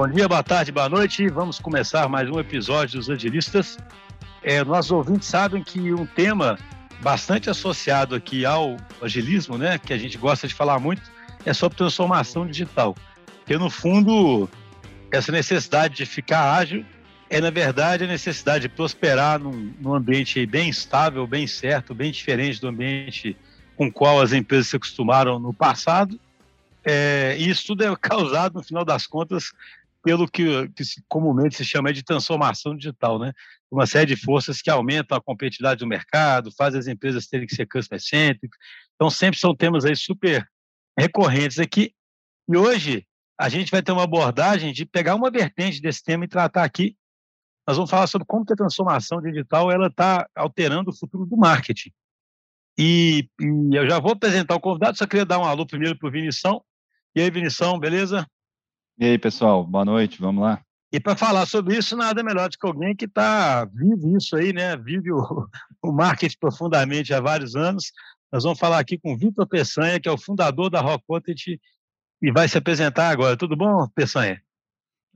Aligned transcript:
Bom 0.00 0.08
dia, 0.08 0.26
boa 0.26 0.42
tarde, 0.42 0.72
boa 0.72 0.88
noite. 0.88 1.28
Vamos 1.28 1.58
começar 1.58 2.08
mais 2.08 2.26
um 2.30 2.40
episódio 2.40 2.98
dos 2.98 3.10
Agilistas. 3.10 3.76
É, 4.42 4.64
nossos 4.64 4.90
ouvintes 4.90 5.28
sabem 5.28 5.62
que 5.62 5.92
um 5.92 6.06
tema 6.06 6.58
bastante 7.02 7.50
associado 7.50 8.14
aqui 8.14 8.46
ao 8.46 8.78
agilismo, 9.02 9.58
né, 9.58 9.76
que 9.76 9.92
a 9.92 9.98
gente 9.98 10.16
gosta 10.16 10.48
de 10.48 10.54
falar 10.54 10.78
muito, 10.78 11.02
é 11.44 11.52
sobre 11.52 11.76
transformação 11.76 12.46
digital. 12.46 12.96
Porque, 13.40 13.58
no 13.58 13.68
fundo, 13.68 14.48
essa 15.12 15.30
necessidade 15.30 15.96
de 15.96 16.06
ficar 16.06 16.54
ágil 16.54 16.82
é, 17.28 17.38
na 17.38 17.50
verdade, 17.50 18.04
a 18.04 18.06
necessidade 18.06 18.62
de 18.62 18.68
prosperar 18.70 19.38
num, 19.38 19.74
num 19.78 19.94
ambiente 19.94 20.46
bem 20.46 20.70
estável, 20.70 21.26
bem 21.26 21.46
certo, 21.46 21.94
bem 21.94 22.10
diferente 22.10 22.58
do 22.58 22.68
ambiente 22.68 23.36
com 23.76 23.88
o 23.88 23.92
qual 23.92 24.18
as 24.18 24.32
empresas 24.32 24.68
se 24.68 24.76
acostumaram 24.76 25.38
no 25.38 25.52
passado. 25.52 26.18
É, 26.82 27.36
e 27.38 27.50
isso 27.50 27.66
tudo 27.66 27.84
é 27.84 27.94
causado, 28.00 28.54
no 28.54 28.62
final 28.62 28.84
das 28.84 29.06
contas, 29.06 29.52
pelo 30.02 30.26
que, 30.28 30.68
que 30.70 30.84
comumente 31.08 31.56
se 31.56 31.64
chama 31.64 31.92
de 31.92 32.02
transformação 32.02 32.76
digital, 32.76 33.18
né? 33.18 33.32
Uma 33.70 33.86
série 33.86 34.14
de 34.14 34.16
forças 34.16 34.62
que 34.62 34.70
aumentam 34.70 35.16
a 35.16 35.20
competitividade 35.20 35.80
do 35.80 35.86
mercado, 35.86 36.50
fazem 36.56 36.80
as 36.80 36.86
empresas 36.86 37.26
terem 37.26 37.46
que 37.46 37.54
ser 37.54 37.66
customer-centric. 37.66 38.48
Então, 38.94 39.10
sempre 39.10 39.38
são 39.38 39.54
temas 39.54 39.84
aí 39.84 39.94
super 39.94 40.46
recorrentes 40.98 41.58
aqui. 41.58 41.94
E 42.48 42.56
hoje, 42.56 43.06
a 43.38 43.48
gente 43.48 43.70
vai 43.70 43.82
ter 43.82 43.92
uma 43.92 44.04
abordagem 44.04 44.72
de 44.72 44.84
pegar 44.84 45.14
uma 45.14 45.30
vertente 45.30 45.80
desse 45.80 46.02
tema 46.02 46.24
e 46.24 46.28
tratar 46.28 46.64
aqui. 46.64 46.96
Nós 47.66 47.76
vamos 47.76 47.90
falar 47.90 48.06
sobre 48.06 48.26
como 48.26 48.44
que 48.44 48.52
a 48.52 48.56
transformação 48.56 49.20
digital 49.22 49.70
ela 49.70 49.86
está 49.86 50.28
alterando 50.34 50.90
o 50.90 50.96
futuro 50.96 51.24
do 51.24 51.36
marketing. 51.36 51.90
E, 52.78 53.28
e, 53.40 53.76
eu 53.76 53.88
já 53.88 53.98
vou 53.98 54.12
apresentar 54.12 54.54
o 54.54 54.60
convidado, 54.60 54.96
só 54.96 55.06
queria 55.06 55.24
dar 55.24 55.38
um 55.38 55.44
alô 55.44 55.66
primeiro 55.66 55.98
para 55.98 56.08
o 56.08 56.12
Vinição. 56.12 56.62
E 57.14 57.20
aí, 57.20 57.30
Vinição, 57.30 57.78
beleza? 57.78 58.26
E 59.00 59.06
aí, 59.06 59.18
pessoal, 59.18 59.64
boa 59.64 59.82
noite, 59.82 60.20
vamos 60.20 60.42
lá. 60.42 60.60
E 60.92 61.00
para 61.00 61.16
falar 61.16 61.46
sobre 61.46 61.74
isso, 61.74 61.96
nada 61.96 62.22
melhor 62.22 62.50
do 62.50 62.58
que 62.58 62.66
alguém 62.66 62.94
que 62.94 63.06
está 63.06 63.64
vive 63.64 64.14
isso 64.14 64.36
aí, 64.36 64.52
né? 64.52 64.76
Vive 64.76 65.10
o, 65.10 65.48
o 65.82 65.90
marketing 65.90 66.36
profundamente 66.38 67.14
há 67.14 67.18
vários 67.18 67.56
anos. 67.56 67.92
Nós 68.30 68.44
vamos 68.44 68.58
falar 68.58 68.78
aqui 68.78 68.98
com 68.98 69.14
o 69.14 69.16
Vitor 69.16 69.48
Peçanha, 69.48 69.98
que 69.98 70.06
é 70.06 70.12
o 70.12 70.18
fundador 70.18 70.68
da 70.68 70.82
Rock 70.82 71.02
Content 71.06 71.46
e 72.20 72.30
vai 72.30 72.46
se 72.46 72.58
apresentar 72.58 73.08
agora. 73.08 73.38
Tudo 73.38 73.56
bom, 73.56 73.88
Peçanha? 73.94 74.38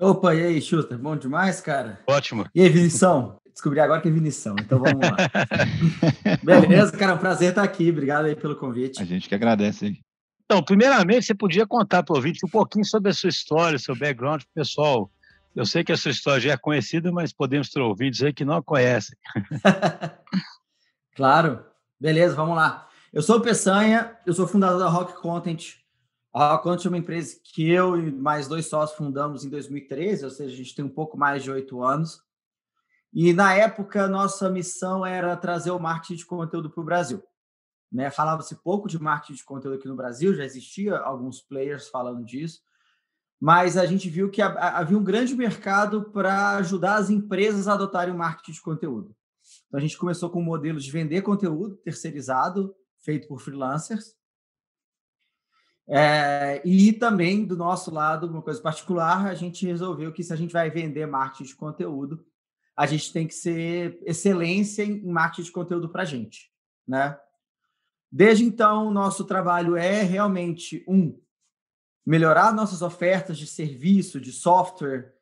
Opa, 0.00 0.34
e 0.34 0.42
aí, 0.42 0.62
Schuster? 0.62 0.96
Bom 0.96 1.14
demais, 1.14 1.60
cara? 1.60 2.00
Ótimo. 2.08 2.46
E 2.54 2.62
aí, 2.62 2.70
Vinição? 2.70 3.36
Descobri 3.52 3.80
agora 3.80 4.00
que 4.00 4.08
é 4.08 4.10
Vinição, 4.10 4.56
então 4.58 4.80
vamos 4.80 4.98
lá. 4.98 5.16
Beleza, 6.42 6.90
cara, 6.96 7.12
é 7.12 7.14
um 7.16 7.18
prazer 7.18 7.50
estar 7.50 7.62
aqui. 7.62 7.90
Obrigado 7.90 8.24
aí 8.24 8.34
pelo 8.34 8.56
convite. 8.56 9.02
A 9.02 9.04
gente 9.04 9.28
que 9.28 9.34
agradece 9.34 9.84
aí. 9.84 10.03
Então, 10.44 10.62
primeiramente, 10.62 11.26
você 11.26 11.34
podia 11.34 11.66
contar 11.66 12.02
para 12.02 12.12
o 12.12 12.16
ouvinte 12.16 12.44
um 12.44 12.48
pouquinho 12.48 12.84
sobre 12.84 13.10
a 13.10 13.14
sua 13.14 13.30
história, 13.30 13.78
seu 13.78 13.96
background, 13.96 14.42
pessoal. 14.54 15.10
Eu 15.56 15.64
sei 15.64 15.82
que 15.82 15.92
a 15.92 15.96
sua 15.96 16.10
história 16.10 16.40
já 16.40 16.52
é 16.52 16.56
conhecida, 16.56 17.10
mas 17.10 17.32
podemos 17.32 17.70
ter 17.70 17.80
ouvidos 17.80 18.22
aí 18.22 18.32
que 18.32 18.44
não 18.44 18.56
a 18.56 18.62
conhecem. 18.62 19.16
claro. 21.16 21.64
Beleza, 21.98 22.34
vamos 22.34 22.56
lá. 22.56 22.88
Eu 23.12 23.22
sou 23.22 23.36
o 23.36 23.40
Peçanha, 23.40 24.18
eu 24.26 24.34
sou 24.34 24.46
fundador 24.46 24.80
da 24.80 24.88
Rock 24.88 25.14
Content. 25.22 25.76
A 26.32 26.50
Rock 26.50 26.64
Content 26.64 26.86
é 26.86 26.88
uma 26.88 26.98
empresa 26.98 27.36
que 27.42 27.70
eu 27.70 27.96
e 27.96 28.12
mais 28.12 28.48
dois 28.48 28.66
sócios 28.66 28.98
fundamos 28.98 29.44
em 29.44 29.48
2013, 29.48 30.24
ou 30.24 30.30
seja, 30.30 30.52
a 30.52 30.56
gente 30.56 30.74
tem 30.74 30.84
um 30.84 30.90
pouco 30.90 31.16
mais 31.16 31.42
de 31.42 31.50
oito 31.50 31.82
anos. 31.82 32.20
E 33.12 33.32
na 33.32 33.54
época, 33.54 34.08
nossa 34.08 34.50
missão 34.50 35.06
era 35.06 35.36
trazer 35.36 35.70
o 35.70 35.78
marketing 35.78 36.16
de 36.16 36.26
conteúdo 36.26 36.68
para 36.68 36.80
o 36.80 36.84
Brasil. 36.84 37.22
Né? 37.94 38.10
Falava-se 38.10 38.56
pouco 38.56 38.88
de 38.88 39.00
marketing 39.00 39.34
de 39.34 39.44
conteúdo 39.44 39.76
aqui 39.76 39.86
no 39.86 39.94
Brasil, 39.94 40.34
já 40.34 40.44
existia 40.44 40.98
alguns 40.98 41.40
players 41.40 41.86
falando 41.86 42.24
disso, 42.24 42.60
mas 43.40 43.76
a 43.76 43.86
gente 43.86 44.10
viu 44.10 44.28
que 44.32 44.42
havia 44.42 44.98
um 44.98 45.04
grande 45.04 45.32
mercado 45.36 46.10
para 46.10 46.56
ajudar 46.56 46.96
as 46.96 47.08
empresas 47.08 47.68
a 47.68 47.74
adotarem 47.74 48.12
o 48.12 48.18
marketing 48.18 48.50
de 48.50 48.60
conteúdo. 48.60 49.14
Então 49.68 49.78
a 49.78 49.80
gente 49.80 49.96
começou 49.96 50.28
com 50.28 50.40
o 50.40 50.44
modelo 50.44 50.80
de 50.80 50.90
vender 50.90 51.22
conteúdo 51.22 51.76
terceirizado, 51.76 52.74
feito 52.98 53.28
por 53.28 53.40
freelancers. 53.40 54.16
É, 55.86 56.60
e 56.64 56.92
também, 56.94 57.44
do 57.44 57.56
nosso 57.56 57.92
lado, 57.92 58.26
uma 58.26 58.42
coisa 58.42 58.60
particular, 58.60 59.26
a 59.26 59.34
gente 59.34 59.66
resolveu 59.66 60.12
que 60.12 60.24
se 60.24 60.32
a 60.32 60.36
gente 60.36 60.52
vai 60.52 60.68
vender 60.68 61.06
marketing 61.06 61.44
de 61.44 61.54
conteúdo, 61.54 62.26
a 62.76 62.86
gente 62.86 63.12
tem 63.12 63.28
que 63.28 63.34
ser 63.34 64.00
excelência 64.04 64.82
em 64.82 65.06
marketing 65.06 65.42
de 65.42 65.52
conteúdo 65.52 65.88
para 65.88 66.02
a 66.02 66.06
gente, 66.06 66.50
né? 66.88 67.16
Desde 68.10 68.44
então, 68.44 68.90
nosso 68.90 69.24
trabalho 69.24 69.76
é 69.76 70.02
realmente 70.02 70.84
um 70.86 71.18
melhorar 72.06 72.52
nossas 72.52 72.82
ofertas 72.82 73.38
de 73.38 73.46
serviço, 73.46 74.20
de 74.20 74.30
software 74.30 75.14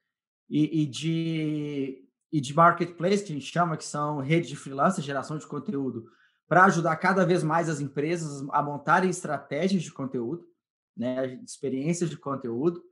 e, 0.48 0.82
e 0.82 0.86
de 0.86 2.08
e 2.32 2.40
de 2.40 2.54
marketplace 2.54 3.22
que 3.22 3.30
a 3.30 3.34
gente 3.34 3.52
chama 3.52 3.76
que 3.76 3.84
são 3.84 4.18
redes 4.18 4.48
de 4.48 4.56
freelancer, 4.56 5.04
geração 5.04 5.36
de 5.36 5.46
conteúdo, 5.46 6.06
para 6.48 6.64
ajudar 6.64 6.96
cada 6.96 7.26
vez 7.26 7.42
mais 7.42 7.68
as 7.68 7.78
empresas 7.78 8.48
a 8.50 8.62
montarem 8.62 9.10
estratégias 9.10 9.82
de 9.82 9.92
conteúdo, 9.92 10.46
né, 10.96 11.34
experiências 11.44 12.08
de 12.08 12.16
conteúdo, 12.16 12.82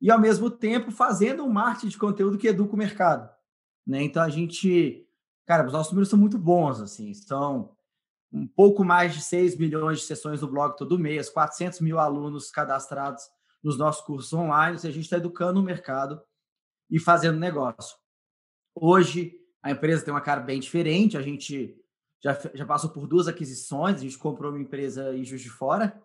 e 0.00 0.12
ao 0.12 0.20
mesmo 0.20 0.48
tempo 0.48 0.92
fazendo 0.92 1.42
um 1.42 1.50
marketing 1.50 1.88
de 1.88 1.98
conteúdo 1.98 2.38
que 2.38 2.46
educa 2.46 2.74
o 2.74 2.78
mercado, 2.78 3.28
né? 3.86 4.02
Então 4.02 4.22
a 4.22 4.28
gente, 4.28 5.08
cara, 5.44 5.66
os 5.66 5.72
nossos 5.72 5.92
números 5.92 6.08
são 6.08 6.18
muito 6.18 6.38
bons, 6.38 6.80
assim, 6.80 7.12
são 7.14 7.73
um 8.34 8.48
pouco 8.48 8.84
mais 8.84 9.14
de 9.14 9.22
6 9.22 9.56
milhões 9.56 10.00
de 10.00 10.06
sessões 10.06 10.40
do 10.40 10.48
blog 10.48 10.76
todo 10.76 10.98
mês, 10.98 11.30
400 11.30 11.80
mil 11.80 12.00
alunos 12.00 12.50
cadastrados 12.50 13.22
nos 13.62 13.78
nossos 13.78 14.04
cursos 14.04 14.32
online, 14.32 14.76
a 14.76 14.90
gente 14.90 15.04
está 15.04 15.18
educando 15.18 15.60
o 15.60 15.62
mercado 15.62 16.20
e 16.90 16.98
fazendo 16.98 17.38
negócio. 17.38 17.96
Hoje, 18.74 19.38
a 19.62 19.70
empresa 19.70 20.04
tem 20.04 20.12
uma 20.12 20.20
cara 20.20 20.40
bem 20.40 20.58
diferente, 20.58 21.16
a 21.16 21.22
gente 21.22 21.80
já, 22.22 22.36
já 22.52 22.66
passou 22.66 22.90
por 22.90 23.06
duas 23.06 23.28
aquisições, 23.28 24.00
a 24.00 24.02
gente 24.02 24.18
comprou 24.18 24.50
uma 24.50 24.60
empresa 24.60 25.16
em 25.16 25.24
Juiz 25.24 25.40
de 25.40 25.50
Fora, 25.50 26.02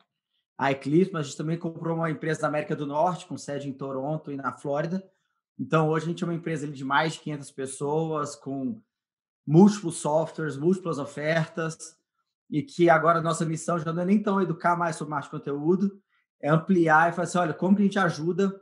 a 0.56 0.72
Eclipse, 0.72 1.11
mas 1.11 1.22
a 1.22 1.23
gente 1.29 1.38
também 1.38 1.57
comprou 1.57 1.96
uma 1.96 2.11
empresa 2.11 2.41
da 2.41 2.47
América 2.47 2.75
do 2.75 2.85
Norte, 2.85 3.25
com 3.25 3.38
sede 3.38 3.67
em 3.67 3.73
Toronto 3.73 4.31
e 4.31 4.35
na 4.35 4.51
Flórida. 4.51 5.03
Então, 5.57 5.90
hoje 5.90 6.06
a 6.06 6.09
gente 6.09 6.23
é 6.23 6.28
uma 6.28 6.35
empresa 6.35 6.67
de 6.67 6.85
mais 6.85 7.13
de 7.13 7.22
500 7.22 7.51
pessoas, 7.51 8.35
com 8.35 8.79
múltiplos 9.47 9.97
softwares, 9.97 10.57
múltiplas 10.57 11.00
ofertas, 11.00 11.99
e 12.50 12.64
que 12.64 12.90
agora 12.90 13.22
nossa 13.22 13.46
missão 13.46 13.78
já 13.80 13.94
não 13.94 14.02
é 14.02 14.06
nem 14.06 14.22
tão 14.22 14.42
educar 14.42 14.76
mais 14.76 14.96
sobre 14.96 15.12
marketing 15.12 15.36
de 15.36 15.40
conteúdo, 15.40 16.02
é 16.42 16.50
ampliar 16.50 17.10
e 17.10 17.12
falar 17.12 17.24
assim, 17.24 17.38
olha, 17.38 17.54
como 17.54 17.76
que 17.76 17.82
a 17.82 17.86
gente 17.86 18.00
ajuda 18.00 18.54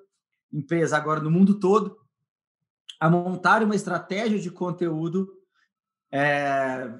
empresas 0.51 0.93
agora 0.93 1.19
no 1.19 1.31
mundo 1.31 1.59
todo 1.59 1.97
a 2.99 3.09
montar 3.09 3.63
uma 3.63 3.75
estratégia 3.75 4.39
de 4.39 4.49
conteúdo 4.49 5.31
é, 6.11 6.91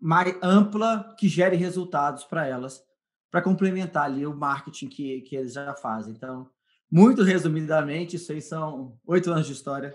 mais 0.00 0.34
ampla 0.42 1.14
que 1.18 1.28
gere 1.28 1.56
resultados 1.56 2.24
para 2.24 2.46
elas, 2.46 2.82
para 3.30 3.42
complementar 3.42 4.04
ali 4.04 4.26
o 4.26 4.34
marketing 4.34 4.88
que, 4.88 5.20
que 5.22 5.36
eles 5.36 5.52
já 5.52 5.74
fazem. 5.74 6.12
Então, 6.12 6.48
muito 6.90 7.22
resumidamente, 7.22 8.16
isso 8.16 8.32
aí 8.32 8.40
são 8.40 8.98
oito 9.06 9.30
anos 9.30 9.46
de 9.46 9.52
história 9.52 9.94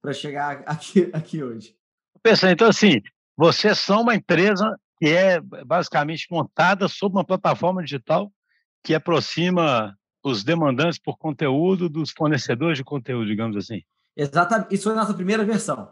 para 0.00 0.12
chegar 0.12 0.62
aqui, 0.66 1.10
aqui 1.12 1.42
hoje. 1.42 1.76
Pensando, 2.22 2.52
então, 2.52 2.68
assim, 2.68 3.02
vocês 3.36 3.78
são 3.78 4.02
uma 4.02 4.14
empresa 4.14 4.78
que 4.98 5.08
é 5.08 5.40
basicamente 5.40 6.26
montada 6.30 6.88
sobre 6.88 7.18
uma 7.18 7.24
plataforma 7.24 7.82
digital 7.82 8.32
que 8.82 8.94
aproxima 8.94 9.96
os 10.22 10.42
demandantes 10.42 10.98
por 10.98 11.18
conteúdo 11.18 11.88
dos 11.88 12.10
fornecedores 12.10 12.78
de 12.78 12.84
conteúdo, 12.84 13.26
digamos 13.26 13.56
assim. 13.56 13.82
Exatamente. 14.16 14.74
Isso 14.74 14.84
foi 14.84 14.92
a 14.92 14.96
nossa 14.96 15.14
primeira 15.14 15.44
versão. 15.44 15.88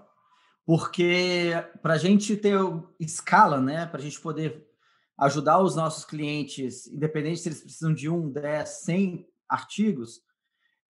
Porque 0.66 1.53
para 1.82 1.94
a 1.94 1.98
gente 1.98 2.37
ter 2.37 2.59
escala, 2.98 3.60
né, 3.60 3.87
para 3.87 4.00
a 4.00 4.03
gente 4.03 4.19
poder 4.20 4.66
ajudar 5.19 5.60
os 5.60 5.76
nossos 5.76 6.04
clientes, 6.04 6.87
independente 6.87 7.41
se 7.41 7.48
eles 7.48 7.60
precisam 7.60 7.93
de 7.93 8.09
um, 8.09 8.31
dez, 8.31 8.69
cem 8.84 9.26
artigos, 9.48 10.20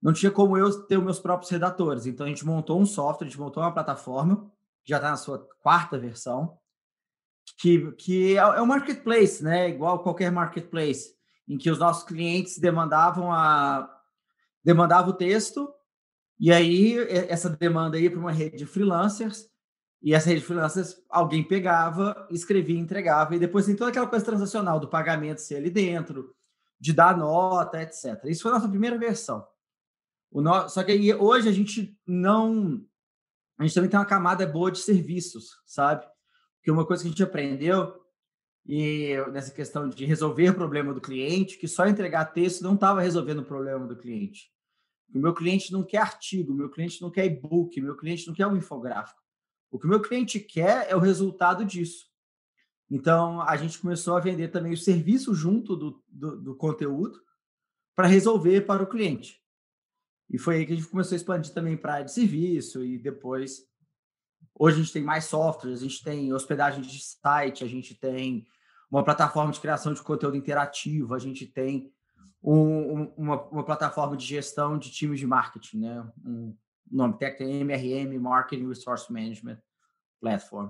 não 0.01 0.13
tinha 0.13 0.31
como 0.31 0.57
eu 0.57 0.87
ter 0.87 0.97
os 0.97 1.05
meus 1.05 1.19
próprios 1.19 1.51
redatores. 1.51 2.07
Então 2.07 2.25
a 2.25 2.29
gente 2.29 2.47
montou 2.47 2.81
um 2.81 2.87
software, 2.87 3.27
a 3.27 3.31
gente 3.31 3.41
montou 3.41 3.63
uma 3.63 3.73
plataforma, 3.73 4.51
já 4.87 4.97
está 4.97 5.11
na 5.11 5.17
sua 5.17 5.39
quarta 5.61 5.99
versão, 5.99 6.57
que, 7.59 7.93
que 7.93 8.37
é 8.37 8.41
é 8.41 8.61
marketplace, 8.63 9.43
né? 9.43 9.69
Igual 9.69 10.03
qualquer 10.03 10.31
marketplace, 10.31 11.15
em 11.49 11.57
que 11.57 11.71
os 11.71 11.79
nossos 11.79 12.05
clientes 12.05 12.59
demandavam 12.59 13.33
a 13.33 13.91
demandava 14.63 15.11
o 15.11 15.15
texto 15.15 15.69
e 16.41 16.51
aí 16.53 16.97
essa 17.29 17.51
demanda 17.51 17.99
ia 17.99 18.11
para 18.11 18.19
uma 18.19 18.33
rede 18.33 18.57
de 18.57 18.67
freelancers 18.67 19.47
e 20.03 20.15
essa 20.15 20.29
rede 20.29 20.41
de 20.41 20.47
freelancers 20.47 20.97
alguém 21.09 21.43
pegava, 21.43 22.27
escrevia, 22.31 22.79
entregava 22.79 23.37
e 23.37 23.39
depois 23.39 23.67
tem 23.67 23.77
toda 23.77 23.91
aquela 23.91 24.07
coisa 24.07 24.25
transacional 24.25 24.81
do 24.81 24.89
pagamento 24.89 25.41
ser 25.41 25.57
ali 25.57 25.71
dentro, 25.71 26.35
de 26.81 26.93
dar 26.93 27.17
nota, 27.17 27.83
etc. 27.83 28.25
Isso 28.25 28.43
foi 28.43 28.53
a 28.53 28.55
nossa 28.55 28.69
primeira 28.69 28.99
versão. 28.99 29.47
O 30.31 30.41
no... 30.41 30.69
Só 30.69 30.83
que 30.83 30.93
aí, 30.93 31.15
hoje 31.15 31.49
a 31.49 31.53
gente 31.53 31.99
não 32.07 32.85
a 33.59 33.63
gente 33.63 33.75
também 33.75 33.89
tem 33.89 33.99
uma 33.99 34.05
camada 34.05 34.47
boa 34.47 34.71
de 34.71 34.79
serviços, 34.79 35.63
sabe? 35.65 36.05
Porque 36.65 36.71
uma 36.71 36.87
coisa 36.87 37.03
que 37.03 37.09
a 37.09 37.11
gente 37.11 37.23
aprendeu 37.23 38.03
e 38.65 39.15
nessa 39.31 39.53
questão 39.53 39.87
de 39.87 40.07
resolver 40.07 40.49
o 40.49 40.55
problema 40.55 40.95
do 40.95 41.01
cliente, 41.01 41.59
que 41.59 41.69
só 41.69 41.87
entregar 41.87 42.25
texto 42.25 42.63
não 42.63 42.75
estava 42.75 43.03
resolvendo 43.03 43.41
o 43.41 43.45
problema 43.45 43.87
do 43.87 43.95
cliente. 43.95 44.51
O 45.15 45.19
meu 45.19 45.35
cliente 45.35 45.71
não 45.71 45.85
quer 45.85 45.99
artigo, 45.99 46.55
meu 46.55 46.71
cliente 46.71 47.03
não 47.03 47.11
quer 47.11 47.27
e-book, 47.27 47.79
meu 47.83 47.95
cliente 47.95 48.27
não 48.27 48.33
quer 48.33 48.47
um 48.47 48.57
infográfico. 48.57 49.21
O 49.71 49.79
que 49.79 49.85
o 49.85 49.91
meu 49.91 50.01
cliente 50.01 50.41
quer 50.41 50.91
é 50.91 50.97
o 50.97 51.01
resultado 51.01 51.67
disso. 51.67 52.07
Então, 52.91 53.43
a 53.43 53.59
gente 53.59 53.79
começou 53.79 54.17
a 54.17 54.21
vender 54.21 54.49
também 54.49 54.73
o 54.73 54.79
serviço 54.79 55.35
junto 55.35 55.77
do, 55.77 56.03
do, 56.09 56.41
do 56.41 56.57
conteúdo 56.57 57.21
para 57.95 58.07
resolver 58.07 58.63
para 58.63 58.83
o 58.83 58.89
cliente. 58.89 59.39
E 60.31 60.39
foi 60.39 60.57
aí 60.57 60.67
que 60.67 60.73
a 60.73 60.77
gente 60.77 60.89
começou 60.89 61.15
a 61.15 61.17
expandir 61.17 61.53
também 61.53 61.77
para 61.77 61.93
área 61.93 62.07
de 62.07 62.13
serviço 62.13 62.83
e 62.83 62.97
depois. 62.97 63.69
Hoje 64.55 64.77
a 64.77 64.83
gente 64.83 64.93
tem 64.93 65.03
mais 65.03 65.25
softwares, 65.25 65.81
a 65.81 65.83
gente 65.83 66.03
tem 66.03 66.33
hospedagem 66.33 66.81
de 66.81 66.99
site, 67.03 67.65
a 67.65 67.69
gente 67.69 67.95
tem 67.95 68.47
uma 68.91 69.05
plataforma 69.05 69.53
de 69.53 69.61
criação 69.61 69.93
de 69.93 70.03
conteúdo 70.03 70.37
interativo, 70.37 71.15
a 71.15 71.19
gente 71.19 71.47
tem 71.47 71.93
um, 72.43 73.05
uma, 73.17 73.43
uma, 73.45 73.65
plataforma 73.65 74.17
de 74.17 74.25
gestão 74.25 74.79
de 74.79 74.91
times 74.91 75.19
de 75.19 75.27
marketing, 75.27 75.79
né? 75.79 76.07
Um 76.25 76.55
nome 76.91 77.19
técnico 77.19 77.51
é 77.51 77.57
MRM, 77.61 78.19
Marketing 78.19 78.69
Resource 78.69 79.11
Management 79.11 79.59
Platform. 80.21 80.69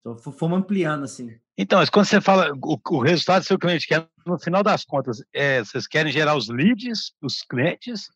Então, 0.00 0.18
fomos 0.18 0.58
ampliando 0.58 1.04
assim. 1.04 1.38
Então, 1.56 1.78
mas 1.78 1.88
quando 1.88 2.06
você 2.06 2.20
fala 2.20 2.52
o, 2.52 2.78
o 2.90 3.00
resultado 3.00 3.42
do 3.42 3.46
seu 3.46 3.58
cliente 3.58 3.86
quer, 3.86 4.06
no 4.26 4.38
final 4.38 4.62
das 4.62 4.84
contas, 4.84 5.22
é, 5.32 5.60
vocês 5.60 5.86
querem 5.86 6.12
gerar 6.12 6.36
os 6.36 6.48
leads, 6.48 7.14
os 7.22 7.42
clientes, 7.42 8.08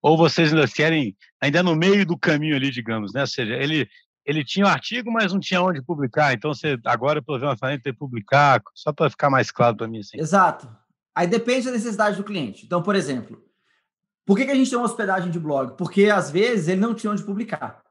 ou 0.00 0.16
vocês 0.16 0.52
ainda 0.52 0.68
querem, 0.68 1.16
ainda 1.40 1.62
no 1.62 1.74
meio 1.74 2.06
do 2.06 2.16
caminho 2.16 2.56
ali, 2.56 2.70
digamos, 2.70 3.12
né? 3.12 3.22
Ou 3.22 3.26
seja, 3.26 3.54
ele, 3.54 3.88
ele 4.24 4.44
tinha 4.44 4.66
o 4.66 4.68
um 4.68 4.72
artigo, 4.72 5.12
mas 5.12 5.32
não 5.32 5.40
tinha 5.40 5.62
onde 5.62 5.82
publicar, 5.82 6.32
então 6.32 6.54
você 6.54 6.78
agora, 6.84 7.20
pelo 7.20 7.38
menos, 7.38 7.60
vai 7.60 7.78
ter 7.78 7.92
que 7.92 7.98
publicar, 7.98 8.62
só 8.74 8.92
para 8.92 9.10
ficar 9.10 9.30
mais 9.30 9.50
claro 9.50 9.76
para 9.76 9.88
mim. 9.88 10.00
Assim. 10.00 10.18
Exato. 10.18 10.68
Aí 11.14 11.26
depende 11.26 11.66
da 11.66 11.72
necessidade 11.72 12.16
do 12.16 12.24
cliente. 12.24 12.64
Então, 12.64 12.82
por 12.82 12.96
exemplo, 12.96 13.42
por 14.26 14.36
que, 14.36 14.46
que 14.46 14.50
a 14.50 14.54
gente 14.54 14.70
tem 14.70 14.78
uma 14.78 14.86
hospedagem 14.86 15.30
de 15.30 15.38
blog? 15.38 15.76
Porque 15.76 16.06
às 16.06 16.30
vezes 16.30 16.68
ele 16.68 16.80
não 16.80 16.94
tinha 16.94 17.12
onde 17.12 17.22
publicar. 17.22 17.82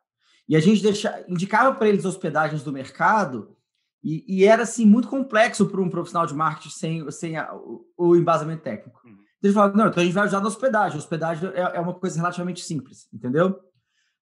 E 0.47 0.55
a 0.55 0.59
gente 0.59 0.81
deixa, 0.81 1.23
indicava 1.29 1.73
para 1.73 1.87
eles 1.87 2.03
hospedagens 2.03 2.63
do 2.63 2.71
mercado 2.71 3.55
e, 4.03 4.25
e, 4.27 4.43
era 4.43 4.63
assim 4.63 4.85
muito 4.85 5.07
complexo 5.07 5.65
para 5.65 5.79
um 5.79 5.89
profissional 5.89 6.27
de 6.27 6.33
marketing 6.33 6.69
sem, 6.69 7.11
sem 7.11 7.37
a, 7.37 7.53
o, 7.55 7.85
o, 7.97 8.15
embasamento 8.17 8.61
técnico. 8.61 8.99
Uhum. 9.05 9.17
Então 9.41 9.63
eles 9.63 9.75
não, 9.75 9.87
então 9.87 10.01
a 10.01 10.05
gente 10.05 10.13
vai 10.13 10.23
ajudar 10.23 10.41
na 10.41 10.47
hospedagem. 10.47 10.97
Hospedagem 10.97 11.49
é, 11.51 11.77
é 11.77 11.79
uma 11.79 11.93
coisa 11.93 12.17
relativamente 12.17 12.61
simples, 12.61 13.07
entendeu? 13.13 13.57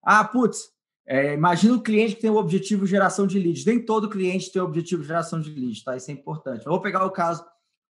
Ah, 0.04 0.24
putz, 0.24 0.70
é, 1.06 1.34
imagina 1.34 1.74
o 1.74 1.82
cliente 1.82 2.16
que 2.16 2.22
tem 2.22 2.30
o 2.30 2.38
objetivo 2.38 2.86
de 2.86 2.92
geração 2.92 3.28
de 3.28 3.40
leads. 3.40 3.66
Nem 3.66 3.84
todo 3.84 4.10
cliente 4.10 4.52
tem 4.52 4.62
o 4.62 4.66
objetivo 4.66 5.02
de 5.02 5.08
geração 5.08 5.42
de 5.42 5.50
leads, 5.50 5.84
tá? 5.84 5.96
Isso 5.98 6.12
é 6.12 6.14
importante. 6.14 6.66
Eu 6.66 6.72
vou 6.72 6.82
pegar 6.82 7.06
o 7.06 7.12
caso, 7.12 7.44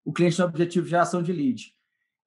o 0.04 0.14
cliente 0.14 0.38
tem 0.38 0.46
o 0.46 0.48
objetivo 0.48 0.86
de 0.86 0.92
geração 0.92 1.22
de 1.22 1.32
leads. 1.32 1.74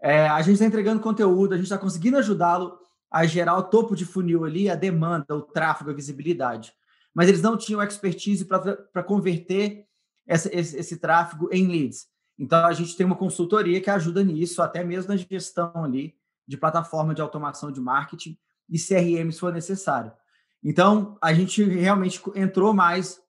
É, 0.00 0.28
a 0.28 0.40
gente 0.42 0.54
está 0.54 0.66
entregando 0.66 1.00
conteúdo, 1.00 1.54
a 1.54 1.56
gente 1.56 1.64
está 1.64 1.78
conseguindo 1.78 2.18
ajudá-lo 2.18 2.78
a 3.10 3.24
gerar 3.26 3.56
o 3.56 3.62
topo 3.62 3.94
de 3.94 4.04
funil 4.04 4.44
ali, 4.44 4.68
a 4.68 4.74
demanda, 4.74 5.34
o 5.34 5.42
tráfego, 5.42 5.90
a 5.90 5.94
visibilidade. 5.94 6.72
Mas 7.14 7.28
eles 7.28 7.40
não 7.40 7.56
tinham 7.56 7.82
expertise 7.82 8.44
para 8.44 9.02
converter 9.02 9.86
essa, 10.26 10.54
esse, 10.54 10.76
esse 10.76 10.96
tráfego 10.98 11.48
em 11.52 11.66
leads. 11.66 12.06
Então, 12.38 12.66
a 12.66 12.72
gente 12.72 12.96
tem 12.96 13.06
uma 13.06 13.16
consultoria 13.16 13.80
que 13.80 13.88
ajuda 13.88 14.24
nisso, 14.24 14.60
até 14.60 14.82
mesmo 14.82 15.10
na 15.10 15.16
gestão 15.16 15.84
ali 15.84 16.14
de 16.46 16.56
plataforma 16.56 17.14
de 17.14 17.22
automação 17.22 17.70
de 17.70 17.80
marketing 17.80 18.36
e 18.68 18.78
CRM, 18.78 19.30
se 19.30 19.38
for 19.38 19.52
necessário. 19.52 20.12
Então, 20.64 21.18
a 21.20 21.34
gente 21.34 21.62
realmente 21.62 22.20
entrou 22.34 22.72
mais 22.72 23.20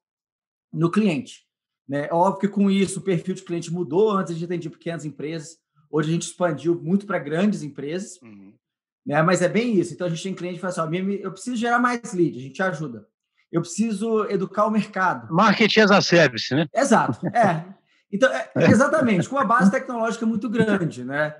no 0.71 0.89
cliente. 0.89 1.45
Né? 1.87 2.07
Óbvio 2.11 2.39
que 2.39 2.47
com 2.47 2.71
isso 2.71 2.99
o 2.99 3.03
perfil 3.03 3.35
de 3.35 3.43
cliente 3.43 3.71
mudou. 3.71 4.11
Antes 4.11 4.31
a 4.31 4.33
gente 4.33 4.45
atendia 4.45 4.71
pequenas 4.71 5.03
empresas, 5.03 5.57
hoje 5.91 6.09
a 6.09 6.13
gente 6.13 6.27
expandiu 6.27 6.81
muito 6.81 7.05
para 7.05 7.19
grandes 7.19 7.61
empresas. 7.61 8.19
Uhum. 8.21 8.53
Né? 9.05 9.21
Mas 9.21 9.41
é 9.41 9.49
bem 9.49 9.77
isso. 9.77 9.93
Então 9.93 10.07
a 10.07 10.09
gente 10.09 10.23
tem 10.23 10.33
cliente 10.33 10.55
que 10.55 10.61
fala 10.61 10.71
assim: 10.71 11.11
eu 11.21 11.31
preciso 11.31 11.57
gerar 11.57 11.77
mais 11.77 12.13
lead, 12.13 12.37
a 12.37 12.41
gente 12.41 12.63
ajuda. 12.63 13.07
Eu 13.51 13.61
preciso 13.61 14.25
educar 14.25 14.65
o 14.65 14.71
mercado. 14.71 15.31
Marketing 15.33 15.81
as 15.81 15.91
a 15.91 16.01
service, 16.01 16.53
né? 16.53 16.67
Exato. 16.73 17.25
É. 17.27 17.63
Então, 18.11 18.31
é, 18.33 18.49
exatamente, 18.69 19.29
com 19.29 19.35
uma 19.35 19.45
base 19.45 19.69
tecnológica 19.69 20.25
muito 20.25 20.49
grande, 20.49 21.03
né? 21.03 21.35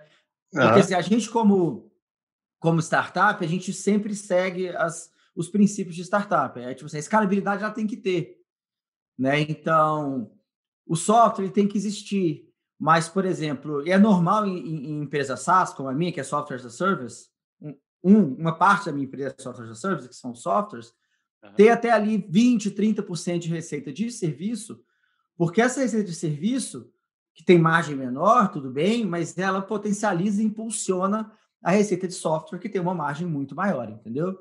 Porque 0.52 0.66
uhum. 0.66 0.76
assim, 0.76 0.94
a 0.94 1.02
gente, 1.02 1.30
como, 1.30 1.92
como 2.60 2.80
startup, 2.80 3.44
a 3.44 3.48
gente 3.48 3.74
sempre 3.74 4.16
segue 4.16 4.70
as, 4.70 5.12
os 5.36 5.50
princípios 5.50 5.96
de 5.96 6.04
startup. 6.04 6.60
É 6.60 6.74
tipo 6.74 6.86
assim, 6.88 6.98
a 6.98 7.02
escalabilidade 7.02 7.64
ela 7.64 7.74
tem 7.74 7.86
que 7.86 7.98
ter. 7.98 8.38
Né? 9.18 9.42
Então, 9.42 10.32
o 10.86 10.96
software 10.96 11.50
tem 11.50 11.68
que 11.68 11.78
existir. 11.78 12.46
Mas, 12.80 13.08
por 13.08 13.26
exemplo, 13.26 13.88
é 13.88 13.98
normal 13.98 14.46
em, 14.46 14.58
em, 14.58 15.02
empresas 15.02 15.42
SaaS, 15.42 15.74
como 15.74 15.90
a 15.90 15.94
minha, 15.94 16.12
que 16.12 16.20
é 16.20 16.24
Software 16.24 16.58
as 16.58 16.66
a 16.66 16.70
Service, 16.70 17.30
um, 18.06 18.36
uma 18.36 18.56
parte 18.56 18.86
da 18.86 18.92
minha 18.92 19.08
empresa 19.08 19.36
é 19.36 19.42
software 19.42 19.66
as 19.66 19.72
a 19.72 19.76
service, 19.76 20.08
que 20.08 20.16
são 20.16 20.36
softwares, 20.36 20.94
uhum. 21.44 21.54
ter 21.54 21.70
até 21.70 21.92
ali 21.92 22.24
20, 22.30 22.70
30% 22.70 23.40
de 23.40 23.50
receita 23.50 23.92
de 23.92 24.12
serviço, 24.12 24.80
porque 25.36 25.60
essa 25.60 25.82
receita 25.82 26.08
de 26.08 26.16
serviço, 26.16 26.92
que 27.34 27.44
tem 27.44 27.58
margem 27.58 27.96
menor, 27.96 28.52
tudo 28.52 28.70
bem, 28.70 29.04
mas 29.06 29.36
ela 29.38 29.62
potencializa 29.62 30.42
e 30.42 30.46
impulsiona 30.46 31.32
a 31.64 31.72
receita 31.72 32.08
de 32.08 32.14
software, 32.14 32.60
que 32.60 32.70
tem 32.70 32.80
uma 32.80 32.94
margem 32.94 33.26
muito 33.26 33.56
maior, 33.56 33.90
entendeu? 33.90 34.38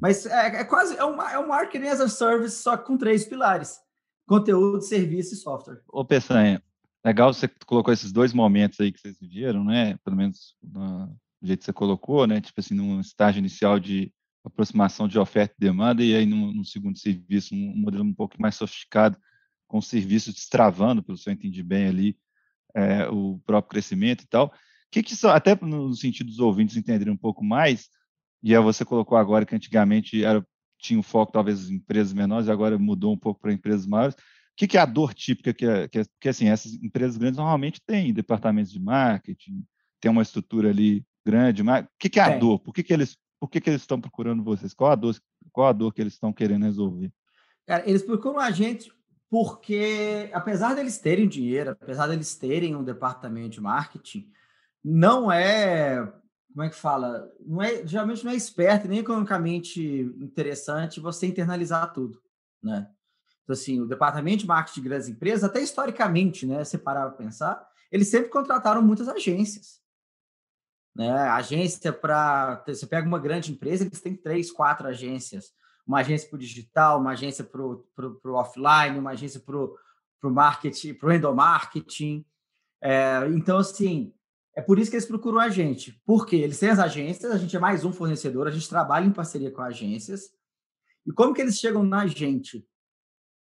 Mas 0.00 0.26
é, 0.26 0.60
é 0.60 0.64
quase 0.64 0.96
é 0.96 1.04
um, 1.04 1.20
é 1.22 1.38
um 1.38 1.48
marketing 1.48 1.86
as 1.86 2.00
a 2.00 2.08
service, 2.08 2.62
só 2.62 2.76
com 2.76 2.96
três 2.96 3.24
pilares: 3.24 3.78
conteúdo, 4.26 4.82
serviço 4.82 5.34
e 5.34 5.36
software. 5.36 5.80
Ô, 5.88 6.04
Peçanha, 6.04 6.62
legal 7.04 7.32
você 7.32 7.48
colocou 7.66 7.92
esses 7.92 8.12
dois 8.12 8.32
momentos 8.32 8.80
aí 8.80 8.92
que 8.92 9.00
vocês 9.00 9.18
viveram, 9.18 9.64
né? 9.64 9.96
Pelo 10.04 10.16
menos 10.16 10.56
do 10.62 11.46
jeito 11.46 11.60
que 11.60 11.66
você 11.66 11.72
colocou, 11.72 12.26
né? 12.26 12.40
Tipo 12.40 12.60
assim, 12.60 12.74
num 12.74 13.00
estágio 13.00 13.38
inicial 13.38 13.78
de 13.78 14.12
aproximação 14.44 15.08
de 15.08 15.18
oferta 15.18 15.54
e 15.56 15.60
demanda, 15.60 16.02
e 16.02 16.14
aí 16.14 16.26
num, 16.26 16.52
num 16.52 16.64
segundo 16.64 16.98
serviço, 16.98 17.54
um, 17.54 17.70
um, 17.70 17.76
modelo 17.76 18.04
um 18.04 18.14
pouco 18.14 18.40
mais 18.40 18.54
sofisticado, 18.54 19.18
com 19.66 19.80
serviços 19.80 20.34
destravando, 20.34 21.02
pelo 21.02 21.18
que 21.18 21.28
eu 21.28 21.32
entendi 21.32 21.62
bem 21.62 21.86
ali, 21.86 22.18
é, 22.74 23.08
o 23.08 23.40
próprio 23.46 23.70
crescimento 23.70 24.22
e 24.22 24.26
tal. 24.26 24.46
O 24.46 24.50
que 24.90 25.02
que 25.02 25.14
isso, 25.14 25.28
até 25.28 25.58
no 25.60 25.94
sentido 25.94 26.28
dos 26.28 26.38
ouvintes 26.38 26.76
entenderem 26.76 27.12
um 27.12 27.16
pouco 27.16 27.42
mais, 27.42 27.88
e 28.44 28.54
aí 28.54 28.62
você 28.62 28.84
colocou 28.84 29.16
agora 29.16 29.46
que 29.46 29.54
antigamente 29.54 30.22
era, 30.22 30.46
tinha 30.78 30.98
o 30.98 31.00
um 31.00 31.02
foco 31.02 31.32
talvez 31.32 31.70
em 31.70 31.76
empresas 31.76 32.12
menores, 32.12 32.46
e 32.46 32.50
agora 32.50 32.78
mudou 32.78 33.14
um 33.14 33.18
pouco 33.18 33.40
para 33.40 33.52
empresas 33.52 33.86
maiores. 33.86 34.14
O 34.14 34.56
que, 34.56 34.68
que 34.68 34.76
é 34.76 34.80
a 34.80 34.86
dor 34.86 35.14
típica 35.14 35.54
que, 35.54 35.64
é, 35.64 35.88
que 35.88 36.00
é, 36.00 36.04
porque 36.04 36.28
assim 36.28 36.48
essas 36.48 36.74
empresas 36.74 37.16
grandes 37.16 37.38
normalmente 37.38 37.80
têm 37.84 38.12
departamentos 38.12 38.70
de 38.70 38.78
marketing, 38.78 39.64
tem 39.98 40.10
uma 40.10 40.22
estrutura 40.22 40.68
ali 40.68 41.02
grande, 41.26 41.62
mas 41.62 41.86
o 41.86 41.88
que, 41.98 42.10
que 42.10 42.20
é 42.20 42.22
a 42.22 42.36
dor? 42.36 42.60
Por 42.60 42.74
que, 42.74 42.82
que 42.82 42.92
eles 42.92 43.16
por 43.40 43.48
que, 43.48 43.60
que 43.60 43.70
eles 43.70 43.82
estão 43.82 44.00
procurando 44.00 44.44
vocês? 44.44 44.72
Qual 44.72 44.90
a 44.90 44.94
dor, 44.94 45.16
qual 45.52 45.68
a 45.68 45.72
dor 45.72 45.92
que 45.92 46.00
eles 46.00 46.14
estão 46.14 46.32
querendo 46.32 46.64
resolver? 46.64 47.12
Cara, 47.66 47.88
eles 47.88 48.02
procuram 48.02 48.38
a 48.38 48.50
gente 48.50 48.92
porque, 49.28 50.30
apesar 50.32 50.74
deles 50.74 50.98
terem 50.98 51.26
dinheiro, 51.26 51.70
apesar 51.70 52.06
deles 52.06 52.34
terem 52.36 52.76
um 52.76 52.84
departamento 52.84 53.50
de 53.50 53.60
marketing, 53.60 54.30
não 54.82 55.30
é, 55.32 56.10
como 56.54 56.62
é 56.62 56.70
que 56.70 56.76
fala? 56.76 57.28
Não 57.44 57.60
é, 57.60 57.84
geralmente 57.84 58.24
não 58.24 58.30
é 58.30 58.36
esperto 58.36 58.86
nem 58.86 59.00
economicamente 59.00 59.82
interessante 60.20 61.00
você 61.00 61.26
internalizar 61.26 61.92
tudo, 61.92 62.22
né? 62.62 62.88
Então, 63.42 63.54
assim, 63.54 63.80
o 63.80 63.86
departamento 63.86 64.38
de 64.38 64.46
marketing 64.46 64.80
de 64.80 64.88
grandes 64.88 65.08
empresas, 65.08 65.42
até 65.42 65.60
historicamente, 65.60 66.46
né, 66.46 66.64
se 66.64 66.78
parar 66.78 67.08
para 67.08 67.24
pensar, 67.24 67.68
eles 67.90 68.08
sempre 68.08 68.30
contrataram 68.30 68.80
muitas 68.80 69.08
agências. 69.08 69.82
Né? 70.94 71.10
Agência 71.10 71.92
para. 71.92 72.62
Você 72.68 72.86
pega 72.86 73.06
uma 73.06 73.18
grande 73.18 73.50
empresa, 73.50 73.84
eles 73.84 74.00
têm 74.00 74.16
três, 74.16 74.52
quatro 74.52 74.86
agências. 74.86 75.52
Uma 75.84 75.98
agência 75.98 76.28
para 76.28 76.36
o 76.36 76.38
digital, 76.38 77.00
uma 77.00 77.10
agência 77.10 77.42
para 77.42 77.60
o 77.60 78.34
offline, 78.34 78.96
uma 78.96 79.10
agência 79.10 79.40
para 79.40 79.56
o 79.56 79.76
marketing, 80.30 80.94
para 80.94 81.08
o 81.08 81.12
endomarketing. 81.12 82.24
É, 82.80 83.26
então, 83.30 83.58
assim, 83.58 84.13
é 84.56 84.62
por 84.62 84.78
isso 84.78 84.90
que 84.90 84.96
eles 84.96 85.06
procuram 85.06 85.40
a 85.40 85.48
gente. 85.48 86.00
Porque 86.06 86.36
eles 86.36 86.58
têm 86.58 86.70
as 86.70 86.78
agências, 86.78 87.30
a 87.32 87.38
gente 87.38 87.56
é 87.56 87.58
mais 87.58 87.84
um 87.84 87.92
fornecedor, 87.92 88.46
a 88.46 88.50
gente 88.50 88.68
trabalha 88.68 89.04
em 89.04 89.12
parceria 89.12 89.50
com 89.50 89.62
agências. 89.62 90.30
E 91.06 91.12
como 91.12 91.34
que 91.34 91.40
eles 91.40 91.58
chegam 91.58 91.82
na 91.82 92.06
gente? 92.06 92.66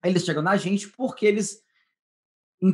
Eles 0.05 0.25
chegam 0.25 0.43
na 0.43 0.57
gente 0.57 0.89
porque 0.89 1.27
eles 1.27 1.63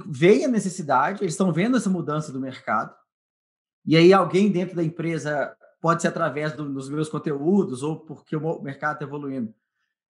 veem 0.07 0.45
a 0.45 0.49
necessidade, 0.49 1.23
eles 1.23 1.35
estão 1.35 1.53
vendo 1.53 1.77
essa 1.77 1.91
mudança 1.91 2.33
do 2.33 2.41
mercado, 2.41 2.95
e 3.85 3.97
aí 3.97 4.13
alguém 4.13 4.51
dentro 4.51 4.75
da 4.75 4.83
empresa, 4.83 5.55
pode 5.81 6.01
ser 6.01 6.09
através 6.09 6.55
do, 6.55 6.73
dos 6.73 6.89
meus 6.89 7.09
conteúdos 7.09 7.83
ou 7.83 8.01
porque 8.01 8.35
o 8.35 8.63
mercado 8.63 8.95
está 8.95 9.05
evoluindo, 9.05 9.55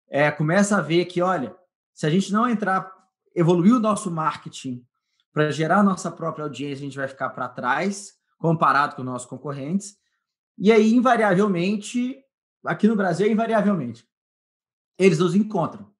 é, 0.07 0.29
começa 0.29 0.77
a 0.77 0.81
ver 0.81 1.05
que, 1.05 1.21
olha, 1.21 1.55
se 1.91 2.05
a 2.05 2.09
gente 2.09 2.31
não 2.31 2.47
entrar, 2.47 2.91
evoluir 3.35 3.73
o 3.73 3.79
nosso 3.79 4.11
marketing 4.11 4.85
para 5.33 5.51
gerar 5.51 5.83
nossa 5.83 6.11
própria 6.11 6.45
audiência, 6.45 6.83
a 6.83 6.85
gente 6.85 6.97
vai 6.97 7.07
ficar 7.07 7.31
para 7.31 7.49
trás 7.49 8.13
comparado 8.37 8.95
com 8.95 9.01
os 9.01 9.05
nossos 9.05 9.27
concorrentes. 9.27 9.97
E 10.57 10.71
aí, 10.71 10.93
invariavelmente, 10.93 12.23
aqui 12.63 12.87
no 12.87 12.95
Brasil, 12.95 13.27
invariavelmente, 13.27 14.07
eles 14.97 15.17
nos 15.17 15.33
encontram. 15.33 15.91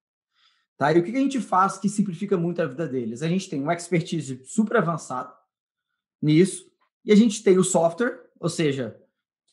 Tá? 0.77 0.91
E 0.91 0.99
o 0.99 1.03
que 1.03 1.15
a 1.15 1.19
gente 1.19 1.41
faz 1.41 1.77
que 1.77 1.89
simplifica 1.89 2.37
muito 2.37 2.61
a 2.61 2.67
vida 2.67 2.87
deles? 2.87 3.23
A 3.23 3.27
gente 3.27 3.49
tem 3.49 3.61
uma 3.61 3.73
expertise 3.73 4.43
super 4.45 4.77
avançada 4.77 5.33
nisso, 6.21 6.71
e 7.03 7.11
a 7.11 7.15
gente 7.15 7.43
tem 7.43 7.57
o 7.57 7.63
software, 7.63 8.29
ou 8.39 8.49
seja, 8.49 8.97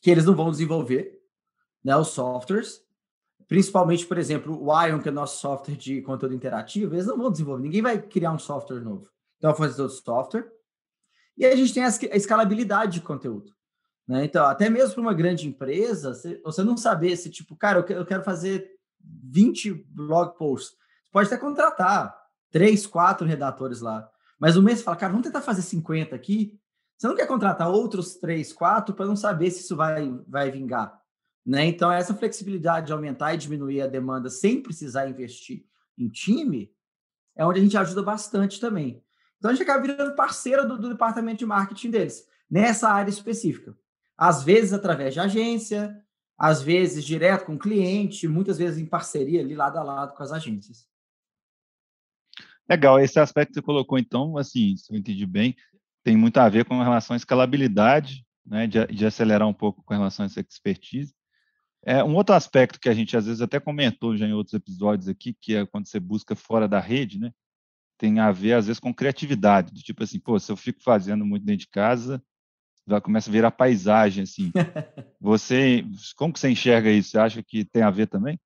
que 0.01 0.09
eles 0.09 0.25
não 0.25 0.35
vão 0.35 0.51
desenvolver, 0.51 1.19
né, 1.83 1.95
os 1.97 2.09
softwares, 2.09 2.81
principalmente, 3.47 4.05
por 4.05 4.17
exemplo, 4.17 4.57
o 4.61 4.85
Ion, 4.85 5.01
que 5.01 5.09
é 5.09 5.11
nosso 5.11 5.39
software 5.39 5.75
de 5.75 6.01
conteúdo 6.01 6.35
interativo, 6.35 6.95
eles 6.95 7.07
não 7.07 7.17
vão 7.17 7.31
desenvolver, 7.31 7.63
ninguém 7.63 7.81
vai 7.81 8.01
criar 8.01 8.31
um 8.31 8.39
software 8.39 8.79
novo. 8.79 9.09
Então, 9.41 9.55
fazer 9.55 9.81
outro 9.81 9.97
software. 9.97 10.47
E 11.35 11.47
a 11.47 11.55
gente 11.55 11.73
tem 11.73 11.83
a 11.83 12.15
escalabilidade 12.15 12.99
de 12.99 13.01
conteúdo. 13.01 13.51
Né? 14.07 14.25
Então, 14.25 14.45
até 14.45 14.69
mesmo 14.69 14.93
para 14.93 15.01
uma 15.01 15.13
grande 15.15 15.47
empresa, 15.47 16.13
você 16.43 16.63
não 16.63 16.77
saber 16.77 17.17
se, 17.17 17.27
tipo, 17.27 17.55
cara, 17.55 17.83
eu 17.89 18.05
quero 18.05 18.23
fazer 18.23 18.69
20 19.03 19.73
blog 19.89 20.37
posts. 20.37 20.77
Você 20.77 21.11
pode 21.11 21.27
até 21.27 21.37
contratar 21.37 22.15
três, 22.51 22.85
quatro 22.85 23.25
redatores 23.25 23.81
lá. 23.81 24.07
Mas 24.39 24.55
o 24.55 24.61
mês 24.61 24.77
você 24.77 24.83
fala, 24.83 24.97
cara, 24.97 25.11
vamos 25.11 25.25
tentar 25.25 25.41
fazer 25.41 25.63
50 25.63 26.15
aqui. 26.15 26.59
Você 26.95 27.07
não 27.07 27.15
quer 27.15 27.25
contratar 27.25 27.67
outros 27.67 28.13
três, 28.17 28.53
quatro 28.53 28.93
para 28.93 29.07
não 29.07 29.15
saber 29.15 29.49
se 29.49 29.61
isso 29.61 29.75
vai, 29.75 30.07
vai 30.27 30.51
vingar. 30.51 31.01
Né? 31.43 31.65
Então, 31.65 31.91
essa 31.91 32.13
flexibilidade 32.13 32.85
de 32.85 32.93
aumentar 32.93 33.33
e 33.33 33.37
diminuir 33.37 33.81
a 33.81 33.87
demanda 33.87 34.29
sem 34.29 34.61
precisar 34.61 35.09
investir 35.09 35.65
em 35.97 36.09
time 36.09 36.71
é 37.35 37.43
onde 37.43 37.59
a 37.59 37.63
gente 37.63 37.75
ajuda 37.75 38.03
bastante 38.03 38.59
também. 38.59 39.03
Então, 39.41 39.49
a 39.49 39.55
gente 39.55 39.63
acaba 39.63 39.81
virando 39.81 40.15
parceiro 40.15 40.67
do, 40.67 40.77
do 40.77 40.89
departamento 40.89 41.39
de 41.39 41.47
marketing 41.47 41.89
deles, 41.89 42.27
nessa 42.47 42.87
área 42.91 43.09
específica. 43.09 43.75
Às 44.15 44.43
vezes 44.43 44.71
através 44.71 45.15
de 45.15 45.19
agência, 45.19 45.99
às 46.37 46.61
vezes 46.61 47.03
direto 47.03 47.45
com 47.45 47.55
o 47.55 47.59
cliente, 47.59 48.27
muitas 48.27 48.59
vezes 48.59 48.77
em 48.77 48.85
parceria 48.85 49.41
ali 49.41 49.55
lado 49.55 49.79
a 49.79 49.83
lado 49.83 50.13
com 50.13 50.21
as 50.21 50.31
agências. 50.31 50.87
Legal, 52.69 52.99
esse 52.99 53.19
aspecto 53.19 53.49
que 53.49 53.55
você 53.55 53.61
colocou, 53.63 53.97
então, 53.97 54.37
assim, 54.37 54.77
se 54.77 54.93
eu 54.93 54.97
entendi 54.99 55.25
bem, 55.25 55.55
tem 56.03 56.15
muito 56.15 56.37
a 56.37 56.47
ver 56.47 56.63
com 56.63 56.79
relação 56.79 57.15
à 57.15 57.17
escalabilidade, 57.17 58.23
né, 58.45 58.67
de, 58.67 58.85
de 58.85 59.07
acelerar 59.07 59.47
um 59.47 59.53
pouco 59.55 59.81
com 59.83 59.95
relação 59.95 60.23
a 60.23 60.27
essa 60.27 60.39
expertise, 60.39 61.15
é, 61.83 62.03
um 62.03 62.13
outro 62.13 62.35
aspecto 62.35 62.79
que 62.79 62.89
a 62.89 62.93
gente 62.93 63.17
às 63.17 63.25
vezes 63.25 63.41
até 63.41 63.59
comentou 63.59 64.15
já 64.15 64.27
em 64.27 64.33
outros 64.33 64.53
episódios 64.53 65.07
aqui, 65.07 65.33
que 65.33 65.55
é 65.55 65.65
quando 65.65 65.87
você 65.87 65.99
busca 65.99 66.35
fora 66.35 66.67
da 66.67 66.79
rede, 66.79 67.19
né? 67.19 67.33
Tem 68.01 68.17
a 68.19 68.31
ver, 68.31 68.53
às 68.53 68.65
vezes, 68.65 68.79
com 68.79 68.91
criatividade. 68.91 69.71
Do 69.71 69.79
tipo 69.79 70.03
assim, 70.03 70.19
pô, 70.19 70.39
se 70.39 70.51
eu 70.51 70.57
fico 70.57 70.81
fazendo 70.81 71.23
muito 71.23 71.45
dentro 71.45 71.59
de 71.59 71.67
casa, 71.67 72.19
já 72.87 72.99
começa 72.99 73.29
a 73.29 73.31
virar 73.31 73.51
paisagem, 73.51 74.23
assim. 74.23 74.51
Você, 75.21 75.85
como 76.15 76.33
que 76.33 76.39
você 76.39 76.49
enxerga 76.49 76.89
isso? 76.89 77.11
Você 77.11 77.19
acha 77.19 77.43
que 77.43 77.63
tem 77.63 77.83
a 77.83 77.91
ver 77.91 78.07
também? 78.07 78.41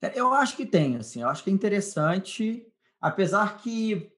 É, 0.00 0.18
eu 0.18 0.32
acho 0.32 0.56
que 0.56 0.64
tem, 0.64 0.96
assim. 0.96 1.20
Eu 1.20 1.28
acho 1.28 1.44
que 1.44 1.50
é 1.50 1.52
interessante, 1.52 2.66
apesar 2.98 3.58
que 3.58 4.10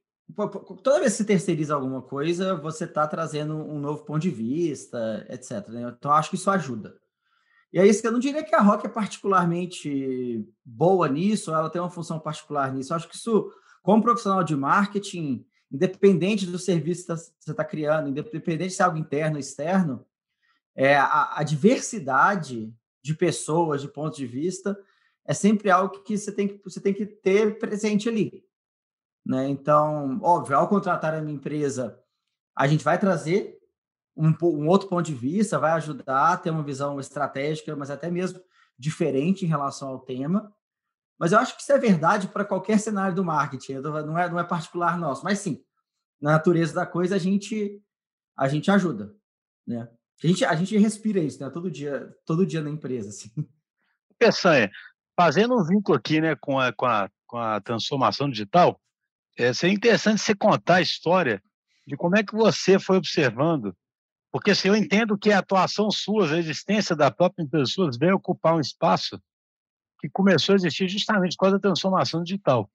toda 0.85 1.01
vez 1.01 1.13
que 1.13 1.19
você 1.19 1.25
terceiriza 1.25 1.75
alguma 1.75 2.01
coisa, 2.01 2.55
você 2.55 2.85
está 2.85 3.09
trazendo 3.09 3.57
um 3.57 3.81
novo 3.81 4.05
ponto 4.05 4.21
de 4.21 4.31
vista, 4.31 5.27
etc. 5.29 5.67
Né? 5.67 5.93
Então, 5.99 6.13
acho 6.13 6.31
que 6.31 6.37
isso 6.37 6.49
ajuda. 6.49 6.97
E 7.73 7.79
é 7.81 7.85
isso 7.85 8.01
que 8.01 8.07
eu 8.07 8.13
não 8.13 8.21
diria 8.21 8.45
que 8.45 8.55
a 8.55 8.61
Rock 8.61 8.87
é 8.87 8.89
particularmente 8.89 10.49
boa 10.65 11.09
nisso, 11.09 11.53
ela 11.53 11.69
tem 11.69 11.81
uma 11.81 11.91
função 11.91 12.21
particular 12.21 12.73
nisso. 12.73 12.93
Eu 12.93 12.97
acho 12.97 13.09
que 13.09 13.17
isso, 13.17 13.53
como 13.87 14.03
profissional 14.03 14.43
de 14.43 14.57
marketing, 14.57 15.47
independente 15.71 16.45
do 16.45 16.59
serviço 16.59 17.07
que 17.07 17.17
você 17.39 17.53
está 17.53 17.65
criando, 17.65 18.09
independente 18.09 18.71
se 18.71 18.83
é 18.83 18.85
algo 18.85 18.99
interno 18.99 19.37
ou 19.37 19.41
externo, 19.41 20.05
é, 20.75 20.97
a, 20.97 21.39
a, 21.39 21.45
diversidade 21.45 22.75
de 23.01 23.15
pessoas, 23.15 23.81
de 23.81 23.87
pontos 23.87 24.19
de 24.19 24.27
vista, 24.27 24.77
é 25.25 25.33
sempre 25.33 25.71
algo 25.71 26.03
que 26.03 26.19
você 26.19 26.33
tem 26.33 26.49
que, 26.49 26.61
você 26.65 26.81
tem 26.81 26.93
que 26.93 27.07
ter 27.07 27.61
presente 27.61 28.09
ali. 28.09 28.45
Né? 29.25 29.49
Então, 29.49 30.19
óbvio, 30.21 30.57
ao 30.57 30.67
contratar 30.67 31.15
a 31.15 31.23
minha 31.23 31.37
empresa, 31.37 31.97
a 32.57 32.67
gente 32.67 32.83
vai 32.83 32.99
trazer 32.99 33.57
um, 34.17 34.35
um, 34.43 34.67
outro 34.67 34.89
ponto 34.89 35.07
de 35.07 35.15
vista, 35.15 35.61
vai 35.61 35.71
ajudar 35.71 36.33
a 36.33 36.37
ter 36.37 36.51
uma 36.51 36.65
visão 36.65 36.99
estratégica, 36.99 37.77
mas 37.77 37.89
até 37.89 38.11
mesmo 38.11 38.41
diferente 38.77 39.45
em 39.45 39.49
relação 39.49 39.91
ao 39.91 40.01
tema. 40.01 40.53
Mas 41.19 41.33
eu 41.33 41.39
acho 41.39 41.57
que 41.57 41.63
isso 41.63 41.73
é 41.73 41.79
verdade 41.79 42.29
para 42.29 42.45
qualquer 42.45 42.79
cenário 42.79 43.15
do 43.15 43.25
marketing, 43.25 43.75
não 43.75 44.19
é, 44.19 44.29
não 44.29 44.39
é 44.39 44.45
particular 44.45 44.99
nosso, 44.99 45.25
mas 45.25 45.39
sim, 45.39 45.63
na 46.21 46.33
natureza 46.33 46.75
da 46.75 46.87
coisa 46.87 47.17
a 47.17 47.19
gente 47.19 47.83
a 48.37 48.49
gente 48.49 48.71
ajuda, 48.71 49.15
né? 49.67 49.89
A 50.23 50.27
gente, 50.27 50.45
a 50.45 50.55
gente 50.55 50.77
respira 50.77 51.21
isso, 51.21 51.43
né? 51.43 51.49
Todo 51.51 51.71
dia, 51.71 52.15
todo 52.25 52.47
dia 52.47 52.61
na 52.63 52.71
empresa, 52.71 53.09
assim. 53.09 53.31
Peçanha, 54.19 54.71
fazendo 55.15 55.55
um 55.55 55.65
vínculo 55.65 55.97
aqui, 55.97 56.21
né, 56.21 56.35
com 56.37 56.59
a, 56.59 56.73
com 56.73 56.87
a, 56.87 57.11
com 57.27 57.39
a 57.39 57.61
transformação 57.61 58.31
digital, 58.31 58.81
é, 59.39 59.53
seria 59.53 59.75
interessante 59.75 60.21
você 60.21 60.35
contar 60.35 60.77
a 60.77 60.83
história 60.83 61.43
de 61.87 61.97
como 61.97 62.17
é 62.17 62.23
que 62.23 62.35
você 62.35 62.79
foi 62.79 62.97
observando 62.97 63.75
porque 64.37 64.55
se 64.55 64.69
eu 64.69 64.77
entendo 64.77 65.17
que 65.17 65.33
a 65.33 65.39
atuação 65.39 65.91
sua, 65.91 66.31
a 66.31 66.39
existência 66.39 66.95
da 66.95 67.11
própria 67.11 67.43
empresa 67.43 67.73
sua, 67.73 67.91
veio 67.99 68.17
ocupar 68.17 68.55
um 68.55 68.61
espaço 68.61 69.19
que 70.07 70.13
começou 70.13 70.55
a 70.55 70.57
existir 70.57 70.89
justamente 70.89 71.37
por 71.37 71.45
causa 71.45 71.57
da 71.57 71.69
transformação 71.69 72.23
digital. 72.23 72.71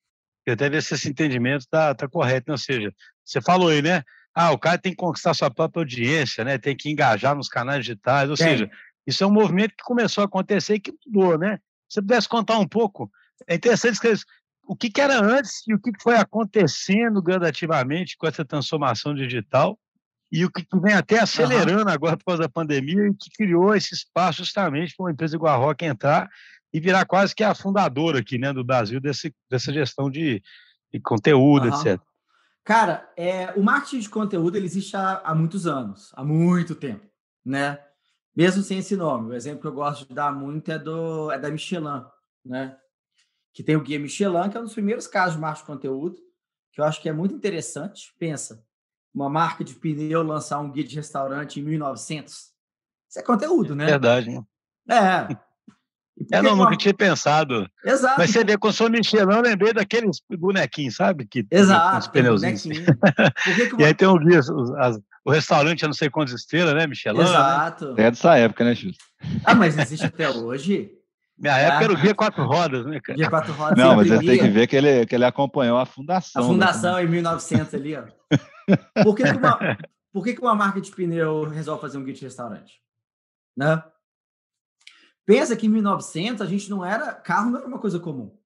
Eu 0.45 0.53
até 0.53 0.69
ver 0.69 0.81
se 0.81 0.93
esse 0.93 1.09
entendimento 1.09 1.61
está 1.61 1.93
tá 1.93 2.07
correto, 2.07 2.49
né? 2.49 2.53
ou 2.53 2.57
seja, 2.57 2.93
você 3.23 3.41
falou 3.41 3.69
aí, 3.69 3.81
né? 3.81 4.03
Ah, 4.33 4.51
o 4.51 4.57
cara 4.57 4.77
tem 4.77 4.91
que 4.91 4.97
conquistar 4.97 5.33
sua 5.33 5.51
própria 5.51 5.81
audiência, 5.81 6.43
né? 6.43 6.57
Tem 6.57 6.75
que 6.75 6.89
engajar 6.89 7.35
nos 7.35 7.49
canais 7.49 7.85
digitais, 7.85 8.29
ou 8.29 8.37
seja, 8.37 8.69
isso 9.05 9.23
é 9.23 9.27
um 9.27 9.31
movimento 9.31 9.75
que 9.75 9.83
começou 9.83 10.21
a 10.21 10.25
acontecer 10.25 10.75
e 10.75 10.79
que 10.79 10.93
mudou, 11.05 11.37
né? 11.37 11.57
Se 11.87 11.95
você 11.95 12.01
pudesse 12.01 12.29
contar 12.29 12.57
um 12.57 12.67
pouco, 12.67 13.11
é 13.47 13.55
interessante 13.55 13.93
escrever 13.93 14.21
o 14.65 14.75
que, 14.75 14.89
que 14.89 15.01
era 15.01 15.19
antes 15.19 15.67
e 15.67 15.73
o 15.73 15.79
que 15.79 15.91
foi 16.01 16.15
acontecendo 16.15 17.21
gradativamente 17.21 18.15
com 18.15 18.25
essa 18.25 18.45
transformação 18.45 19.13
digital 19.13 19.77
e 20.31 20.45
o 20.45 20.49
que 20.49 20.65
vem 20.81 20.93
até 20.93 21.19
acelerando 21.19 21.87
uhum. 21.87 21.93
agora 21.93 22.15
por 22.15 22.23
causa 22.23 22.43
da 22.43 22.49
pandemia 22.49 23.07
e 23.07 23.13
que 23.13 23.29
criou 23.31 23.75
esse 23.75 23.93
espaço 23.93 24.39
justamente 24.39 24.95
para 24.95 25.03
uma 25.03 25.11
empresa 25.11 25.35
igual 25.35 25.53
a 25.53 25.57
Rock 25.57 25.83
entrar 25.83 26.29
e 26.73 26.79
virar 26.79 27.05
quase 27.05 27.35
que 27.35 27.43
a 27.43 27.53
fundadora 27.53 28.19
aqui 28.19 28.37
né, 28.37 28.53
do 28.53 28.63
Brasil 28.63 28.99
desse, 28.99 29.33
dessa 29.49 29.73
gestão 29.73 30.09
de, 30.09 30.41
de 30.91 30.99
conteúdo, 30.99 31.67
uhum. 31.67 31.73
etc. 31.73 32.01
Cara, 32.63 33.11
é, 33.17 33.51
o 33.53 33.63
marketing 33.63 33.99
de 33.99 34.09
conteúdo 34.09 34.55
ele 34.55 34.65
existe 34.65 34.95
há, 34.95 35.21
há 35.23 35.33
muitos 35.33 35.65
anos, 35.65 36.11
há 36.15 36.23
muito 36.23 36.75
tempo, 36.75 37.05
né? 37.43 37.79
Mesmo 38.35 38.63
sem 38.63 38.77
esse 38.77 38.95
nome. 38.95 39.31
O 39.31 39.33
exemplo 39.33 39.61
que 39.61 39.67
eu 39.67 39.73
gosto 39.73 40.07
de 40.07 40.13
dar 40.13 40.31
muito 40.31 40.71
é, 40.71 40.79
do, 40.79 41.31
é 41.31 41.39
da 41.39 41.49
Michelin, 41.49 42.05
né? 42.45 42.77
Que 43.53 43.63
tem 43.63 43.75
o 43.75 43.81
Guia 43.81 43.99
Michelin, 43.99 44.49
que 44.49 44.57
é 44.57 44.59
um 44.59 44.63
dos 44.63 44.73
primeiros 44.73 45.07
casos 45.07 45.35
de 45.35 45.41
marketing 45.41 45.65
de 45.65 45.67
conteúdo, 45.67 46.21
que 46.71 46.79
eu 46.79 46.85
acho 46.85 47.01
que 47.01 47.09
é 47.09 47.13
muito 47.13 47.35
interessante. 47.35 48.13
Pensa, 48.17 48.63
uma 49.13 49.29
marca 49.29 49.63
de 49.63 49.73
pneu 49.73 50.23
lançar 50.23 50.59
um 50.59 50.71
guia 50.71 50.83
de 50.83 50.95
restaurante 50.95 51.59
em 51.59 51.63
1900. 51.63 52.33
Isso 53.09 53.19
é 53.19 53.23
conteúdo, 53.23 53.75
né? 53.75 53.85
Verdade. 53.85 54.29
Né? 54.29 54.45
É. 54.87 55.50
É, 56.31 56.41
não, 56.41 56.55
nunca 56.55 56.75
tinha 56.75 56.93
pensado. 56.93 57.67
Exato. 57.85 58.15
Mas 58.17 58.31
você 58.31 58.43
vê, 58.43 58.57
quando 58.57 58.73
sou 58.73 58.89
Michelin, 58.89 59.33
eu 59.33 59.41
lembrei 59.41 59.73
daqueles 59.73 60.21
bonequinhos, 60.29 60.95
sabe? 60.95 61.25
Que, 61.25 61.45
Exato. 61.49 61.97
Os 61.99 62.07
pneuzinhos. 62.07 62.63
Que 62.63 63.73
uma... 63.73 63.81
e 63.81 63.85
aí 63.85 63.93
tem 63.93 64.07
um 64.07 64.17
guia, 64.17 64.39
as, 64.39 64.99
o 65.23 65.31
restaurante, 65.31 65.83
eu 65.83 65.87
não 65.87 65.93
sei 65.93 66.09
quantas 66.09 66.33
estrelas, 66.33 66.73
né, 66.73 66.87
Michelin? 66.87 67.19
Né? 67.19 67.23
Exato. 67.23 67.93
Né? 67.93 68.03
É 68.03 68.11
dessa 68.11 68.37
época, 68.37 68.63
né, 68.63 68.73
Justo? 68.73 69.03
Ah, 69.45 69.53
mas 69.53 69.77
existe 69.77 70.05
até 70.05 70.29
hoje. 70.29 70.91
Minha 71.37 71.55
ah. 71.55 71.59
época 71.59 71.83
era 71.83 71.93
o 71.93 71.97
guia 71.97 72.15
quatro 72.15 72.45
rodas, 72.45 72.85
né, 72.85 72.99
cara? 73.03 73.17
Guia 73.17 73.29
quatro 73.29 73.53
rodas. 73.53 73.77
Não, 73.77 73.95
mas 73.95 74.07
você 74.07 74.19
tem 74.19 74.39
que 74.39 74.49
ver 74.49 74.67
que 74.67 74.75
ele, 74.75 75.05
que 75.05 75.15
ele 75.15 75.25
acompanhou 75.25 75.77
a 75.77 75.85
fundação. 75.85 76.41
A 76.41 76.45
fundação 76.45 76.95
né? 76.95 77.03
em 77.03 77.07
1900 77.07 77.73
ali, 77.73 77.95
ó. 77.95 78.03
Por 79.03 79.15
que, 79.15 79.23
que, 79.23 79.37
uma, 79.37 79.77
por 80.13 80.23
que, 80.23 80.33
que 80.33 80.41
uma 80.41 80.55
marca 80.55 80.79
de 80.79 80.89
pneu 80.91 81.43
resolve 81.43 81.81
fazer 81.81 81.97
um 81.97 82.03
guia 82.03 82.13
de 82.13 82.21
restaurante? 82.21 82.79
Né? 83.57 83.83
Pensa 85.31 85.55
que 85.55 85.65
em 85.65 85.69
1900 85.69 86.41
a 86.41 86.45
gente 86.45 86.69
não 86.69 86.83
era. 86.83 87.13
Carro 87.13 87.51
não 87.51 87.59
era 87.59 87.65
uma 87.65 87.79
coisa 87.79 87.97
comum. 87.97 88.37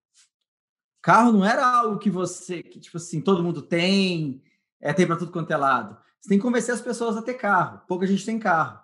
Carro 1.01 1.31
não 1.31 1.43
era 1.43 1.65
algo 1.65 1.97
que 1.97 2.11
você. 2.11 2.61
que 2.61 2.79
tipo 2.79 2.97
assim, 2.97 3.19
todo 3.19 3.41
mundo 3.41 3.63
tem, 3.63 4.43
é, 4.79 4.93
tem 4.93 5.07
para 5.07 5.15
tudo 5.15 5.31
quanto 5.31 5.49
é 5.49 5.57
lado. 5.57 5.97
Você 6.21 6.29
tem 6.29 6.37
que 6.37 6.43
convencer 6.43 6.75
as 6.75 6.81
pessoas 6.81 7.17
a 7.17 7.23
ter 7.23 7.33
carro. 7.33 7.81
Pouca 7.87 8.05
gente 8.05 8.23
tem 8.23 8.37
carro. 8.37 8.79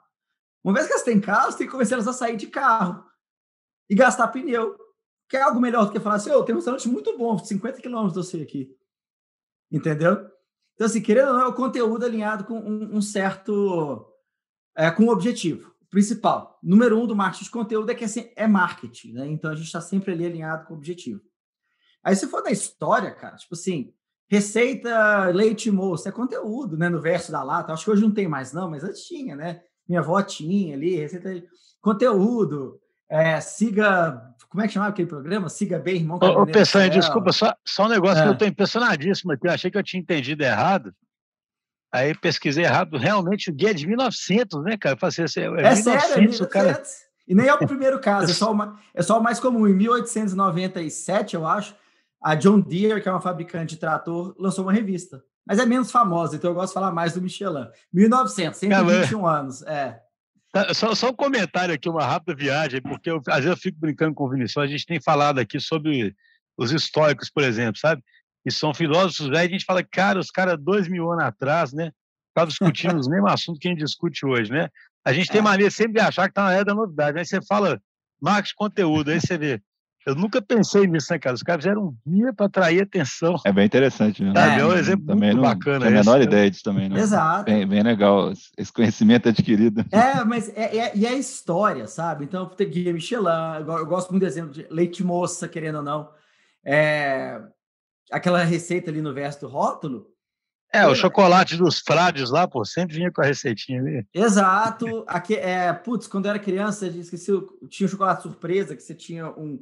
Uma 0.63 0.73
vez 0.73 0.87
que 0.87 0.93
elas 0.93 1.03
têm 1.03 1.21
carro, 1.21 1.51
você 1.51 1.59
tem 1.59 1.67
que 1.67 1.71
convencer 1.71 1.93
elas 1.93 2.07
a 2.07 2.13
sair 2.13 2.37
de 2.37 2.47
carro 2.47 3.05
e 3.87 3.93
gastar 3.93 4.29
pneu. 4.29 4.75
Que 5.29 5.37
é 5.37 5.43
algo 5.43 5.61
melhor 5.61 5.85
do 5.85 5.91
que 5.91 5.99
falar 5.99 6.15
assim: 6.15 6.31
oh, 6.31 6.43
tem 6.43 6.55
um 6.55 6.57
restaurante 6.57 6.89
muito 6.89 7.15
bom, 7.15 7.37
50 7.37 7.83
quilômetros 7.83 8.13
de 8.13 8.31
você 8.31 8.41
aqui. 8.41 8.75
Entendeu? 9.71 10.27
Então, 10.73 10.87
assim, 10.87 11.03
querendo 11.03 11.27
ou 11.27 11.33
não, 11.35 11.41
é 11.41 11.47
o 11.47 11.53
conteúdo 11.53 12.03
alinhado 12.03 12.45
com 12.45 12.59
um, 12.59 12.95
um 12.95 13.01
certo. 13.01 14.11
É, 14.75 14.89
com 14.89 15.03
um 15.03 15.09
objetivo 15.09 15.71
principal. 15.91 16.57
Número 16.63 16.99
um 16.99 17.05
do 17.05 17.15
marketing 17.15 17.43
de 17.43 17.51
conteúdo 17.51 17.91
é 17.91 17.95
que 17.95 18.05
assim, 18.05 18.31
é 18.35 18.47
marketing, 18.47 19.13
né? 19.13 19.27
Então 19.27 19.51
a 19.51 19.55
gente 19.55 19.65
está 19.65 19.81
sempre 19.81 20.13
ali 20.13 20.25
alinhado 20.25 20.65
com 20.65 20.73
o 20.73 20.77
objetivo. 20.77 21.21
Aí, 22.03 22.15
se 22.15 22.27
for 22.27 22.41
na 22.41 22.49
história, 22.49 23.11
cara, 23.11 23.35
tipo 23.35 23.53
assim, 23.53 23.93
receita 24.27 25.25
leite 25.27 25.69
moço, 25.69 26.09
é 26.09 26.11
conteúdo, 26.11 26.77
né? 26.77 26.89
No 26.89 26.99
verso 26.99 27.31
da 27.31 27.43
lata. 27.43 27.73
Acho 27.73 27.85
que 27.85 27.91
hoje 27.91 28.01
não 28.01 28.11
tem 28.11 28.27
mais, 28.27 28.53
não, 28.53 28.71
mas 28.71 28.83
antes 28.83 29.03
tinha, 29.03 29.35
né? 29.35 29.61
Minha 29.87 29.99
avó 29.99 30.19
tinha 30.23 30.73
ali, 30.73 30.95
receita 30.95 31.43
conteúdo. 31.81 32.79
É, 33.07 33.41
siga 33.41 34.31
como 34.51 34.61
é 34.61 34.67
que 34.67 34.73
chamava 34.73 34.91
aquele 34.91 35.07
programa? 35.07 35.47
Siga 35.47 35.79
bem, 35.79 35.95
irmão. 35.95 36.19
Ô, 36.21 36.45
Pessanha, 36.45 36.89
desculpa, 36.89 37.31
só, 37.31 37.55
só 37.65 37.85
um 37.85 37.89
negócio 37.89 38.19
é. 38.19 38.23
que 38.23 38.27
eu 38.27 38.33
estou 38.33 38.47
impressionadíssimo 38.47 39.31
aqui. 39.31 39.47
Eu 39.47 39.51
achei 39.51 39.71
que 39.71 39.77
eu 39.77 39.83
tinha 39.83 40.01
entendido 40.01 40.43
errado. 40.43 40.93
Aí 41.91 42.15
pesquisei 42.15 42.63
errado. 42.63 42.97
Realmente 42.97 43.49
o 43.49 43.53
guia 43.53 43.71
é 43.71 43.73
de 43.73 43.85
1900, 43.85 44.63
né, 44.63 44.77
cara? 44.77 44.95
Eu 44.95 44.99
falei 44.99 45.25
assim, 45.25 45.39
é, 45.41 45.43
é 45.43 45.49
1900, 45.49 46.07
sério, 46.07 46.33
é 46.39 46.43
o 46.43 46.47
cara. 46.47 46.83
E 47.27 47.35
nem 47.35 47.47
é 47.47 47.53
o 47.53 47.57
primeiro 47.67 47.99
caso, 47.99 48.31
é 48.31 48.33
só, 48.33 48.51
uma, 48.51 48.79
é 48.93 49.01
só 49.01 49.19
o 49.19 49.23
mais 49.23 49.39
comum. 49.39 49.67
Em 49.67 49.73
1897, 49.73 51.35
eu 51.35 51.45
acho, 51.45 51.75
a 52.21 52.35
John 52.35 52.59
Deere, 52.59 53.01
que 53.01 53.09
é 53.09 53.11
uma 53.11 53.21
fabricante 53.21 53.75
de 53.75 53.79
trator, 53.79 54.35
lançou 54.39 54.63
uma 54.65 54.73
revista. 54.73 55.23
Mas 55.45 55.59
é 55.59 55.65
menos 55.65 55.91
famosa, 55.91 56.35
então 56.35 56.51
eu 56.51 56.55
gosto 56.55 56.69
de 56.69 56.73
falar 56.75 56.91
mais 56.91 57.13
do 57.13 57.21
Michelin. 57.21 57.67
1900, 57.91 58.59
121 58.59 59.21
Caramba. 59.21 59.39
anos, 59.39 59.61
é. 59.63 59.99
Tá, 60.51 60.73
só, 60.73 60.93
só 60.93 61.09
um 61.09 61.15
comentário 61.15 61.73
aqui, 61.73 61.89
uma 61.89 62.05
rápida 62.05 62.35
viagem, 62.35 62.81
porque 62.81 63.09
eu, 63.09 63.21
às 63.27 63.43
vezes 63.43 63.51
eu 63.51 63.57
fico 63.57 63.79
brincando 63.79 64.13
com 64.13 64.25
o 64.25 64.29
Vinícius, 64.29 64.63
a 64.63 64.67
gente 64.67 64.85
tem 64.85 65.01
falado 65.01 65.39
aqui 65.39 65.59
sobre 65.59 66.15
os 66.57 66.71
históricos, 66.71 67.29
por 67.29 67.43
exemplo, 67.43 67.79
sabe? 67.79 68.03
E 68.45 68.51
são 68.51 68.73
filósofos 68.73 69.27
velhos, 69.27 69.49
a 69.49 69.53
gente 69.53 69.65
fala, 69.65 69.83
cara, 69.83 70.19
os 70.19 70.31
caras 70.31 70.57
dois 70.59 70.87
mil 70.87 71.11
anos 71.11 71.25
atrás, 71.25 71.73
né? 71.73 71.91
Estavam 72.29 72.49
discutindo 72.49 72.97
os 72.97 73.07
mesmos 73.07 73.31
assuntos 73.31 73.59
que 73.59 73.67
a 73.67 73.71
gente 73.71 73.83
discute 73.83 74.25
hoje, 74.25 74.51
né? 74.51 74.69
A 75.05 75.13
gente 75.13 75.29
tem 75.29 75.39
é. 75.39 75.43
mania 75.43 75.69
sempre 75.69 75.93
de 75.93 75.99
achar 75.99 76.23
que 76.23 76.31
está 76.31 76.43
na 76.43 76.53
era 76.53 76.65
da 76.65 76.73
novidade. 76.73 77.17
Aí 77.17 77.25
você 77.25 77.41
fala 77.41 77.79
marketing 78.21 78.49
de 78.49 78.55
conteúdo, 78.55 79.11
aí 79.11 79.19
você 79.19 79.37
vê. 79.37 79.61
Eu 80.05 80.15
nunca 80.15 80.41
pensei 80.41 80.87
nisso, 80.87 81.13
né, 81.13 81.19
cara? 81.19 81.35
Os 81.35 81.43
caras 81.43 81.63
fizeram 81.63 81.83
um 81.83 81.95
guia 82.07 82.33
para 82.33 82.47
atrair 82.47 82.81
atenção. 82.81 83.35
É 83.45 83.51
bem 83.51 83.65
interessante, 83.65 84.23
né? 84.23 84.33
É, 84.35 84.59
é 84.59 84.65
um 84.65 84.73
exemplo 84.73 85.05
também 85.05 85.29
muito 85.31 85.43
não, 85.43 85.53
bacana. 85.53 85.85
Tem 85.85 85.95
a 85.95 85.99
menor 85.99 86.17
esse, 86.17 86.27
ideia 86.27 86.49
disso 86.49 86.63
também, 86.63 86.89
né? 86.89 86.99
Exato. 86.99 87.45
Bem, 87.45 87.67
bem, 87.67 87.83
legal, 87.83 88.33
esse 88.57 88.73
conhecimento 88.73 89.29
adquirido. 89.29 89.85
É, 89.91 90.23
mas 90.23 90.49
é, 90.55 90.75
é, 90.75 90.91
e 90.95 91.05
é 91.05 91.13
história, 91.13 91.87
sabe? 91.87 92.25
Então, 92.25 92.47
tem 92.47 92.67
guia 92.67 92.91
Michelin, 92.91 93.27
eu 93.59 93.85
gosto 93.85 94.09
muito 94.09 94.23
do 94.23 94.27
exemplo 94.27 94.51
de 94.51 94.65
leite 94.71 95.03
moça, 95.03 95.47
querendo 95.47 95.75
ou 95.77 95.83
não. 95.83 96.09
É, 96.65 97.39
aquela 98.11 98.43
receita 98.43 98.91
ali 98.91 99.01
no 99.01 99.13
verso 99.13 99.41
do 99.41 99.47
rótulo, 99.47 100.11
é, 100.73 100.87
o 100.87 100.95
chocolate 100.95 101.57
dos 101.57 101.79
frades 101.79 102.29
lá, 102.29 102.47
pô, 102.47 102.63
sempre 102.63 102.95
vinha 102.95 103.11
com 103.11 103.21
a 103.21 103.25
receitinha 103.25 103.81
ali. 103.81 104.07
Exato. 104.13 105.03
Aqui, 105.05 105.35
é, 105.35 105.73
putz, 105.73 106.07
quando 106.07 106.25
eu 106.25 106.29
era 106.29 106.39
criança, 106.39 106.85
eu 106.85 107.01
esqueci, 107.01 107.29
tinha 107.69 107.87
um 107.87 107.89
chocolate 107.89 108.23
surpresa, 108.23 108.75
que 108.75 108.81
você 108.81 108.95
tinha 108.95 109.29
um. 109.31 109.61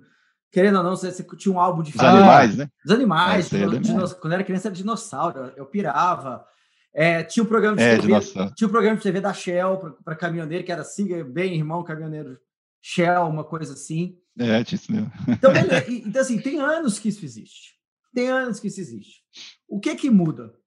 Querendo 0.52 0.78
ou 0.78 0.84
não, 0.84 0.96
você, 0.96 1.12
você 1.12 1.24
tinha 1.36 1.54
um 1.54 1.60
álbum 1.60 1.82
de 1.82 1.96
Os 1.96 2.00
animais, 2.00 2.58
né? 2.58 2.70
Os 2.86 2.92
animais. 2.92 3.52
É, 3.52 3.60
quando, 3.60 3.80
dino, 3.80 4.16
quando 4.16 4.34
eu 4.34 4.36
era 4.36 4.44
criança 4.44 4.68
era 4.68 4.76
dinossauro, 4.76 5.52
eu 5.56 5.66
pirava. 5.66 6.46
É, 6.94 7.24
tinha 7.24 7.44
um 7.44 7.48
programa 7.48 7.78
de 7.78 7.84
é, 7.84 7.96
TV. 7.96 8.08
Dinossauro. 8.08 8.54
Tinha 8.56 8.68
um 8.68 8.72
programa 8.72 8.98
de 8.98 9.04
TV 9.04 9.22
da 9.22 9.34
Shell 9.34 9.98
para 10.04 10.16
caminhoneiro, 10.16 10.64
que 10.64 10.72
era 10.72 10.84
Siga 10.84 11.24
Bem 11.24 11.56
Irmão 11.56 11.84
Caminhoneiro 11.84 12.38
Shell, 12.82 13.28
uma 13.28 13.44
coisa 13.44 13.74
assim. 13.74 14.16
É, 14.38 14.64
tinha 14.64 14.78
isso 14.78 14.92
mesmo. 14.92 15.12
Então, 15.28 15.52
então, 15.90 16.22
assim, 16.22 16.40
tem 16.40 16.60
anos 16.60 17.00
que 17.00 17.10
isso 17.10 17.26
existe. 17.26 17.79
Tem 18.14 18.30
anos 18.30 18.60
que 18.60 18.68
isso 18.68 18.80
existe. 18.80 19.24
O 19.68 19.80
que 19.80 19.96
que 19.96 20.10
muda? 20.10 20.60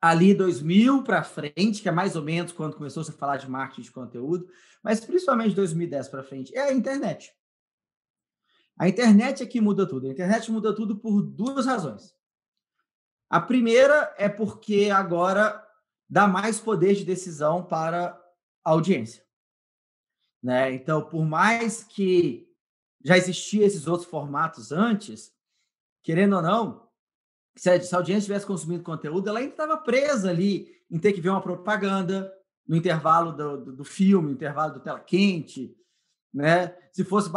ali 0.00 0.34
2000 0.34 1.02
para 1.02 1.22
frente, 1.22 1.82
que 1.82 1.88
é 1.88 1.92
mais 1.92 2.16
ou 2.16 2.22
menos 2.22 2.52
quando 2.52 2.76
começou 2.76 3.02
a 3.02 3.06
falar 3.06 3.38
de 3.38 3.50
marketing 3.50 3.82
de 3.82 3.90
conteúdo, 3.90 4.48
mas 4.82 5.00
principalmente 5.00 5.54
2010 5.54 6.08
para 6.08 6.22
frente, 6.22 6.56
é 6.56 6.62
a 6.62 6.72
internet. 6.72 7.34
A 8.78 8.88
internet 8.88 9.42
é 9.42 9.46
que 9.46 9.60
muda 9.60 9.86
tudo. 9.86 10.06
A 10.06 10.10
internet 10.10 10.50
muda 10.50 10.74
tudo 10.74 10.98
por 10.98 11.22
duas 11.22 11.66
razões. 11.66 12.14
A 13.28 13.40
primeira 13.40 14.14
é 14.18 14.28
porque 14.28 14.90
agora 14.92 15.64
dá 16.08 16.28
mais 16.28 16.60
poder 16.60 16.94
de 16.94 17.04
decisão 17.04 17.64
para 17.64 18.10
a 18.62 18.70
audiência. 18.70 19.24
Né? 20.42 20.74
Então, 20.74 21.02
por 21.02 21.24
mais 21.24 21.82
que 21.82 22.46
já 23.02 23.16
existiam 23.16 23.64
esses 23.64 23.86
outros 23.86 24.08
formatos 24.08 24.70
antes, 24.70 25.32
querendo 26.06 26.36
ou 26.36 26.42
não, 26.42 26.88
se 27.56 27.68
a, 27.68 27.72
audiência 27.72 28.18
estivesse 28.18 28.46
consumindo 28.46 28.84
conteúdo, 28.84 29.28
ela 29.28 29.40
ainda 29.40 29.50
estava 29.50 29.76
presa 29.76 30.30
ali 30.30 30.72
em 30.88 31.00
ter 31.00 31.12
que 31.12 31.20
ver 31.20 31.30
uma 31.30 31.42
propaganda 31.42 32.32
no 32.64 32.76
intervalo 32.76 33.32
do, 33.32 33.64
do, 33.64 33.72
do 33.78 33.84
filme, 33.84 34.28
no 34.28 34.34
intervalo 34.34 34.74
do 34.74 34.80
tela 34.80 35.00
quente, 35.00 35.76
né? 36.32 36.76
Se 36.92 37.02
fosse 37.02 37.28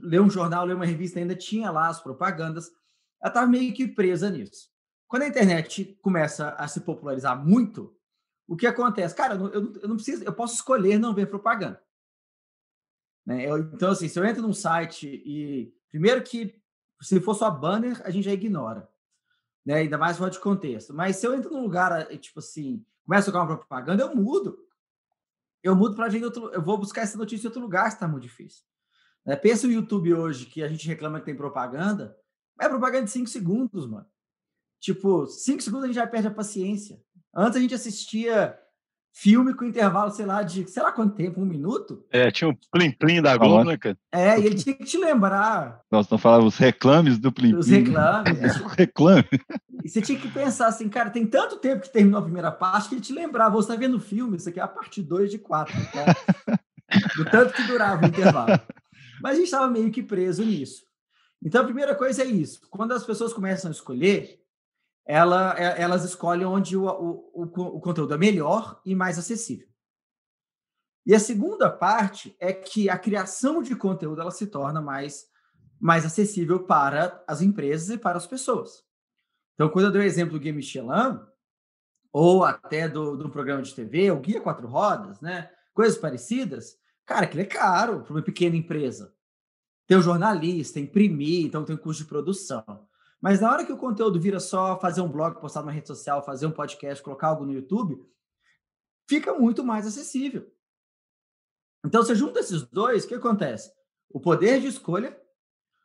ler 0.00 0.20
um 0.20 0.30
jornal, 0.30 0.64
ler 0.64 0.76
uma 0.76 0.86
revista, 0.86 1.18
ainda 1.18 1.34
tinha 1.34 1.68
lá 1.72 1.88
as 1.88 2.00
propagandas. 2.00 2.68
Ela 3.20 3.30
estava 3.30 3.46
meio 3.48 3.74
que 3.74 3.88
presa 3.88 4.30
nisso. 4.30 4.70
Quando 5.08 5.22
a 5.22 5.28
internet 5.28 5.98
começa 6.00 6.50
a 6.50 6.68
se 6.68 6.80
popularizar 6.82 7.44
muito, 7.44 7.92
o 8.46 8.56
que 8.56 8.68
acontece? 8.68 9.16
Cara, 9.16 9.34
eu, 9.34 9.48
eu, 9.48 9.72
eu 9.82 9.88
não 9.88 9.96
preciso, 9.96 10.22
eu 10.22 10.32
posso 10.32 10.54
escolher 10.54 10.96
não 10.96 11.12
ver 11.12 11.26
propaganda. 11.26 11.82
Né? 13.26 13.50
Eu, 13.50 13.58
então, 13.58 13.90
assim, 13.90 14.06
se 14.06 14.16
eu 14.16 14.24
entro 14.24 14.42
num 14.42 14.52
site 14.52 15.08
e 15.08 15.74
primeiro 15.90 16.22
que 16.22 16.61
se 17.02 17.20
for 17.20 17.34
só 17.34 17.50
banner, 17.50 18.00
a 18.04 18.10
gente 18.10 18.24
já 18.24 18.32
ignora 18.32 18.88
né? 19.64 19.74
Ainda 19.74 19.96
mais 19.96 20.18
fora 20.18 20.30
de 20.30 20.40
contexto. 20.40 20.92
Mas 20.92 21.16
se 21.16 21.26
eu 21.26 21.34
entro 21.34 21.50
num 21.50 21.62
lugar, 21.62 21.92
eh, 22.10 22.16
tipo 22.16 22.40
assim, 22.40 22.84
começo 23.04 23.30
a 23.30 23.32
tocar 23.32 23.44
uma 23.44 23.56
propaganda, 23.56 24.02
eu 24.02 24.14
mudo. 24.14 24.58
Eu 25.62 25.76
mudo 25.76 25.94
para 25.94 26.08
ver 26.08 26.24
outro, 26.24 26.50
eu 26.52 26.60
vou 26.60 26.76
buscar 26.76 27.02
essa 27.02 27.16
notícia 27.16 27.46
em 27.46 27.48
outro 27.48 27.62
lugar, 27.62 27.88
se 27.88 27.96
está 27.96 28.08
muito 28.08 28.24
difícil. 28.24 28.64
Né? 29.24 29.36
Pensa 29.36 29.66
o 29.66 29.70
YouTube 29.70 30.12
hoje, 30.12 30.46
que 30.46 30.62
a 30.62 30.68
gente 30.68 30.86
reclama 30.88 31.20
que 31.20 31.26
tem 31.26 31.36
propaganda, 31.36 32.16
é 32.60 32.68
propaganda 32.68 33.04
de 33.04 33.10
5 33.12 33.28
segundos, 33.28 33.86
mano. 33.86 34.06
Tipo, 34.80 35.26
5 35.26 35.62
segundos 35.62 35.84
a 35.84 35.86
gente 35.86 35.96
já 35.96 36.06
perde 36.06 36.26
a 36.26 36.34
paciência. 36.34 37.00
Antes 37.32 37.56
a 37.56 37.60
gente 37.60 37.74
assistia 37.74 38.58
filme 39.12 39.54
com 39.54 39.64
intervalo, 39.64 40.10
sei 40.10 40.24
lá, 40.24 40.42
de 40.42 40.66
sei 40.68 40.82
lá 40.82 40.90
quanto 40.90 41.14
tempo, 41.14 41.40
um 41.40 41.44
minuto. 41.44 42.04
É, 42.10 42.30
tinha 42.30 42.48
o 42.50 42.56
Plim 42.70 42.90
Plim 42.90 43.20
da 43.20 43.36
Globo, 43.36 43.64
né, 43.64 43.76
cara? 43.76 43.96
É, 44.10 44.40
e 44.40 44.46
ele 44.46 44.54
tinha 44.54 44.74
que 44.74 44.84
te 44.84 44.96
lembrar. 44.96 45.80
Nós 45.90 46.08
não 46.08 46.16
falávamos 46.16 46.54
os 46.54 46.58
reclames 46.58 47.18
do 47.18 47.30
Plim 47.30 47.50
Plim. 47.50 47.58
Os 47.58 47.68
reclames. 47.68 48.32
Né? 48.42 48.74
Reclame. 48.76 49.28
E 49.84 49.88
você 49.88 50.00
tinha 50.00 50.18
que 50.18 50.28
pensar 50.28 50.68
assim, 50.68 50.88
cara, 50.88 51.10
tem 51.10 51.26
tanto 51.26 51.56
tempo 51.56 51.82
que 51.82 51.92
terminou 51.92 52.20
a 52.20 52.22
primeira 52.22 52.50
parte 52.50 52.88
que 52.88 52.94
ele 52.94 53.02
te 53.02 53.12
lembrava, 53.12 53.54
você 53.54 53.72
está 53.72 53.80
vendo 53.80 53.96
o 53.96 54.00
filme, 54.00 54.36
isso 54.36 54.48
aqui 54.48 54.60
é 54.60 54.62
a 54.62 54.68
parte 54.68 55.02
2 55.02 55.30
de 55.30 55.38
4. 55.38 55.74
Tá? 55.92 56.58
do 57.16 57.24
tanto 57.24 57.52
que 57.52 57.62
durava 57.64 58.04
o 58.04 58.08
intervalo. 58.08 58.60
Mas 59.20 59.32
a 59.32 59.34
gente 59.36 59.44
estava 59.44 59.68
meio 59.68 59.90
que 59.90 60.02
preso 60.02 60.44
nisso. 60.44 60.82
Então, 61.44 61.62
a 61.62 61.64
primeira 61.64 61.94
coisa 61.94 62.22
é 62.22 62.26
isso. 62.26 62.60
Quando 62.70 62.92
as 62.92 63.04
pessoas 63.04 63.32
começam 63.32 63.68
a 63.68 63.72
escolher, 63.72 64.41
ela, 65.04 65.54
é, 65.58 65.80
elas 65.80 66.04
escolhem 66.04 66.46
onde 66.46 66.76
o, 66.76 66.84
o, 66.84 67.42
o, 67.42 67.80
conteúdo 67.80 68.14
é 68.14 68.18
melhor 68.18 68.80
e 68.84 68.94
mais 68.94 69.18
acessível. 69.18 69.68
E 71.04 71.14
a 71.14 71.20
segunda 71.20 71.68
parte 71.68 72.36
é 72.38 72.52
que 72.52 72.88
a 72.88 72.96
criação 72.96 73.62
de 73.62 73.74
conteúdo 73.74 74.20
ela 74.20 74.30
se 74.30 74.46
torna 74.46 74.80
mais, 74.80 75.26
mais 75.80 76.04
acessível 76.04 76.64
para 76.64 77.22
as 77.26 77.42
empresas 77.42 77.90
e 77.90 77.98
para 77.98 78.16
as 78.16 78.26
pessoas. 78.26 78.84
Então, 79.54 79.68
quando 79.68 79.86
eu 79.86 79.92
dei 79.92 80.02
o 80.02 80.04
exemplo 80.04 80.34
do 80.34 80.40
Game 80.40 80.56
Michelin, 80.56 81.20
ou 82.12 82.44
até 82.44 82.88
do, 82.88 83.16
do 83.16 83.30
programa 83.30 83.62
de 83.62 83.74
TV, 83.74 84.10
o 84.10 84.20
Guia 84.20 84.40
Quatro 84.40 84.68
Rodas, 84.68 85.20
né? 85.20 85.50
coisas 85.74 85.98
parecidas, 85.98 86.76
cara, 87.04 87.24
aquilo 87.24 87.42
é 87.42 87.46
caro 87.46 88.02
para 88.02 88.12
uma 88.12 88.22
pequena 88.22 88.56
empresa. 88.56 89.14
Tem 89.86 89.96
o 89.96 90.02
jornalista, 90.02 90.78
imprimir, 90.78 91.46
então 91.46 91.64
tem 91.64 91.74
o 91.74 91.78
custo 91.78 92.04
de 92.04 92.08
produção. 92.08 92.86
Mas 93.22 93.40
na 93.40 93.52
hora 93.52 93.64
que 93.64 93.72
o 93.72 93.78
conteúdo 93.78 94.20
vira 94.20 94.40
só 94.40 94.76
fazer 94.80 95.00
um 95.00 95.08
blog, 95.08 95.40
postar 95.40 95.60
numa 95.60 95.70
rede 95.70 95.86
social, 95.86 96.24
fazer 96.24 96.44
um 96.44 96.50
podcast, 96.50 97.00
colocar 97.00 97.28
algo 97.28 97.44
no 97.44 97.52
YouTube, 97.52 98.04
fica 99.08 99.32
muito 99.32 99.62
mais 99.62 99.86
acessível. 99.86 100.52
Então, 101.86 102.02
você 102.02 102.16
junta 102.16 102.40
esses 102.40 102.62
dois, 102.62 103.04
o 103.04 103.08
que 103.08 103.14
acontece? 103.14 103.72
O 104.10 104.20
poder 104.20 104.60
de 104.60 104.66
escolha 104.66 105.16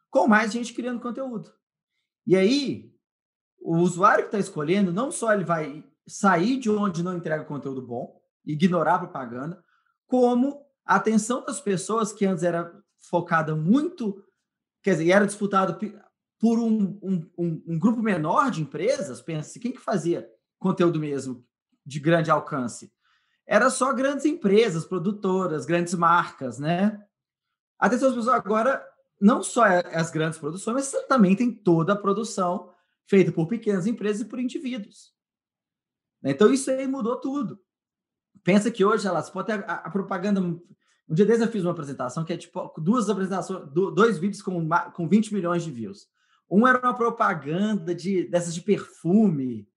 com 0.10 0.28
mais 0.28 0.52
gente 0.52 0.74
criando 0.74 1.00
conteúdo. 1.00 1.54
E 2.26 2.36
aí, 2.36 2.92
o 3.60 3.78
usuário 3.78 4.24
que 4.24 4.30
está 4.30 4.40
escolhendo, 4.40 4.92
não 4.92 5.12
só 5.12 5.32
ele 5.32 5.44
vai 5.44 5.84
sair 6.08 6.58
de 6.58 6.72
onde 6.72 7.04
não 7.04 7.18
entrega 7.18 7.46
conteúdo 7.46 7.86
bom, 7.86 8.20
ignorar 8.44 8.96
a 8.96 9.00
propaganda, 9.00 9.64
como 10.08 10.66
a 10.84 10.96
atenção 10.96 11.44
das 11.44 11.62
pessoas 11.62 12.12
que 12.12 12.26
antes 12.26 12.44
era 12.44 12.74
focada 13.10 13.56
muito, 13.56 14.24
quer 14.82 14.92
dizer, 14.92 15.12
era 15.12 15.26
disputado 15.26 15.78
por 16.40 16.60
um, 16.60 17.00
um, 17.02 17.64
um, 17.68 17.80
grupo 17.80 18.02
menor 18.02 18.52
de 18.52 18.62
empresas, 18.62 19.22
pensa 19.22 19.60
quem 19.60 19.72
que 19.72 19.80
fazia 19.80 20.30
conteúdo 20.60 21.00
mesmo 21.00 21.46
de 21.86 22.00
grande 22.00 22.30
alcance? 22.30 22.92
Era 23.46 23.70
só 23.70 23.94
grandes 23.94 24.26
empresas, 24.26 24.86
produtoras, 24.86 25.66
grandes 25.66 25.94
marcas, 25.94 26.60
né? 26.60 27.02
Atenção, 27.80 28.10
pessoas 28.10 28.28
agora, 28.28 28.86
não 29.20 29.42
só 29.42 29.66
é 29.66 29.96
as 29.96 30.12
grandes 30.12 30.38
produções, 30.38 30.76
mas 30.76 31.08
também 31.08 31.36
tem 31.36 31.52
toda 31.52 31.94
a 31.94 31.98
produção 31.98 32.72
feita 33.08 33.32
por 33.32 33.48
pequenas 33.48 33.88
empresas 33.88 34.22
e 34.22 34.26
por 34.26 34.40
indivíduos. 34.40 35.14
Então, 36.24 36.52
isso 36.52 36.70
aí 36.70 36.88
mudou 36.88 37.16
tudo. 37.16 37.60
Pensa 38.44 38.70
que 38.70 38.84
hoje, 38.84 39.08
ela, 39.08 39.24
pode 39.24 39.48
ter 39.48 39.64
a, 39.64 39.76
a 39.76 39.90
propaganda. 39.90 40.42
Um 40.42 40.62
dia 41.10 41.26
desses 41.26 41.42
eu 41.42 41.52
fiz 41.52 41.64
uma 41.64 41.72
apresentação 41.72 42.26
que 42.26 42.34
é 42.34 42.38
tipo 42.38 42.74
duas 42.78 43.10
apresentações, 43.10 43.70
dois 43.72 44.20
vídeos 44.20 44.42
com, 44.42 44.68
com 44.94 45.08
20 45.08 45.34
milhões 45.34 45.64
de 45.64 45.72
views. 45.72 46.08
Um 46.50 46.68
era 46.68 46.80
uma 46.80 46.96
propaganda 46.96 47.94
de, 47.94 48.28
dessas 48.28 48.54
de 48.54 48.62
perfume, 48.62 49.68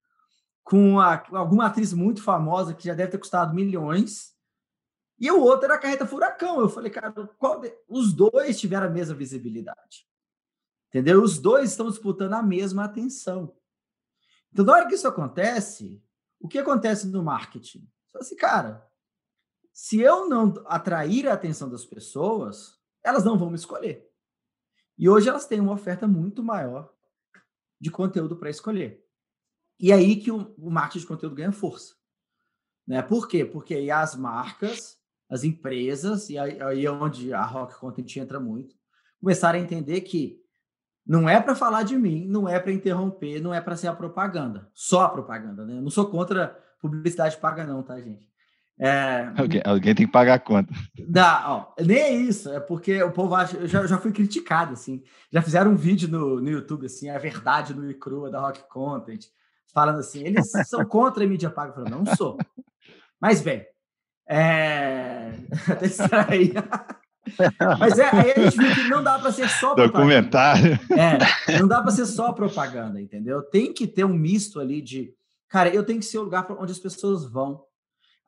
com 0.62 1.00
a, 1.00 1.24
alguma 1.33 1.66
atriz 1.66 1.92
muito 1.92 2.22
famosa 2.22 2.74
que 2.74 2.85
já 2.85 2.94
deve 2.94 3.12
ter 3.12 3.18
custado 3.18 3.54
milhões. 3.54 4.35
E 5.18 5.30
o 5.30 5.40
outro 5.40 5.66
era 5.66 5.74
a 5.74 5.78
carreta 5.78 6.06
furacão. 6.06 6.61
Eu 6.61 6.68
falei, 6.68 6.90
cara, 6.90 7.11
de... 7.11 7.74
os 7.88 8.12
dois 8.12 8.59
tiveram 8.59 8.87
a 8.87 8.90
mesma 8.90 9.14
visibilidade. 9.14 10.06
Entendeu? 10.88 11.22
Os 11.22 11.38
dois 11.38 11.70
estão 11.70 11.88
disputando 11.88 12.35
a 12.35 12.42
mesma 12.42 12.85
atenção. 12.85 13.54
Então, 14.52 14.64
na 14.64 14.72
hora 14.72 14.88
que 14.88 14.94
isso 14.94 15.06
acontece, 15.06 16.02
o 16.40 16.48
que 16.48 16.59
acontece 16.59 17.06
no 17.06 17.22
marketing? 17.22 17.80
Você 18.06 18.12
fala 18.12 18.24
assim, 18.24 18.37
cara, 18.37 18.90
se 19.72 20.00
eu 20.00 20.28
não 20.28 20.54
atrair 20.66 21.28
a 21.28 21.35
atenção 21.35 21.68
das 21.68 21.85
pessoas, 21.85 22.78
elas 23.04 23.24
não 23.24 23.38
vão 23.38 23.50
me 23.50 23.56
escolher. 23.56 24.09
E 25.00 25.08
hoje 25.08 25.30
elas 25.30 25.46
têm 25.46 25.60
uma 25.60 25.72
oferta 25.72 26.06
muito 26.06 26.44
maior 26.44 26.92
de 27.80 27.90
conteúdo 27.90 28.36
para 28.36 28.50
escolher. 28.50 29.02
E 29.80 29.90
é 29.90 29.94
aí 29.94 30.16
que 30.16 30.30
o, 30.30 30.54
o 30.58 30.70
marketing 30.70 30.98
de 30.98 31.06
conteúdo 31.06 31.36
ganha 31.36 31.50
força. 31.50 31.94
Né? 32.86 33.00
Por 33.00 33.26
quê? 33.26 33.42
Porque 33.42 33.74
aí 33.74 33.90
as 33.90 34.14
marcas, 34.14 34.98
as 35.26 35.42
empresas, 35.42 36.28
e 36.28 36.36
aí, 36.36 36.84
é 36.84 36.90
onde 36.90 37.32
a 37.32 37.42
Rock 37.42 37.80
Content 37.80 38.14
entra 38.18 38.38
muito, 38.38 38.76
começaram 39.18 39.58
a 39.58 39.62
entender 39.62 40.02
que 40.02 40.38
não 41.06 41.26
é 41.26 41.40
para 41.40 41.54
falar 41.54 41.82
de 41.82 41.96
mim, 41.96 42.26
não 42.26 42.46
é 42.46 42.60
para 42.60 42.70
interromper, 42.70 43.40
não 43.40 43.54
é 43.54 43.60
para 43.62 43.78
ser 43.78 43.86
a 43.86 43.96
propaganda. 43.96 44.70
Só 44.74 45.00
a 45.00 45.08
propaganda, 45.08 45.64
né? 45.64 45.78
Eu 45.78 45.82
não 45.82 45.90
sou 45.90 46.10
contra 46.10 46.62
publicidade 46.78 47.38
paga, 47.38 47.64
não, 47.64 47.82
tá, 47.82 47.98
gente? 47.98 48.29
É... 48.82 49.30
Alguém, 49.36 49.60
alguém, 49.62 49.94
tem 49.94 50.06
que 50.06 50.12
pagar 50.12 50.34
a 50.34 50.38
conta. 50.38 50.72
Dá, 51.06 51.44
ó, 51.46 51.74
nem 51.84 51.98
é 51.98 52.12
isso, 52.12 52.48
é 52.48 52.58
porque 52.58 53.02
o 53.02 53.12
povo 53.12 53.34
acha. 53.34 53.58
Eu 53.58 53.66
já, 53.66 53.86
já 53.86 53.98
fui 53.98 54.10
criticado, 54.10 54.72
assim. 54.72 55.02
Já 55.30 55.42
fizeram 55.42 55.72
um 55.72 55.76
vídeo 55.76 56.08
no, 56.08 56.40
no 56.40 56.48
YouTube, 56.48 56.86
assim, 56.86 57.10
a 57.10 57.18
verdade 57.18 57.74
no 57.74 57.90
e 57.90 57.94
crua 57.94 58.30
da 58.30 58.40
Rock 58.40 58.66
Content, 58.70 59.26
falando 59.74 59.98
assim, 59.98 60.24
eles 60.24 60.50
são 60.66 60.82
contra 60.86 61.22
a 61.22 61.26
mídia 61.26 61.50
paga. 61.50 61.72
Eu 61.72 61.74
falei, 61.74 61.90
não 61.90 62.06
sou. 62.16 62.38
Mas, 63.20 63.42
bem, 63.42 63.66
é... 64.26 65.32
até 65.68 65.86
distrair. 65.86 66.54
Mas 67.78 67.98
é, 67.98 68.08
aí 68.10 68.32
a 68.32 68.40
gente 68.48 68.56
viu 68.56 68.74
que 68.74 68.88
não 68.88 69.02
dá 69.02 69.18
para 69.18 69.30
ser 69.30 69.48
só 69.50 69.74
documentário. 69.74 70.78
Propaganda. 70.78 71.26
É, 71.48 71.58
não 71.58 71.68
dá 71.68 71.82
para 71.82 71.90
ser 71.90 72.06
só 72.06 72.32
propaganda, 72.32 72.98
entendeu? 72.98 73.42
Tem 73.42 73.74
que 73.74 73.86
ter 73.86 74.04
um 74.04 74.14
misto 74.14 74.58
ali 74.58 74.80
de, 74.80 75.12
cara, 75.50 75.68
eu 75.68 75.84
tenho 75.84 75.98
que 75.98 76.06
ser 76.06 76.16
o 76.16 76.22
lugar 76.22 76.46
onde 76.58 76.72
as 76.72 76.78
pessoas 76.78 77.30
vão. 77.30 77.62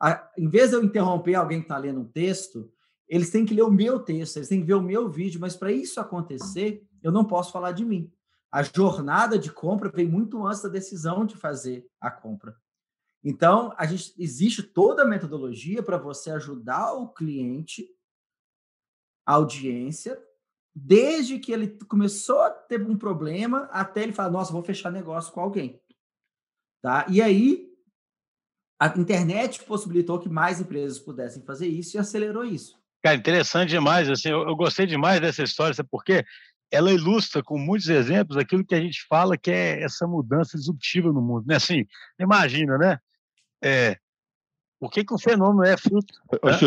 A, 0.03 0.29
em 0.37 0.49
vez 0.49 0.71
de 0.71 0.75
eu 0.75 0.83
interromper 0.83 1.35
alguém 1.35 1.59
que 1.59 1.65
está 1.65 1.77
lendo 1.77 2.01
um 2.01 2.11
texto, 2.11 2.69
eles 3.07 3.29
têm 3.29 3.45
que 3.45 3.53
ler 3.53 3.61
o 3.61 3.71
meu 3.71 4.01
texto, 4.01 4.35
eles 4.35 4.49
têm 4.49 4.59
que 4.59 4.67
ver 4.67 4.73
o 4.73 4.81
meu 4.81 5.09
vídeo, 5.09 5.39
mas 5.39 5.55
para 5.55 5.71
isso 5.71 5.97
acontecer, 6.01 6.85
eu 7.01 7.09
não 7.09 7.23
posso 7.23 7.53
falar 7.53 7.71
de 7.71 7.85
mim. 7.85 8.11
A 8.51 8.61
jornada 8.63 9.39
de 9.39 9.49
compra 9.49 9.89
vem 9.89 10.05
muito 10.05 10.45
antes 10.45 10.61
da 10.61 10.67
decisão 10.67 11.25
de 11.25 11.37
fazer 11.37 11.87
a 12.01 12.11
compra. 12.11 12.53
Então, 13.23 13.73
a 13.77 13.85
gente 13.85 14.13
existe 14.21 14.61
toda 14.61 15.03
a 15.03 15.07
metodologia 15.07 15.81
para 15.81 15.97
você 15.97 16.31
ajudar 16.31 16.91
o 16.95 17.07
cliente 17.13 17.87
audiência, 19.25 20.21
desde 20.75 21.39
que 21.39 21.53
ele 21.53 21.77
começou 21.85 22.41
a 22.41 22.49
ter 22.49 22.81
um 22.81 22.97
problema 22.97 23.69
até 23.71 24.03
ele 24.03 24.11
falar, 24.11 24.31
nossa, 24.31 24.51
vou 24.51 24.63
fechar 24.63 24.91
negócio 24.91 25.31
com 25.31 25.39
alguém. 25.39 25.81
Tá? 26.81 27.05
E 27.09 27.21
aí, 27.21 27.72
a 28.83 28.99
internet 28.99 29.63
possibilitou 29.63 30.19
que 30.19 30.29
mais 30.29 30.59
empresas 30.59 30.99
pudessem 30.99 31.43
fazer 31.43 31.67
isso 31.67 31.95
e 31.95 31.99
acelerou 31.99 32.43
isso. 32.43 32.77
Cara, 33.01 33.15
interessante 33.15 33.69
demais. 33.69 34.09
Assim, 34.09 34.29
eu, 34.29 34.47
eu 34.47 34.55
gostei 34.55 34.85
demais 34.85 35.21
dessa 35.21 35.43
história, 35.43 35.73
sabe 35.73 35.89
por 35.89 36.03
quê? 36.03 36.25
Ela 36.71 36.91
ilustra 36.91 37.43
com 37.43 37.57
muitos 37.57 37.87
exemplos 37.87 38.37
aquilo 38.37 38.65
que 38.65 38.75
a 38.75 38.81
gente 38.81 39.05
fala 39.07 39.37
que 39.37 39.51
é 39.51 39.83
essa 39.83 40.07
mudança 40.07 40.57
disruptiva 40.57 41.11
no 41.13 41.21
mundo. 41.21 41.45
Né? 41.45 41.55
Assim, 41.55 41.85
imagina, 42.19 42.77
né? 42.77 42.97
É, 43.63 43.97
por 44.79 44.91
que, 44.91 45.05
que 45.05 45.13
o 45.13 45.19
fenômeno 45.19 45.63
é 45.63 45.77
fruto? 45.77 46.13
Ô, 46.41 46.49
né? 46.49 46.57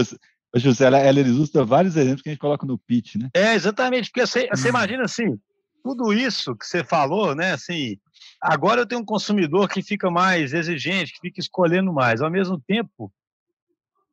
José, 0.55 0.87
ela, 0.87 0.99
ela 0.99 1.21
ilustra 1.21 1.65
vários 1.65 1.97
exemplos 1.97 2.23
que 2.23 2.31
a 2.31 2.33
gente 2.33 2.41
coloca 2.41 2.65
no 2.65 2.79
pitch, 2.79 3.17
né? 3.17 3.29
É, 3.35 3.55
exatamente, 3.55 4.11
porque 4.11 4.27
você, 4.27 4.49
você 4.49 4.69
imagina 4.69 5.05
assim, 5.05 5.39
tudo 5.83 6.13
isso 6.13 6.57
que 6.57 6.67
você 6.67 6.83
falou, 6.83 7.35
né? 7.35 7.53
Assim, 7.53 7.99
agora 8.41 8.81
eu 8.83 8.87
tenho 8.87 9.01
um 9.01 9.05
consumidor 9.05 9.69
que 9.69 9.83
fica 9.83 10.11
mais 10.11 10.53
exigente, 10.53 11.13
que 11.13 11.21
fica 11.21 11.41
escolhendo 11.41 11.93
mais. 11.93 12.21
Ao 12.21 12.31
mesmo 12.31 12.61
tempo, 12.61 13.13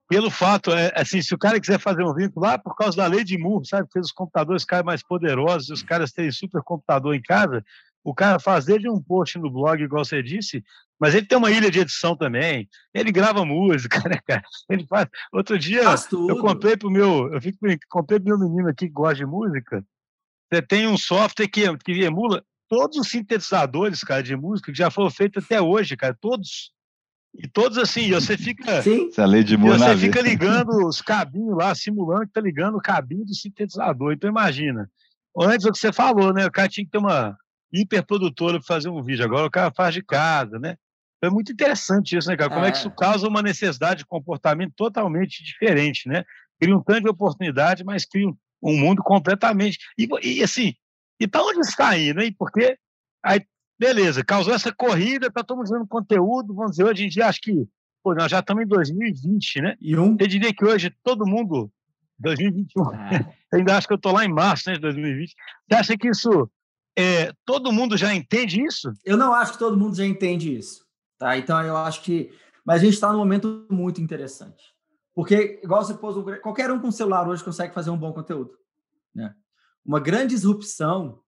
pelo 0.08 0.30
fato, 0.30 0.72
é, 0.72 0.92
assim, 0.96 1.22
se 1.22 1.34
o 1.34 1.38
cara 1.38 1.60
quiser 1.60 1.80
fazer 1.80 2.04
um 2.04 2.14
vínculo 2.14 2.46
lá, 2.46 2.58
por 2.58 2.76
causa 2.76 2.98
da 2.98 3.08
lei 3.08 3.24
de 3.24 3.38
Moore, 3.38 3.68
sabe, 3.68 3.88
que 3.92 4.00
os 4.00 4.12
computadores 4.12 4.64
ficarem 4.64 4.86
mais 4.86 5.02
poderosos, 5.02 5.70
os 5.70 5.84
caras 5.84 6.12
terem 6.12 6.32
supercomputador 6.32 7.16
em 7.16 7.22
casa, 7.22 7.64
o 8.04 8.14
cara 8.14 8.38
faz 8.38 8.66
desde 8.66 8.90
um 8.90 9.02
post 9.02 9.40
no 9.40 9.50
blog, 9.50 9.82
igual 9.82 10.04
você 10.04 10.22
disse, 10.22 10.64
mas 11.00 11.16
ele 11.16 11.26
tem 11.26 11.38
uma 11.38 11.52
ilha 11.52 11.72
de 11.72 11.80
edição 11.80 12.16
também. 12.16 12.70
Ele 12.94 13.12
grava 13.12 13.46
música, 13.46 13.98
né, 14.08 14.20
cara? 14.28 14.44
Ele 14.70 14.86
faz. 14.86 15.08
Outro 15.32 15.58
dia, 15.58 15.84
eu 16.12 16.38
comprei 16.38 16.76
pro 16.76 16.92
meu. 16.92 17.34
Eu 17.34 17.42
fico, 17.42 17.58
comprei 17.90 18.20
pro 18.20 18.38
meu 18.38 18.50
menino 18.50 18.70
aqui 18.70 18.88
que 18.88 18.94
gosta 18.94 19.16
de 19.16 19.26
música. 19.26 19.84
Você 20.52 20.62
tem 20.62 20.88
um 20.88 20.98
software 20.98 21.48
que, 21.48 21.78
que 21.78 22.04
emula 22.04 22.44
todos 22.70 22.98
os 22.98 23.10
sintetizadores, 23.10 24.04
cara, 24.04 24.24
de 24.24 24.36
música 24.36 24.72
que 24.72 24.78
já 24.78 24.90
foram 24.90 25.10
feitos 25.10 25.44
até 25.44 25.62
hoje, 25.62 25.96
cara. 25.96 26.16
Todos. 26.20 26.72
E 27.36 27.48
todos 27.48 27.78
assim, 27.78 28.12
você 28.12 28.38
fica. 28.38 28.82
Sim. 28.82 29.08
Essa 29.08 29.26
lei 29.26 29.44
de 29.44 29.58
Moore 29.58 29.80
Você 29.80 29.98
fica 29.98 30.22
ligando 30.22 30.88
os 30.88 31.02
cabinhos 31.02 31.58
lá, 31.58 31.74
simulando 31.74 32.28
que 32.28 32.34
tá 32.34 32.42
ligando 32.42 32.76
o 32.76 32.82
cabinho 32.82 33.26
do 33.26 33.34
sintetizador. 33.34 34.14
Então, 34.14 34.30
imagina. 34.30 34.90
Antes, 35.40 35.66
o 35.66 35.72
que 35.72 35.80
você 35.80 35.92
falou, 35.92 36.32
né? 36.32 36.46
O 36.46 36.52
cara 36.52 36.70
tinha 36.70 36.86
que 36.86 36.92
ter 36.92 37.00
uma 37.00 37.36
hiperprodutora 37.72 38.60
para 38.60 38.68
fazer 38.68 38.90
um 38.90 39.04
vídeo. 39.04 39.26
Agora 39.26 39.48
o 39.48 39.52
cara 39.52 39.72
faz 39.76 39.96
de 39.96 40.04
casa, 40.04 40.60
né? 40.60 40.76
Então, 41.18 41.32
é 41.32 41.34
muito 41.34 41.52
interessante 41.52 42.16
isso, 42.16 42.30
né, 42.30 42.38
cara? 42.38 42.52
Como 42.52 42.66
é. 42.66 42.68
é 42.68 42.72
que 42.72 42.78
isso 42.78 42.92
causa 42.92 43.28
uma 43.28 43.42
necessidade 43.42 44.00
de 44.00 44.06
comportamento 44.06 44.74
totalmente 44.76 45.44
diferente, 45.44 46.08
né? 46.08 46.24
Cria 46.62 46.78
um 46.78 46.84
tanto 46.84 47.04
de 47.04 47.10
oportunidade, 47.10 47.84
mas 47.84 48.06
cria 48.06 48.28
um 48.62 48.78
mundo 48.78 49.02
completamente. 49.02 49.80
E, 49.98 50.08
e 50.22 50.44
assim, 50.44 50.76
e 51.24 51.28
para 51.28 51.44
onde 51.44 51.60
está 51.60 51.98
indo, 51.98 52.22
hein? 52.22 52.36
Porque 52.38 52.78
aí, 53.24 53.42
beleza, 53.80 54.24
causou 54.24 54.54
essa 54.54 54.74
corrida, 54.74 55.32
tá 55.32 55.44
todo 55.44 55.58
mundo 55.58 55.70
fazendo 55.70 55.88
conteúdo, 55.88 56.54
vamos 56.54 56.72
dizer, 56.72 56.84
hoje 56.84 57.06
em 57.06 57.10
dia, 57.10 57.28
acho 57.28 57.40
que 57.42 57.68
pô, 58.04 58.14
nós 58.14 58.30
já 58.30 58.40
estamos 58.40 58.64
em 58.64 58.68
2020, 58.68 59.62
né? 59.62 59.76
E 59.80 59.98
um... 59.98 60.18
Eu 60.20 60.28
diria 60.28 60.54
que 60.54 60.66
hoje 60.66 60.94
todo 61.02 61.26
mundo, 61.26 61.72
2021, 62.20 62.94
é. 62.94 63.34
ainda 63.54 63.78
acho 63.78 63.88
que 63.88 63.94
eu 63.94 63.98
estou 63.98 64.12
lá 64.12 64.26
em 64.26 64.34
março 64.34 64.70
né, 64.70 64.76
de 64.76 64.82
2020. 64.82 65.34
Você 65.70 65.76
acha 65.78 65.98
que 65.98 66.10
isso 66.10 66.50
é, 66.98 67.32
todo 67.46 67.72
mundo 67.72 67.98
já 67.98 68.14
entende 68.14 68.62
isso? 68.62 68.92
Eu 69.06 69.16
não 69.16 69.34
acho 69.34 69.54
que 69.54 69.60
todo 69.60 69.78
mundo 69.78 69.96
já 69.96 70.06
entende 70.06 70.54
isso. 70.54 70.86
Tá? 71.18 71.38
Então, 71.38 71.62
eu 71.62 71.78
acho 71.78 72.02
que. 72.02 72.32
Mas 72.66 72.82
a 72.82 72.86
gente 72.86 72.96
está 72.96 73.12
num 73.12 73.20
momento 73.20 73.66
muito 73.70 74.02
interessante. 74.02 74.74
Porque, 75.16 75.62
igual 75.64 75.84
você 75.84 75.94
pôs, 75.94 76.18
um... 76.18 76.24
qualquer 76.42 76.70
um 76.70 76.80
com 76.80 76.92
celular 76.92 77.28
hoje 77.28 77.44
consegue 77.44 77.74
fazer 77.74 77.90
um 77.90 77.98
bom 77.98 78.12
conteúdo. 78.12 78.52
Né? 79.16 79.34
Uma 79.86 80.00
grande 80.00 80.34
disrupção 80.34 81.20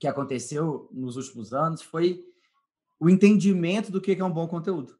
que 0.00 0.06
aconteceu 0.06 0.88
nos 0.92 1.16
últimos 1.16 1.52
anos 1.52 1.82
foi 1.82 2.24
o 2.98 3.08
entendimento 3.08 3.90
do 3.90 4.00
que 4.00 4.12
é 4.12 4.24
um 4.24 4.32
bom 4.32 4.48
conteúdo. 4.48 4.98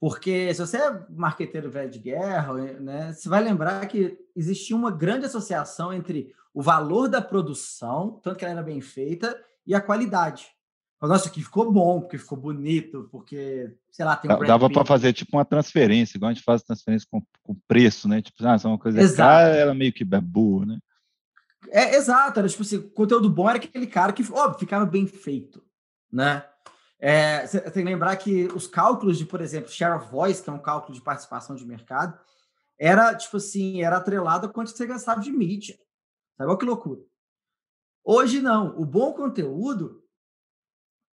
Porque 0.00 0.52
se 0.52 0.60
você 0.60 0.78
é 0.78 1.06
marqueteiro 1.10 1.70
velho 1.70 1.90
de 1.90 1.98
guerra, 1.98 2.54
né, 2.80 3.12
você 3.12 3.28
vai 3.28 3.42
lembrar 3.42 3.86
que 3.86 4.18
existia 4.34 4.74
uma 4.74 4.90
grande 4.90 5.26
associação 5.26 5.92
entre 5.92 6.34
o 6.52 6.60
valor 6.60 7.08
da 7.08 7.22
produção, 7.22 8.20
tanto 8.22 8.36
que 8.36 8.44
ela 8.44 8.54
era 8.54 8.62
bem 8.62 8.80
feita, 8.80 9.38
e 9.66 9.74
a 9.74 9.80
qualidade. 9.80 10.48
Nossa, 11.00 11.28
aqui 11.28 11.42
ficou 11.42 11.72
bom, 11.72 12.00
porque 12.00 12.18
ficou 12.18 12.38
bonito, 12.38 13.08
porque, 13.10 13.74
sei 13.90 14.04
lá, 14.04 14.14
tem 14.14 14.30
um 14.30 14.38
Dava 14.40 14.70
para 14.70 14.84
fazer 14.84 15.12
tipo 15.12 15.36
uma 15.36 15.44
transferência, 15.44 16.16
igual 16.16 16.30
a 16.30 16.34
gente 16.34 16.44
faz 16.44 16.62
transferência 16.62 17.08
com, 17.10 17.22
com 17.42 17.56
preço, 17.66 18.08
né? 18.08 18.22
Tipo, 18.22 18.46
ah, 18.46 18.56
é 18.62 18.66
uma 18.66 18.78
coisa 18.78 19.00
exato. 19.00 19.16
cara, 19.16 19.54
era 19.54 19.74
meio 19.74 19.92
que 19.92 20.04
burro, 20.04 20.64
né? 20.64 20.78
É, 21.74 21.96
exato, 21.96 22.38
era 22.38 22.46
tipo 22.46 22.62
assim, 22.62 22.82
conteúdo 22.90 23.30
bom 23.30 23.48
era 23.48 23.56
aquele 23.56 23.86
cara 23.86 24.12
que, 24.12 24.22
óbvio, 24.30 24.58
ficava 24.58 24.84
bem 24.84 25.06
feito, 25.06 25.64
né? 26.12 26.46
É, 26.98 27.46
tem 27.46 27.82
que 27.82 27.90
lembrar 27.90 28.14
que 28.16 28.44
os 28.54 28.66
cálculos 28.66 29.16
de, 29.16 29.24
por 29.24 29.40
exemplo, 29.40 29.70
share 29.70 29.96
of 29.96 30.10
voice, 30.10 30.42
que 30.42 30.50
é 30.50 30.52
um 30.52 30.58
cálculo 30.58 30.94
de 30.94 31.00
participação 31.00 31.56
de 31.56 31.66
mercado, 31.66 32.16
era, 32.78 33.14
tipo 33.14 33.38
assim, 33.38 33.82
era 33.82 33.96
atrelado 33.96 34.46
a 34.46 34.48
quanto 34.50 34.70
você 34.70 34.86
gastava 34.86 35.20
de 35.22 35.32
mídia. 35.32 35.78
Sabe? 36.36 36.50
Olha 36.50 36.58
que 36.58 36.66
loucura. 36.66 37.00
Hoje, 38.04 38.42
não. 38.42 38.78
O 38.78 38.84
bom 38.84 39.14
conteúdo, 39.14 40.04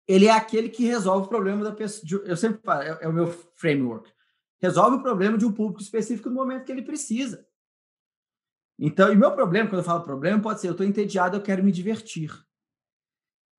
ele 0.06 0.26
é 0.26 0.32
aquele 0.32 0.68
que 0.68 0.84
resolve 0.84 1.26
o 1.26 1.30
problema 1.30 1.64
da 1.64 1.72
pessoa. 1.72 2.22
Eu 2.24 2.36
sempre 2.36 2.60
falo, 2.62 2.82
é, 2.82 2.98
é 3.00 3.08
o 3.08 3.12
meu 3.12 3.28
framework. 3.54 4.12
Resolve 4.60 4.96
o 4.96 5.02
problema 5.02 5.38
de 5.38 5.46
um 5.46 5.52
público 5.52 5.80
específico 5.80 6.28
no 6.28 6.34
momento 6.34 6.64
que 6.66 6.72
ele 6.72 6.82
precisa. 6.82 7.46
Então, 8.82 9.12
e 9.12 9.16
meu 9.16 9.30
problema, 9.32 9.68
quando 9.68 9.80
eu 9.80 9.84
falo 9.84 10.02
problema, 10.02 10.40
pode 10.40 10.60
ser: 10.60 10.68
eu 10.68 10.72
estou 10.72 10.86
entediado, 10.86 11.36
eu 11.36 11.42
quero 11.42 11.62
me 11.62 11.70
divertir. 11.70 12.32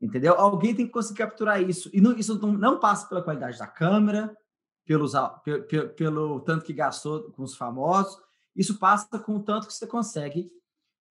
Entendeu? 0.02 0.34
Alguém 0.34 0.74
tem 0.74 0.88
que 0.88 0.92
conseguir 0.92 1.20
capturar 1.20 1.62
isso. 1.62 1.88
E 1.94 2.02
não, 2.02 2.18
isso 2.18 2.40
não, 2.42 2.52
não, 2.54 2.80
passa 2.80 3.08
pela 3.08 3.22
qualidade 3.22 3.60
da 3.60 3.68
câmera, 3.68 4.36
pelos, 4.84 5.14
pelo, 5.44 5.90
pelo, 5.90 6.40
tanto 6.40 6.66
que 6.66 6.74
gastou 6.74 7.32
com 7.34 7.44
os 7.44 7.56
famosos. 7.56 8.20
Isso 8.56 8.80
passa 8.80 9.20
com 9.20 9.36
o 9.36 9.44
tanto 9.44 9.68
que 9.68 9.74
você 9.74 9.86
consegue 9.86 10.52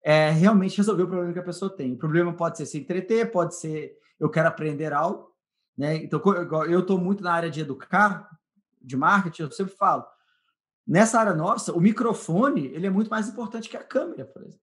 é, 0.02 0.30
realmente 0.30 0.76
resolver 0.76 1.04
o 1.04 1.08
problema 1.08 1.32
que 1.32 1.38
a 1.38 1.44
pessoa 1.44 1.74
tem. 1.74 1.92
O 1.92 1.98
problema 1.98 2.32
pode 2.32 2.56
ser 2.58 2.66
se 2.66 2.78
entreter, 2.78 3.30
pode 3.30 3.54
ser 3.54 3.96
eu 4.18 4.28
quero 4.28 4.48
aprender 4.48 4.92
algo. 4.92 5.30
Né? 5.78 5.96
Então, 5.96 6.20
eu 6.68 6.80
estou 6.80 6.98
muito 6.98 7.22
na 7.22 7.32
área 7.32 7.50
de 7.50 7.60
educar, 7.60 8.28
de 8.82 8.96
marketing, 8.96 9.42
eu 9.42 9.50
sempre 9.52 9.74
falo. 9.74 10.04
Nessa 10.90 11.20
área 11.20 11.32
nossa, 11.32 11.72
o 11.72 11.80
microfone 11.80 12.66
ele 12.66 12.84
é 12.84 12.90
muito 12.90 13.08
mais 13.08 13.28
importante 13.28 13.68
que 13.68 13.76
a 13.76 13.84
câmera, 13.84 14.24
por 14.24 14.42
exemplo. 14.42 14.58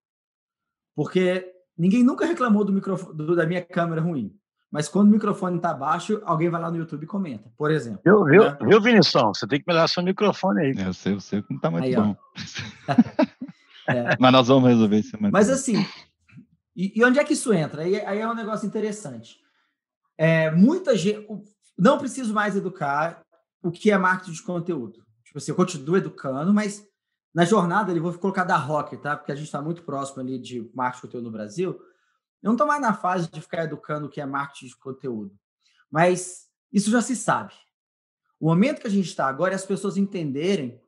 Porque 0.93 1.49
ninguém 1.77 2.03
nunca 2.03 2.25
reclamou 2.25 2.65
do 2.65 2.73
microfone, 2.73 3.15
do, 3.15 3.33
da 3.33 3.45
minha 3.45 3.63
câmera 3.63 4.01
ruim. 4.01 4.35
mas 4.69 4.89
quando 4.89 5.07
o 5.07 5.11
microfone 5.11 5.55
está 5.55 5.73
baixo, 5.73 6.21
alguém 6.25 6.49
vai 6.49 6.59
lá 6.59 6.69
no 6.69 6.75
YouTube 6.75 7.05
e 7.05 7.07
comenta, 7.07 7.49
por 7.55 7.71
exemplo. 7.71 8.01
Viu, 8.03 8.25
viu, 8.25 8.43
né? 8.43 8.57
viu 8.61 8.81
Vinição? 8.81 9.33
Você 9.33 9.47
tem 9.47 9.61
que 9.61 9.65
melhorar 9.65 9.87
seu 9.87 10.03
microfone 10.03 10.63
aí. 10.63 10.73
É, 10.77 10.89
eu 10.89 10.93
sei, 10.93 11.13
eu 11.13 11.21
sei 11.21 11.41
que 11.41 11.49
não 11.49 11.55
está 11.55 11.71
muito 11.71 11.85
aí, 11.85 11.95
bom. 11.95 12.13
é. 13.87 14.17
Mas 14.19 14.31
nós 14.33 14.49
vamos 14.49 14.67
resolver 14.67 14.99
isso. 14.99 15.17
Mas 15.31 15.49
assim, 15.49 15.85
e, 16.75 16.91
e, 16.93 17.05
onde 17.05 17.19
é 17.19 17.23
que 17.23 17.33
isso 17.33 17.53
entra? 17.53 17.83
Aí, 17.83 18.05
aí 18.05 18.19
é 18.19 18.27
um 18.27 18.35
negócio 18.35 18.67
interessante. 18.67 19.37
É, 20.17 20.51
muita 20.51 20.97
gente. 20.97 21.25
Não 21.79 21.97
preciso 21.97 22.33
mais 22.33 22.53
educar 22.57 23.21
o 23.63 23.71
que 23.71 23.91
é 23.91 23.97
marketing 23.97 24.33
de 24.33 24.43
conteúdo. 24.43 25.06
Tipo 25.37 25.43
assim, 25.43 25.51
eu 25.51 25.55
continuo 25.55 25.97
educando, 25.97 26.51
mas 26.53 26.87
na 27.33 27.45
jornada 27.45 27.91
ali, 27.91 27.99
vou 27.99 28.13
colocar 28.17 28.43
da 28.43 28.57
Rock, 28.57 28.97
tá? 28.97 29.15
Porque 29.15 29.31
a 29.31 29.35
gente 29.35 29.45
está 29.45 29.61
muito 29.61 29.83
próximo 29.83 30.21
ali 30.21 30.39
de 30.39 30.69
marketing 30.73 30.97
de 30.97 31.01
conteúdo 31.03 31.25
no 31.25 31.31
Brasil. 31.31 31.71
Eu 32.41 32.47
não 32.47 32.53
estou 32.53 32.65
mais 32.65 32.81
na 32.81 32.93
fase 32.93 33.29
de 33.29 33.39
ficar 33.39 33.65
educando 33.65 34.07
o 34.07 34.09
que 34.09 34.19
é 34.19 34.25
marketing 34.25 34.67
de 34.67 34.77
conteúdo. 34.77 35.37
Mas 35.91 36.49
isso 36.71 36.89
já 36.89 37.01
se 37.01 37.15
sabe. 37.15 37.53
O 38.39 38.47
momento 38.47 38.81
que 38.81 38.87
a 38.87 38.91
gente 38.91 39.05
está 39.05 39.27
agora 39.27 39.53
é 39.53 39.55
as 39.55 39.65
pessoas 39.65 39.95
entenderem 39.95 40.81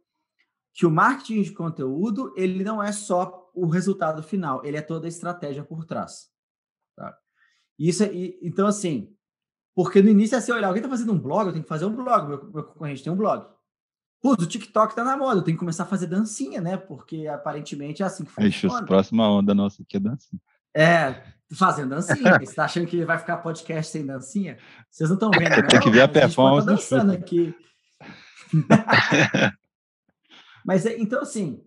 que 0.73 0.85
o 0.85 0.91
marketing 0.91 1.43
de 1.43 1.51
conteúdo 1.51 2.33
ele 2.35 2.63
não 2.63 2.81
é 2.81 2.91
só 2.91 3.51
o 3.53 3.67
resultado 3.67 4.23
final, 4.23 4.65
ele 4.65 4.77
é 4.77 4.81
toda 4.81 5.05
a 5.05 5.09
estratégia 5.09 5.63
por 5.63 5.85
trás. 5.85 6.29
Tá? 6.95 7.15
Isso, 7.77 8.03
é, 8.03 8.09
então, 8.41 8.65
assim, 8.65 9.15
porque 9.75 10.01
no 10.01 10.09
início 10.09 10.35
é 10.35 10.39
assim, 10.39 10.51
olha, 10.51 10.67
alguém 10.67 10.81
está 10.81 10.89
fazendo 10.89 11.13
um 11.13 11.19
blog, 11.19 11.47
eu 11.47 11.53
tenho 11.53 11.63
que 11.63 11.69
fazer 11.69 11.85
um 11.85 11.95
blog, 11.95 12.27
meu, 12.27 12.51
meu 12.51 12.63
concorrente 12.63 13.03
tem 13.03 13.13
um 13.13 13.17
blog. 13.17 13.58
Putz, 14.21 14.43
o 14.43 14.47
TikTok 14.47 14.95
tá 14.95 15.03
na 15.03 15.15
moda, 15.15 15.39
eu 15.39 15.43
tenho 15.43 15.55
que 15.55 15.59
começar 15.59 15.83
a 15.83 15.87
fazer 15.87 16.07
dancinha, 16.07 16.59
né? 16.59 16.75
Porque 16.75 17.27
aparentemente 17.27 18.03
é 18.03 18.05
assim 18.05 18.25
que 18.25 18.31
funciona. 18.31 18.79
A 18.79 18.85
próxima 18.85 19.29
onda 19.29 19.55
nossa 19.55 19.81
aqui 19.81 19.95
é 19.97 19.99
dancinha. 19.99 20.41
É, 20.75 21.23
fazendo 21.53 21.89
dancinha. 21.91 22.37
Você 22.39 22.53
tá 22.53 22.65
achando 22.65 22.85
que 22.85 23.05
vai 23.05 23.17
ficar 23.17 23.37
podcast 23.37 23.91
sem 23.91 24.05
dancinha? 24.05 24.57
Vocês 24.89 25.09
não 25.09 25.15
estão 25.15 25.31
vendo, 25.31 25.49
né? 25.49 25.61
Tem 25.63 25.79
que 25.79 25.89
ver 25.89 26.01
a 26.01 26.07
performance. 26.07 26.69
A 26.69 26.75
gente 26.75 26.89
tá 26.89 26.97
dançando 26.97 27.13
aqui. 27.13 27.55
Mas, 30.65 30.85
é, 30.85 30.99
então, 30.99 31.21
assim, 31.21 31.63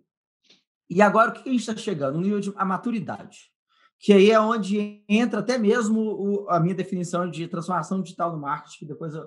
e 0.89 1.01
agora 1.01 1.31
o 1.31 1.33
que 1.33 1.49
a 1.49 1.53
gente 1.53 1.61
está 1.61 1.77
chegando? 1.77 2.17
No 2.17 2.21
nível 2.21 2.41
de 2.41 2.53
a 2.55 2.65
maturidade. 2.65 3.51
Que 3.99 4.13
aí 4.13 4.31
é 4.31 4.39
onde 4.39 5.03
entra 5.09 5.41
até 5.41 5.57
mesmo 5.57 6.01
o, 6.01 6.51
a 6.51 6.61
minha 6.61 6.75
definição 6.75 7.31
de 7.31 7.47
transformação 7.49 8.03
digital 8.03 8.33
no 8.33 8.41
marketing, 8.41 8.81
que 8.81 8.87
depois 8.87 9.15
eu, 9.15 9.25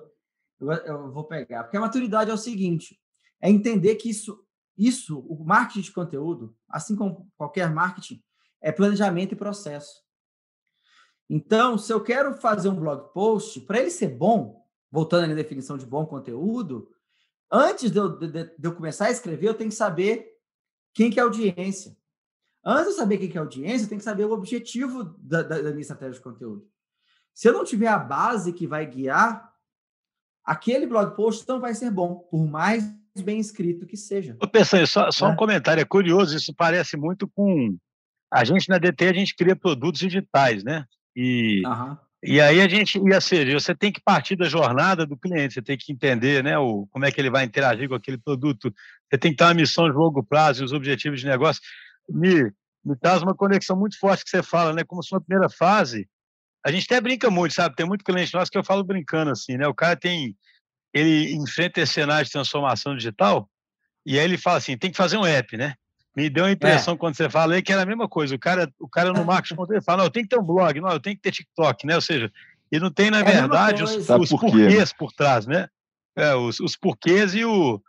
eu, 0.60 0.70
eu 0.70 1.12
vou 1.12 1.24
pegar. 1.24 1.64
Porque 1.64 1.76
a 1.76 1.80
maturidade 1.80 2.30
é 2.30 2.34
o 2.34 2.38
seguinte: 2.38 2.96
é 3.40 3.50
entender 3.50 3.96
que 3.96 4.10
isso, 4.10 4.44
isso, 4.76 5.20
o 5.20 5.44
marketing 5.44 5.82
de 5.82 5.92
conteúdo, 5.92 6.56
assim 6.68 6.96
como 6.96 7.30
qualquer 7.36 7.70
marketing, 7.70 8.22
é 8.60 8.72
planejamento 8.72 9.32
e 9.32 9.36
processo. 9.36 10.04
Então, 11.28 11.76
se 11.76 11.92
eu 11.92 12.02
quero 12.02 12.34
fazer 12.34 12.68
um 12.68 12.78
blog 12.78 13.12
post, 13.12 13.60
para 13.62 13.80
ele 13.80 13.90
ser 13.90 14.08
bom, 14.08 14.64
voltando 14.90 15.30
à 15.30 15.34
definição 15.34 15.76
de 15.76 15.84
bom 15.84 16.06
conteúdo, 16.06 16.88
antes 17.50 17.90
de 17.90 17.98
eu, 17.98 18.16
de, 18.16 18.28
de 18.28 18.52
eu, 18.62 18.74
começar 18.74 19.06
a 19.06 19.10
escrever, 19.10 19.48
eu 19.48 19.54
tenho 19.54 19.70
que 19.70 19.76
saber 19.76 20.32
quem 20.94 21.10
que 21.10 21.18
é 21.18 21.22
a 21.22 21.26
audiência. 21.26 21.96
Antes 22.64 22.84
de 22.84 22.90
eu 22.90 22.96
saber 22.96 23.18
quem 23.18 23.28
que 23.28 23.36
é 23.36 23.40
a 23.40 23.44
audiência, 23.44 23.84
eu 23.84 23.88
tenho 23.88 23.98
que 23.98 24.04
saber 24.04 24.24
o 24.24 24.32
objetivo 24.32 25.04
da, 25.18 25.42
da, 25.42 25.60
da 25.60 25.70
minha 25.70 25.80
estratégia 25.80 26.14
de 26.14 26.20
conteúdo. 26.20 26.68
Se 27.34 27.48
eu 27.48 27.52
não 27.52 27.64
tiver 27.64 27.88
a 27.88 27.98
base 27.98 28.52
que 28.52 28.66
vai 28.66 28.86
guiar, 28.86 29.52
aquele 30.44 30.86
blog 30.86 31.14
post 31.14 31.46
não 31.48 31.60
vai 31.60 31.74
ser 31.74 31.90
bom, 31.90 32.20
por 32.30 32.46
mais 32.46 32.84
bem 33.22 33.38
escrito 33.38 33.86
que 33.86 33.96
seja. 33.96 34.36
Eu 34.40 34.48
pensei, 34.48 34.86
só, 34.86 35.10
só 35.10 35.28
é. 35.28 35.32
um 35.32 35.36
comentário, 35.36 35.80
é 35.80 35.84
curioso, 35.84 36.36
isso 36.36 36.54
parece 36.54 36.96
muito 36.96 37.28
com 37.28 37.76
a 38.32 38.44
gente 38.44 38.68
na 38.68 38.78
DT 38.78 39.08
a 39.08 39.12
gente 39.12 39.34
cria 39.34 39.56
produtos 39.56 40.00
digitais, 40.00 40.64
né? 40.64 40.84
E, 41.14 41.62
uhum. 41.66 41.96
e 42.22 42.40
aí 42.40 42.60
a 42.60 42.68
gente 42.68 42.98
ia 42.98 43.20
ser, 43.20 43.52
você 43.54 43.74
tem 43.74 43.90
que 43.90 44.00
partir 44.02 44.36
da 44.36 44.48
jornada 44.48 45.06
do 45.06 45.16
cliente, 45.16 45.54
você 45.54 45.62
tem 45.62 45.78
que 45.78 45.92
entender, 45.92 46.44
né, 46.44 46.58
o, 46.58 46.86
como 46.90 47.04
é 47.04 47.10
que 47.10 47.20
ele 47.20 47.30
vai 47.30 47.44
interagir 47.44 47.88
com 47.88 47.94
aquele 47.94 48.18
produto, 48.18 48.72
você 49.08 49.18
tem 49.18 49.30
que 49.30 49.38
ter 49.38 49.44
uma 49.44 49.54
missão 49.54 49.88
de 49.88 49.96
longo 49.96 50.22
prazo 50.22 50.62
e 50.62 50.64
os 50.64 50.72
objetivos 50.72 51.20
de 51.20 51.26
negócio. 51.26 51.62
Me, 52.08 52.52
me 52.84 52.96
traz 53.00 53.22
uma 53.22 53.34
conexão 53.34 53.76
muito 53.76 53.98
forte 53.98 54.24
que 54.24 54.30
você 54.30 54.42
fala, 54.42 54.72
né? 54.72 54.84
Como 54.84 55.02
sua 55.02 55.20
primeira 55.20 55.48
fase, 55.48 56.08
a 56.64 56.70
gente 56.70 56.84
até 56.84 57.00
brinca 57.00 57.30
muito, 57.30 57.54
sabe? 57.54 57.76
Tem 57.76 57.86
muito 57.86 58.04
cliente 58.04 58.34
nosso 58.34 58.50
que 58.50 58.58
eu 58.58 58.64
falo 58.64 58.84
brincando 58.84 59.30
assim, 59.30 59.56
né? 59.56 59.66
O 59.68 59.74
cara 59.74 59.96
tem, 59.96 60.36
ele 60.96 61.34
enfrenta 61.34 61.80
esse 61.80 61.92
cenário 61.92 62.24
de 62.24 62.32
transformação 62.32 62.96
digital 62.96 63.48
e 64.04 64.18
aí 64.18 64.24
ele 64.24 64.38
fala 64.38 64.58
assim, 64.58 64.78
tem 64.78 64.90
que 64.90 64.96
fazer 64.96 65.16
um 65.16 65.26
app, 65.26 65.56
né? 65.56 65.74
Me 66.16 66.30
deu 66.30 66.46
a 66.46 66.50
impressão 66.50 66.94
é. 66.94 66.96
quando 66.96 67.16
você 67.16 67.28
fala 67.28 67.54
aí 67.54 67.62
que 67.62 67.72
era 67.72 67.82
a 67.82 67.86
mesma 67.86 68.08
coisa. 68.08 68.34
O 68.34 68.38
cara, 68.38 68.72
o 68.80 68.88
cara 68.88 69.12
no 69.12 69.24
marketing 69.26 69.60
ele 69.68 69.82
fala, 69.82 69.98
não, 69.98 70.04
eu 70.04 70.10
tenho 70.10 70.24
que 70.24 70.34
ter 70.34 70.40
um 70.40 70.46
blog, 70.46 70.80
não, 70.80 70.90
eu 70.90 71.00
tenho 71.00 71.16
que 71.16 71.22
ter 71.22 71.32
TikTok, 71.32 71.86
né? 71.86 71.96
Ou 71.96 72.00
seja, 72.00 72.32
e 72.72 72.78
não 72.78 72.90
tem, 72.90 73.10
na 73.10 73.20
é 73.20 73.24
verdade, 73.24 73.82
os, 73.82 73.96
os 74.08 74.30
por 74.30 74.40
porquês 74.40 74.92
por 74.92 75.12
trás, 75.12 75.46
né? 75.46 75.68
É, 76.16 76.34
os, 76.34 76.60
os 76.60 76.76
porquês 76.76 77.34
e, 77.34 77.44
o, 77.44 77.82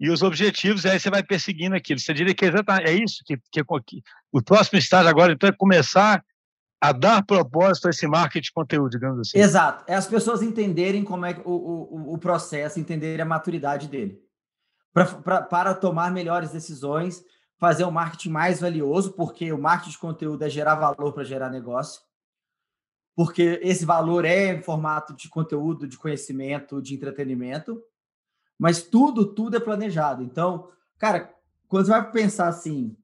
e 0.00 0.08
os 0.08 0.22
objetivos, 0.22 0.84
e 0.84 0.88
aí 0.88 0.98
você 0.98 1.10
vai 1.10 1.22
perseguindo 1.22 1.76
aquilo. 1.76 2.00
Você 2.00 2.14
diria 2.14 2.34
que 2.34 2.46
é 2.46 2.92
isso 2.92 3.22
que, 3.26 3.36
que, 3.52 3.62
que 3.62 4.02
o 4.32 4.42
próximo 4.42 4.78
estágio 4.78 5.10
agora, 5.10 5.32
então, 5.32 5.48
é 5.48 5.52
começar 5.52 6.24
a 6.80 6.92
dar 6.92 7.24
propósito 7.24 7.86
a 7.86 7.90
esse 7.90 8.06
marketing 8.06 8.44
de 8.44 8.52
conteúdo, 8.52 8.90
digamos 8.90 9.20
assim. 9.20 9.38
Exato. 9.38 9.84
É 9.86 9.94
as 9.94 10.06
pessoas 10.06 10.42
entenderem 10.42 11.02
como 11.02 11.24
é 11.24 11.40
o, 11.44 11.50
o, 11.50 12.14
o 12.14 12.18
processo, 12.18 12.78
entenderem 12.78 13.22
a 13.22 13.26
maturidade 13.26 13.88
dele. 13.88 14.22
Pra, 14.92 15.06
pra, 15.06 15.42
para 15.42 15.74
tomar 15.74 16.10
melhores 16.10 16.50
decisões 16.50 17.24
fazer 17.58 17.84
um 17.84 17.90
marketing 17.90 18.30
mais 18.30 18.60
valioso, 18.60 19.12
porque 19.12 19.52
o 19.52 19.58
marketing 19.58 19.92
de 19.92 19.98
conteúdo 19.98 20.42
é 20.44 20.50
gerar 20.50 20.74
valor 20.74 21.12
para 21.12 21.24
gerar 21.24 21.48
negócio. 21.48 22.02
Porque 23.16 23.60
esse 23.62 23.84
valor 23.84 24.24
é 24.24 24.54
em 24.54 24.62
formato 24.62 25.14
de 25.14 25.28
conteúdo, 25.28 25.86
de 25.86 25.96
conhecimento, 25.96 26.82
de 26.82 26.94
entretenimento. 26.94 27.82
Mas 28.58 28.82
tudo, 28.82 29.34
tudo 29.34 29.56
é 29.56 29.60
planejado. 29.60 30.22
Então, 30.22 30.68
cara, 30.98 31.32
quando 31.68 31.86
você 31.86 31.92
vai 31.92 32.10
pensar 32.10 32.48
assim, 32.48 32.96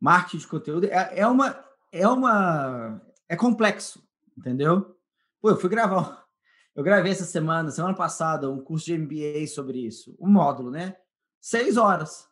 marketing 0.00 0.38
de 0.38 0.46
conteúdo 0.46 0.86
é, 0.86 1.20
é 1.20 1.26
uma 1.26 1.67
é 1.92 2.06
uma 2.06 3.00
é 3.28 3.36
complexo, 3.36 4.02
entendeu? 4.36 4.96
Pô, 5.40 5.50
eu 5.50 5.56
fui 5.56 5.68
gravar, 5.68 6.24
eu 6.74 6.82
gravei 6.82 7.12
essa 7.12 7.24
semana, 7.24 7.70
semana 7.70 7.94
passada, 7.94 8.50
um 8.50 8.62
curso 8.62 8.86
de 8.86 8.98
MBA 8.98 9.46
sobre 9.46 9.86
isso, 9.86 10.16
um 10.20 10.28
módulo, 10.28 10.70
né? 10.70 10.96
Seis 11.40 11.76
horas. 11.76 12.28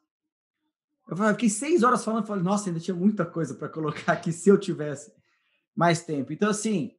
Eu 1.08 1.16
fiquei 1.16 1.48
seis 1.48 1.84
horas 1.84 2.04
falando, 2.04 2.26
falei, 2.26 2.42
nossa, 2.42 2.68
ainda 2.68 2.80
tinha 2.80 2.96
muita 2.96 3.24
coisa 3.24 3.54
para 3.54 3.68
colocar 3.68 4.12
aqui 4.12 4.32
se 4.32 4.48
eu 4.48 4.58
tivesse 4.58 5.12
mais 5.74 6.02
tempo. 6.02 6.32
Então, 6.32 6.50
assim, 6.50 6.96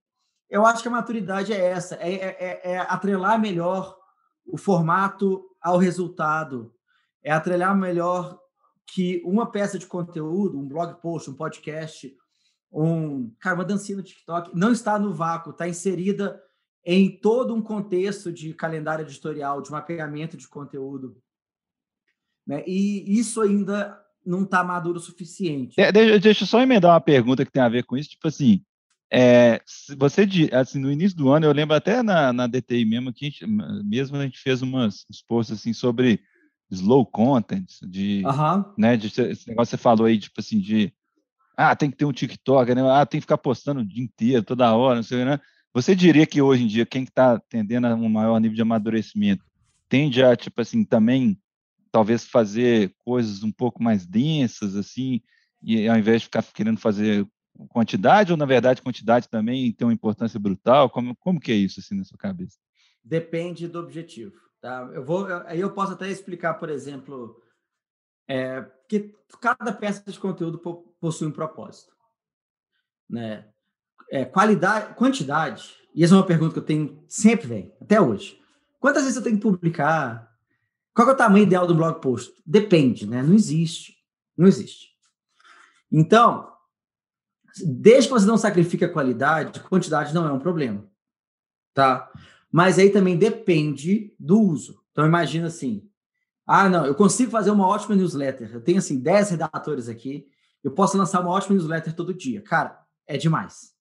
eu 0.50 0.66
acho 0.66 0.82
que 0.82 0.88
a 0.88 0.92
maturidade 0.92 1.52
é 1.52 1.60
essa, 1.60 1.96
é, 1.96 2.14
é, 2.14 2.38
é, 2.40 2.72
é 2.72 2.78
atrelar 2.80 3.40
melhor 3.40 3.98
o 4.46 4.58
formato 4.58 5.44
ao 5.62 5.78
resultado, 5.78 6.74
é 7.22 7.32
atrelar 7.32 7.76
melhor 7.76 8.40
que 8.86 9.22
uma 9.26 9.52
peça 9.52 9.78
de 9.78 9.86
conteúdo, 9.86 10.58
um 10.58 10.68
blog 10.68 11.02
post, 11.02 11.30
um 11.30 11.34
podcast, 11.34 12.16
um, 12.72 13.32
cara, 13.40 13.56
uma 13.56 13.66
dancinha 13.66 13.98
no 13.98 14.04
TikTok, 14.04 14.52
não 14.56 14.72
está 14.72 15.00
no 15.00 15.14
vácuo, 15.14 15.52
está 15.52 15.68
inserida 15.68 16.42
em 16.86 17.10
todo 17.10 17.54
um 17.54 17.62
contexto 17.62 18.32
de 18.32 18.54
calendário 18.54 19.04
editorial, 19.04 19.62
de 19.62 19.72
mapeamento 19.72 20.38
de 20.38 20.48
conteúdo. 20.48 21.18
Né? 22.46 22.64
E 22.66 23.20
isso 23.20 23.42
ainda 23.42 24.02
não 24.26 24.44
está 24.44 24.64
maduro 24.64 24.98
o 24.98 25.02
suficiente. 25.02 25.80
É, 25.80 25.92
deixa, 25.92 26.44
eu 26.44 26.48
só 26.48 26.62
emendar 26.62 26.92
uma 26.92 27.02
pergunta 27.02 27.46
que 27.46 27.52
tem 27.52 27.62
a 27.62 27.70
ver 27.70 27.84
com 27.84 27.98
isso. 27.98 28.12
Tipo 28.12 28.28
assim, 28.28 28.62
é, 29.12 29.62
você 29.98 30.28
assim, 30.54 30.80
no 30.80 30.92
início 30.92 31.18
do 31.18 31.30
ano, 31.30 31.46
eu 31.46 31.52
lembro 31.52 31.76
até 31.76 32.04
na, 32.04 32.32
na 32.34 32.48
DTI 32.48 32.86
mesmo, 32.86 33.14
que 33.14 33.26
a 33.26 33.30
gente, 33.30 33.46
mesmo 33.86 34.18
a 34.18 34.24
gente 34.24 34.40
fez 34.40 34.62
umas, 34.62 35.06
uns 35.10 35.22
posts 35.22 35.58
assim, 35.58 35.74
sobre 35.74 36.22
slow 36.70 37.06
content, 37.06 37.70
de, 37.82 38.24
uhum. 38.26 38.66
né, 38.78 38.98
de 38.98 39.08
esse 39.08 39.48
negócio 39.48 39.72
que 39.72 39.78
você 39.78 39.78
falou 39.78 40.06
aí, 40.06 40.20
tipo 40.20 40.40
assim, 40.40 40.60
de 40.60 40.94
ah, 41.58 41.76
tem 41.76 41.90
que 41.90 41.98
ter 41.98 42.06
um 42.06 42.14
TikTok, 42.14 42.76
né? 42.76 42.82
ah, 42.90 43.06
tem 43.06 43.20
que 43.20 43.24
ficar 43.24 43.40
postando 43.40 43.82
o 43.82 43.86
dia 43.86 44.04
inteiro, 44.04 44.44
toda 44.44 44.76
hora, 44.76 44.98
não 44.98 45.04
sei, 45.04 45.26
né? 45.26 45.40
Você 45.74 45.96
diria 45.96 46.26
que 46.26 46.42
hoje 46.42 46.64
em 46.64 46.68
dia, 46.68 46.86
quem 46.86 47.04
está 47.04 47.40
tendendo 47.50 47.88
a 47.88 47.96
um 47.96 48.08
maior 48.08 48.40
nível 48.40 48.56
de 48.56 48.62
amadurecimento, 48.62 49.44
tende 49.90 50.24
a, 50.24 50.36
tipo 50.36 50.62
assim, 50.62 50.86
também 50.86 51.40
talvez 51.92 52.26
fazer 52.26 52.94
coisas 53.00 53.42
um 53.42 53.52
pouco 53.52 53.82
mais 53.82 54.06
densas, 54.06 54.76
assim, 54.76 55.22
e 55.62 55.88
ao 55.88 55.98
invés 55.98 56.22
de 56.22 56.26
ficar 56.26 56.44
querendo 56.44 56.80
fazer 56.80 57.28
quantidade, 57.70 58.32
ou 58.32 58.38
na 58.38 58.46
verdade 58.46 58.82
quantidade 58.82 59.28
também 59.28 59.72
tem 59.72 59.88
uma 59.88 59.94
importância 59.94 60.40
brutal? 60.40 60.90
Como, 60.90 61.16
como 61.16 61.40
que 61.40 61.52
é 61.52 61.56
isso, 61.56 61.80
assim, 61.80 61.96
na 61.96 62.04
sua 62.04 62.18
cabeça? 62.18 62.58
Depende 63.04 63.68
do 63.68 63.80
objetivo, 63.80 64.34
tá? 64.62 64.88
Eu 64.94 65.04
vou, 65.04 65.26
aí 65.46 65.60
eu 65.60 65.72
posso 65.72 65.94
até 65.94 66.10
explicar, 66.10 66.56
por 66.56 66.70
exemplo, 66.70 67.42
é, 68.28 68.66
que 68.88 69.14
cada 69.42 69.72
peça 69.72 70.04
de 70.10 70.20
conteúdo 70.20 70.60
possui 71.00 71.28
um 71.28 71.32
propósito, 71.32 71.94
né? 73.10 73.48
É, 74.10 74.24
qualidade, 74.24 74.96
quantidade, 74.96 75.76
e 75.94 76.04
essa 76.04 76.14
é 76.14 76.18
uma 76.18 76.26
pergunta 76.26 76.54
que 76.54 76.60
eu 76.60 76.66
tenho 76.66 77.04
sempre, 77.08 77.48
velho, 77.48 77.74
até 77.82 78.00
hoje. 78.00 78.40
Quantas 78.80 79.04
vezes 79.04 79.18
eu 79.18 79.24
tenho 79.24 79.36
que 79.36 79.42
publicar? 79.42 80.32
Qual 80.94 81.10
é 81.10 81.12
o 81.12 81.18
tamanho 81.18 81.44
ideal 81.44 81.68
do 81.68 81.76
blog 81.76 82.00
post? 82.00 82.34
Depende, 82.46 83.06
né? 83.06 83.22
Não 83.22 83.34
existe. 83.34 83.98
Não 84.38 84.48
existe. 84.48 84.92
Então, 85.92 86.52
desde 87.66 88.08
que 88.08 88.14
você 88.14 88.26
não 88.26 88.38
sacrifique 88.38 88.86
a 88.86 88.92
qualidade, 88.92 89.60
quantidade 89.62 90.14
não 90.14 90.28
é 90.28 90.32
um 90.32 90.40
problema. 90.40 90.86
Tá? 91.74 92.12
Mas 92.52 92.80
aí 92.80 92.90
também 92.90 93.18
depende 93.18 94.16
do 94.20 94.40
uso. 94.40 94.82
Então 94.92 95.06
imagina 95.06 95.48
assim, 95.48 95.87
ah, 96.48 96.70
não, 96.70 96.86
eu 96.86 96.96
consigo 96.96 97.30
fazer 97.30 97.52
uma 97.52 97.68
ótima 97.68 97.94
newsletter. 97.94 98.50
Eu 98.54 98.62
tenho 98.62 98.78
assim 98.78 98.98
10 98.98 99.32
redatores 99.32 99.90
aqui, 99.90 100.26
eu 100.64 100.72
posso 100.72 100.98
lançar 100.98 101.20
uma 101.20 101.32
ótima 101.32 101.56
newsletter 101.56 101.94
todo 101.94 102.14
dia. 102.14 102.42
Cara, 102.42 102.82
é 103.06 103.18
demais. 103.18 103.76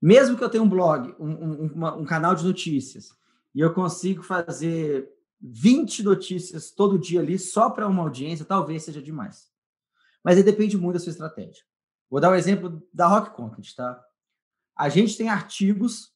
Mesmo 0.00 0.36
que 0.36 0.44
eu 0.44 0.48
tenha 0.48 0.62
um 0.62 0.68
blog, 0.68 1.14
um, 1.18 1.30
um, 1.30 1.66
uma, 1.74 1.96
um 1.96 2.04
canal 2.04 2.34
de 2.36 2.44
notícias, 2.44 3.10
e 3.52 3.60
eu 3.60 3.74
consigo 3.74 4.22
fazer 4.22 5.08
20 5.40 6.04
notícias 6.04 6.70
todo 6.70 6.98
dia 6.98 7.20
ali 7.20 7.38
só 7.38 7.68
para 7.70 7.88
uma 7.88 8.02
audiência, 8.02 8.44
talvez 8.44 8.84
seja 8.84 9.02
demais. 9.02 9.50
Mas 10.22 10.36
aí 10.36 10.44
depende 10.44 10.78
muito 10.78 10.94
da 10.94 11.00
sua 11.00 11.10
estratégia. 11.10 11.64
Vou 12.08 12.20
dar 12.20 12.30
o 12.30 12.32
um 12.32 12.36
exemplo 12.36 12.80
da 12.92 13.08
Rock 13.08 13.30
Content, 13.30 13.74
tá? 13.74 14.00
A 14.76 14.88
gente 14.88 15.16
tem 15.16 15.28
artigos 15.28 16.12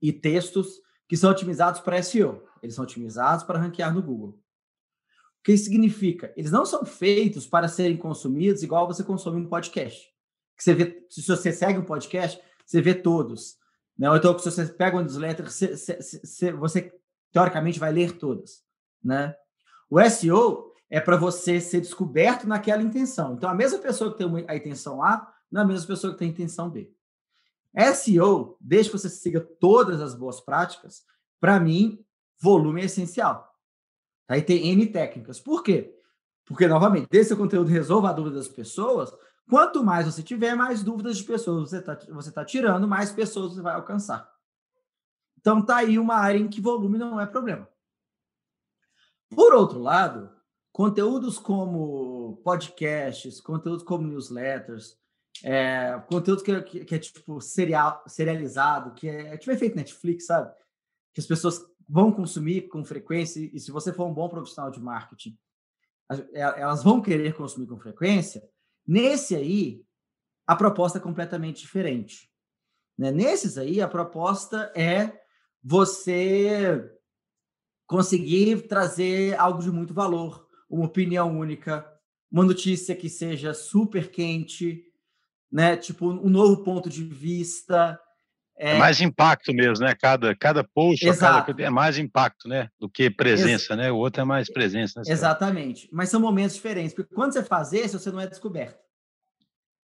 e 0.00 0.12
textos 0.12 0.80
que 1.08 1.16
são 1.16 1.30
otimizados 1.30 1.80
para 1.80 2.02
SEO. 2.02 2.42
Eles 2.64 2.74
são 2.74 2.84
otimizados 2.84 3.44
para 3.44 3.58
ranquear 3.58 3.92
no 3.92 4.02
Google. 4.02 4.30
O 4.30 5.44
que 5.44 5.52
isso 5.52 5.64
significa? 5.64 6.32
Eles 6.36 6.50
não 6.50 6.64
são 6.64 6.84
feitos 6.84 7.46
para 7.46 7.68
serem 7.68 7.96
consumidos 7.96 8.62
igual 8.62 8.86
você 8.86 9.04
consome 9.04 9.38
um 9.40 9.48
podcast. 9.48 10.10
Que 10.56 10.64
você 10.64 10.74
vê, 10.74 11.06
se 11.10 11.26
você 11.26 11.52
segue 11.52 11.78
um 11.78 11.84
podcast, 11.84 12.40
você 12.64 12.80
vê 12.80 12.94
todos. 12.94 13.58
Né? 13.98 14.10
Ou 14.10 14.16
então, 14.16 14.38
se 14.38 14.50
você 14.50 14.64
pega 14.64 14.96
um 14.96 15.00
newsletter, 15.00 15.50
você, 15.50 15.76
você, 15.76 16.52
você 16.52 16.92
teoricamente 17.30 17.78
vai 17.78 17.92
ler 17.92 18.16
todas. 18.16 18.64
Né? 19.02 19.36
O 19.90 20.00
SEO 20.08 20.72
é 20.88 20.98
para 20.98 21.18
você 21.18 21.60
ser 21.60 21.82
descoberto 21.82 22.46
naquela 22.46 22.82
intenção. 22.82 23.34
Então, 23.34 23.50
a 23.50 23.54
mesma 23.54 23.78
pessoa 23.78 24.10
que 24.10 24.16
tem 24.16 24.44
a 24.48 24.56
intenção 24.56 25.02
A, 25.02 25.30
não 25.50 25.60
é 25.60 25.64
a 25.64 25.66
mesma 25.66 25.86
pessoa 25.86 26.14
que 26.14 26.18
tem 26.18 26.28
a 26.28 26.32
intenção 26.32 26.70
B. 26.70 26.90
SEO, 27.94 28.56
desde 28.58 28.90
que 28.90 28.98
você 28.98 29.10
siga 29.10 29.40
todas 29.40 30.00
as 30.00 30.14
boas 30.14 30.40
práticas, 30.40 31.02
para 31.38 31.60
mim, 31.60 32.02
volume 32.40 32.82
é 32.82 32.84
essencial. 32.84 33.54
Aí 34.28 34.42
tem 34.42 34.68
N 34.68 34.86
técnicas. 34.86 35.40
Por 35.40 35.62
quê? 35.62 35.94
Porque, 36.44 36.66
novamente, 36.66 37.08
o 37.32 37.36
conteúdo 37.36 37.68
resolva 37.68 38.10
a 38.10 38.12
dúvida 38.12 38.36
das 38.36 38.48
pessoas, 38.48 39.12
quanto 39.48 39.82
mais 39.82 40.06
você 40.06 40.22
tiver, 40.22 40.54
mais 40.54 40.82
dúvidas 40.82 41.16
de 41.16 41.24
pessoas 41.24 41.70
você 41.70 41.78
está 41.78 41.98
você 42.10 42.30
tá 42.30 42.44
tirando, 42.44 42.86
mais 42.86 43.12
pessoas 43.12 43.54
você 43.54 43.62
vai 43.62 43.74
alcançar. 43.74 44.30
Então, 45.38 45.64
tá 45.64 45.76
aí 45.76 45.98
uma 45.98 46.16
área 46.16 46.38
em 46.38 46.48
que 46.48 46.60
volume 46.60 46.98
não 46.98 47.20
é 47.20 47.26
problema. 47.26 47.68
Por 49.28 49.54
outro 49.54 49.78
lado, 49.78 50.30
conteúdos 50.72 51.38
como 51.38 52.40
podcasts, 52.44 53.40
conteúdos 53.40 53.82
como 53.82 54.06
newsletters, 54.06 54.98
é, 55.42 56.00
conteúdo 56.08 56.42
que, 56.42 56.62
que, 56.62 56.84
que, 56.84 56.94
é 56.94 56.98
tipo 56.98 57.40
serial, 57.40 58.02
serializado, 58.06 58.94
que 58.94 59.08
é, 59.08 59.34
é 59.34 59.36
tipo 59.36 59.52
efeito 59.52 59.76
Netflix, 59.76 60.26
sabe? 60.26 60.54
Que 61.12 61.20
as 61.20 61.26
pessoas 61.26 61.64
vão 61.88 62.12
consumir 62.12 62.68
com 62.68 62.84
frequência, 62.84 63.40
e 63.52 63.58
se 63.58 63.70
você 63.70 63.92
for 63.92 64.06
um 64.06 64.14
bom 64.14 64.28
profissional 64.28 64.70
de 64.70 64.80
marketing, 64.80 65.38
é, 66.32 66.40
elas 66.40 66.82
vão 66.82 67.00
querer 67.00 67.34
consumir 67.34 67.66
com 67.66 67.78
frequência. 67.78 68.42
Nesse 68.86 69.34
aí, 69.34 69.84
a 70.46 70.54
proposta 70.54 70.98
é 70.98 71.00
completamente 71.00 71.60
diferente. 71.60 72.30
Né? 72.98 73.10
Nesses 73.10 73.56
aí, 73.58 73.80
a 73.80 73.88
proposta 73.88 74.72
é 74.76 75.12
você 75.62 76.90
conseguir 77.86 78.68
trazer 78.68 79.38
algo 79.38 79.62
de 79.62 79.70
muito 79.70 79.94
valor, 79.94 80.46
uma 80.68 80.86
opinião 80.86 81.38
única, 81.38 81.90
uma 82.30 82.44
notícia 82.44 82.94
que 82.94 83.08
seja 83.08 83.54
super 83.54 84.10
quente, 84.10 84.84
né? 85.50 85.76
Tipo, 85.76 86.08
um 86.08 86.28
novo 86.28 86.64
ponto 86.64 86.90
de 86.90 87.04
vista. 87.04 88.00
É, 88.56 88.76
é 88.76 88.78
mais 88.78 89.00
impacto 89.00 89.52
mesmo, 89.52 89.84
né? 89.84 89.94
Cada, 89.94 90.34
cada 90.34 90.62
post 90.62 91.04
cada, 91.16 91.62
é 91.62 91.70
mais 91.70 91.98
impacto, 91.98 92.48
né? 92.48 92.68
Do 92.78 92.88
que 92.88 93.10
presença, 93.10 93.72
Ex 93.72 93.78
né? 93.78 93.92
O 93.92 93.96
outro 93.96 94.22
é 94.22 94.24
mais 94.24 94.50
presença. 94.50 95.00
Né? 95.00 95.12
Exatamente. 95.12 95.88
Mas 95.92 96.08
são 96.08 96.20
momentos 96.20 96.54
diferentes, 96.54 96.94
porque 96.94 97.14
quando 97.14 97.32
você 97.32 97.42
faz 97.42 97.72
esse, 97.72 97.98
você 97.98 98.10
não 98.10 98.20
é 98.20 98.26
descoberto. 98.26 98.82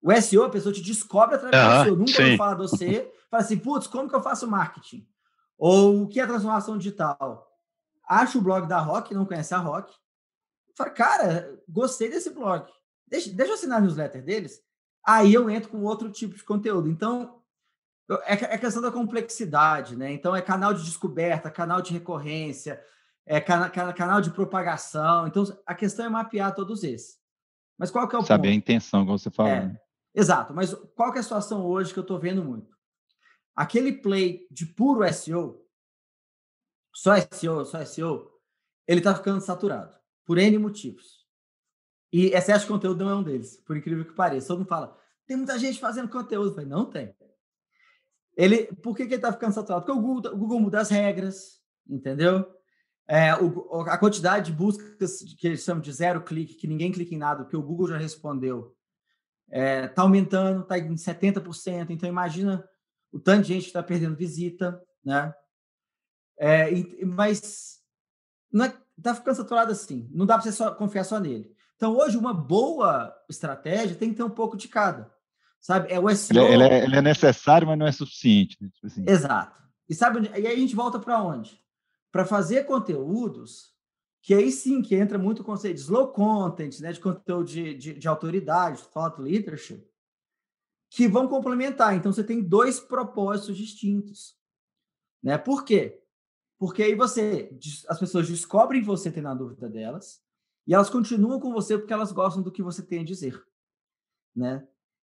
O 0.00 0.12
SEO, 0.20 0.44
a 0.44 0.50
pessoa 0.50 0.72
te 0.72 0.82
descobre 0.82 1.36
através 1.36 1.62
do 1.62 1.84
SEO. 1.84 1.96
Nunca 1.96 2.26
vou 2.26 2.36
falar 2.36 2.54
de 2.54 2.60
você. 2.60 3.12
Fala 3.30 3.42
assim, 3.42 3.56
putz, 3.56 3.86
como 3.86 4.08
que 4.08 4.14
eu 4.14 4.22
faço 4.22 4.46
marketing? 4.46 5.06
Ou 5.56 6.02
o 6.02 6.08
que 6.08 6.20
é 6.20 6.26
transformação 6.26 6.76
digital? 6.76 7.48
Acha 8.06 8.36
o 8.36 8.42
blog 8.42 8.68
da 8.68 8.78
Rock, 8.78 9.14
não 9.14 9.24
conhece 9.24 9.54
a 9.54 9.58
Rock. 9.58 9.92
Fala, 10.76 10.90
cara, 10.90 11.58
gostei 11.68 12.10
desse 12.10 12.30
blog. 12.30 12.66
Deixa, 13.08 13.30
deixa 13.30 13.52
eu 13.52 13.54
assinar 13.54 13.78
a 13.78 13.80
newsletter 13.80 14.22
deles 14.22 14.60
aí 15.04 15.34
eu 15.34 15.50
entro 15.50 15.70
com 15.70 15.82
outro 15.82 16.10
tipo 16.10 16.36
de 16.36 16.44
conteúdo. 16.44 16.88
Então, 16.88 17.41
é, 18.24 18.32
é 18.54 18.58
questão 18.58 18.82
da 18.82 18.90
complexidade, 18.90 19.96
né? 19.96 20.12
Então, 20.12 20.34
é 20.34 20.42
canal 20.42 20.74
de 20.74 20.84
descoberta, 20.84 21.50
canal 21.50 21.80
de 21.80 21.92
recorrência, 21.92 22.82
é 23.24 23.40
cana, 23.40 23.70
canal 23.70 24.20
de 24.20 24.30
propagação. 24.30 25.26
Então, 25.26 25.44
a 25.66 25.74
questão 25.74 26.06
é 26.06 26.08
mapear 26.08 26.54
todos 26.54 26.82
esses. 26.84 27.18
Mas 27.78 27.90
qual 27.90 28.06
que 28.08 28.14
é 28.14 28.18
o 28.18 28.22
Saber 28.22 28.48
ponto? 28.48 28.52
a 28.52 28.56
intenção, 28.56 29.04
como 29.04 29.18
você 29.18 29.30
falou. 29.30 29.52
É, 29.52 29.66
né? 29.66 29.80
Exato, 30.14 30.52
mas 30.52 30.74
qual 30.94 31.10
que 31.10 31.18
é 31.18 31.20
a 31.20 31.22
situação 31.22 31.64
hoje 31.64 31.92
que 31.92 31.98
eu 31.98 32.02
estou 32.02 32.18
vendo 32.18 32.44
muito? 32.44 32.76
Aquele 33.56 33.92
play 33.92 34.46
de 34.50 34.66
puro 34.66 35.10
SEO, 35.12 35.64
só 36.94 37.12
SEO, 37.32 37.64
só 37.64 37.84
SEO, 37.84 38.30
ele 38.86 39.00
está 39.00 39.14
ficando 39.14 39.40
saturado, 39.40 39.96
por 40.24 40.38
N 40.38 40.58
motivos. 40.58 41.22
E 42.12 42.26
excesso 42.26 42.66
de 42.66 42.72
conteúdo 42.72 43.04
não 43.04 43.10
é 43.10 43.14
um 43.14 43.22
deles, 43.22 43.56
por 43.64 43.76
incrível 43.76 44.04
que 44.04 44.12
pareça. 44.12 44.48
Todo 44.48 44.58
mundo 44.58 44.68
fala, 44.68 44.98
tem 45.26 45.36
muita 45.36 45.58
gente 45.58 45.80
fazendo 45.80 46.10
conteúdo. 46.10 46.50
Eu 46.50 46.54
falei, 46.54 46.68
não 46.68 46.84
tem. 46.84 47.14
Ele, 48.36 48.66
por 48.76 48.96
que, 48.96 49.04
que 49.04 49.10
ele 49.10 49.16
está 49.16 49.32
ficando 49.32 49.52
saturado? 49.52 49.84
Porque 49.84 49.98
o 49.98 50.02
Google, 50.02 50.32
o 50.32 50.36
Google 50.36 50.60
muda 50.60 50.80
as 50.80 50.90
regras, 50.90 51.60
entendeu? 51.88 52.46
É, 53.06 53.34
o, 53.34 53.80
a 53.82 53.98
quantidade 53.98 54.50
de 54.50 54.56
buscas 54.56 55.18
que 55.38 55.46
eles 55.46 55.62
chamam 55.62 55.82
de 55.82 55.92
zero 55.92 56.22
clique, 56.22 56.54
que 56.54 56.66
ninguém 56.66 56.92
clica 56.92 57.14
em 57.14 57.18
nada, 57.18 57.44
que 57.44 57.56
o 57.56 57.62
Google 57.62 57.88
já 57.88 57.98
respondeu, 57.98 58.74
está 59.46 59.58
é, 59.58 59.88
tá 59.88 60.02
aumentando, 60.02 60.62
está 60.62 60.78
em 60.78 60.94
70%. 60.94 61.90
Então, 61.90 62.08
imagina 62.08 62.66
o 63.12 63.20
tanto 63.20 63.42
de 63.42 63.48
gente 63.48 63.64
que 63.64 63.68
está 63.68 63.82
perdendo 63.82 64.16
visita, 64.16 64.80
né? 65.04 65.34
É, 66.38 66.70
mas 67.04 67.80
não 68.50 68.64
é, 68.64 68.76
tá 69.02 69.14
ficando 69.14 69.36
saturado 69.36 69.72
assim. 69.72 70.08
Não 70.12 70.24
dá 70.24 70.34
para 70.34 70.44
você 70.44 70.52
só 70.52 70.74
confiar 70.74 71.04
só 71.04 71.20
nele. 71.20 71.54
Então, 71.76 71.96
hoje, 71.96 72.16
uma 72.16 72.32
boa 72.32 73.14
estratégia 73.28 73.96
tem 73.96 74.10
que 74.10 74.16
ter 74.16 74.22
um 74.22 74.30
pouco 74.30 74.56
de 74.56 74.68
cada. 74.68 75.12
Sabe? 75.62 75.92
É 75.92 75.98
o 75.98 76.14
SEO. 76.14 76.44
Ele, 76.44 76.64
é, 76.64 76.84
ele 76.84 76.96
é 76.96 77.00
necessário, 77.00 77.68
mas 77.68 77.78
não 77.78 77.86
é 77.86 77.92
suficiente. 77.92 78.58
Né? 78.60 78.68
Tipo 78.74 78.86
assim. 78.88 79.04
Exato. 79.06 79.62
E 79.88 79.94
sabe 79.94 80.18
onde... 80.18 80.28
E 80.30 80.46
aí 80.46 80.48
a 80.48 80.56
gente 80.56 80.74
volta 80.74 80.98
para 80.98 81.22
onde? 81.22 81.58
Para 82.10 82.26
fazer 82.26 82.64
conteúdos 82.64 83.72
que 84.22 84.34
aí 84.34 84.52
sim 84.52 84.82
que 84.82 84.94
entra 84.94 85.18
muito 85.18 85.40
o 85.40 85.44
conceito 85.44 85.76
de 85.76 85.82
slow 85.82 86.12
content, 86.12 86.78
né, 86.80 86.92
de 86.92 87.00
conteúdo 87.00 87.44
de, 87.44 87.74
de, 87.74 87.94
de 87.94 88.08
autoridade, 88.08 88.82
thought 88.92 89.20
leadership, 89.20 89.84
que 90.90 91.08
vão 91.08 91.26
complementar. 91.26 91.96
Então 91.96 92.12
você 92.12 92.22
tem 92.22 92.40
dois 92.40 92.78
propósitos 92.78 93.56
distintos, 93.56 94.36
né? 95.20 95.36
Por 95.36 95.64
quê? 95.64 96.00
Porque 96.56 96.84
aí 96.84 96.94
você, 96.94 97.58
as 97.88 97.98
pessoas 97.98 98.28
descobrem 98.28 98.80
você 98.80 99.10
tendo 99.10 99.26
a 99.26 99.34
dúvida 99.34 99.68
delas, 99.68 100.22
e 100.68 100.72
elas 100.72 100.88
continuam 100.88 101.40
com 101.40 101.52
você 101.52 101.76
porque 101.76 101.92
elas 101.92 102.12
gostam 102.12 102.42
do 102.42 102.52
que 102.52 102.62
você 102.62 102.80
tem 102.80 103.00
a 103.00 103.04
dizer, 103.04 103.44
né? 104.36 104.64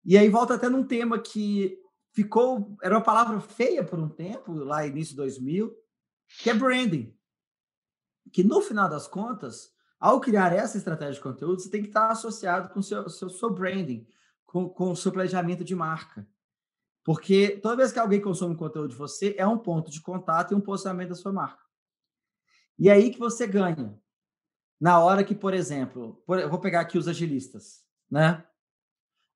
E 0.06 0.18
aí 0.18 0.30
volta 0.30 0.56
até 0.56 0.68
num 0.70 0.86
tema 0.86 1.20
que 1.20 1.80
ficou, 2.12 2.78
era 2.82 2.96
uma 2.96 3.04
palavra 3.04 3.40
feia 3.40 3.84
por 3.84 4.00
um 4.00 4.10
tempo, 4.10 4.54
lá 4.54 4.86
início 4.86 5.12
de 5.12 5.18
2000, 5.18 5.76
que 6.42 6.50
é 6.50 6.54
branding. 6.54 7.16
Que 8.32 8.44
no 8.44 8.62
final 8.62 8.90
das 8.90 9.08
contas, 9.08 9.72
ao 10.00 10.20
criar 10.20 10.54
essa 10.54 10.78
estratégia 10.78 11.14
de 11.14 11.22
conteúdo, 11.22 11.62
você 11.62 11.70
tem 11.70 11.82
que 11.82 11.88
estar 11.88 12.10
associado 12.10 12.70
com 12.70 12.80
o 12.80 12.84
seu, 12.84 13.10
seu, 13.10 13.30
seu 13.30 13.50
branding, 13.50 14.06
com, 14.46 14.70
com 14.70 14.92
o 14.92 14.96
seu 14.96 15.12
planejamento 15.12 15.64
de 15.64 15.76
marca. 15.76 16.28
Porque 17.04 17.60
toda 17.62 17.78
vez 17.78 17.92
que 17.92 18.00
alguém 18.00 18.22
consome 18.22 18.56
conteúdo 18.56 18.90
de 18.90 18.96
você, 18.96 19.36
é 19.38 19.46
um 19.46 19.58
ponto 19.58 19.92
de 19.92 20.02
contato 20.02 20.52
e 20.52 20.56
um 20.56 20.62
posicionamento 20.62 21.10
da 21.10 21.16
sua 21.16 21.34
marca. 21.34 21.64
E 22.78 22.90
é 22.90 22.94
aí 22.94 23.12
que 23.12 23.20
você 23.20 23.46
ganha. 23.46 24.00
Na 24.80 25.00
hora 25.00 25.24
que, 25.24 25.36
por 25.36 25.54
exemplo, 25.54 26.22
por, 26.26 26.40
eu 26.40 26.50
vou 26.50 26.60
pegar 26.60 26.82
aqui 26.82 26.98
os 26.98 27.08
agilistas, 27.08 27.86
né? 28.10 28.46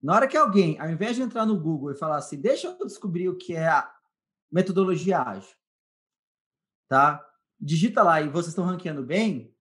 Na 0.02 0.16
hora 0.16 0.28
que 0.28 0.38
alguém, 0.38 0.80
ao 0.80 0.90
invés 0.90 1.16
de 1.16 1.22
entrar 1.22 1.46
no 1.46 1.60
Google 1.60 1.92
e 1.92 1.98
falar 1.98 2.18
assim, 2.18 2.40
deixa 2.40 2.68
eu 2.68 2.86
descobrir 2.86 3.30
o 3.30 3.38
que 3.38 3.56
é 3.56 3.68
a 3.68 3.92
metodologia 4.52 5.22
ágil, 5.22 5.56
tá? 6.88 7.26
Digita 7.60 8.04
lá 8.04 8.22
e 8.22 8.30
vocês 8.30 8.50
estão 8.50 8.66
ranqueando 8.66 9.04
bem, 9.04 9.54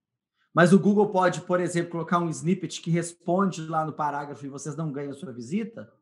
mas 0.54 0.72
o 0.72 0.78
Google 0.78 1.10
pode, 1.10 1.40
por 1.42 1.60
exemplo, 1.60 1.90
colocar 1.90 2.18
um 2.18 2.28
snippet 2.28 2.80
que 2.80 2.90
responde 2.90 3.66
lá 3.66 3.84
no 3.84 3.92
parágrafo 3.92 4.44
e 4.44 4.48
vocês 4.48 4.76
não 4.76 4.92
ganham 4.92 5.14
sua 5.14 5.32
visita. 5.32 5.92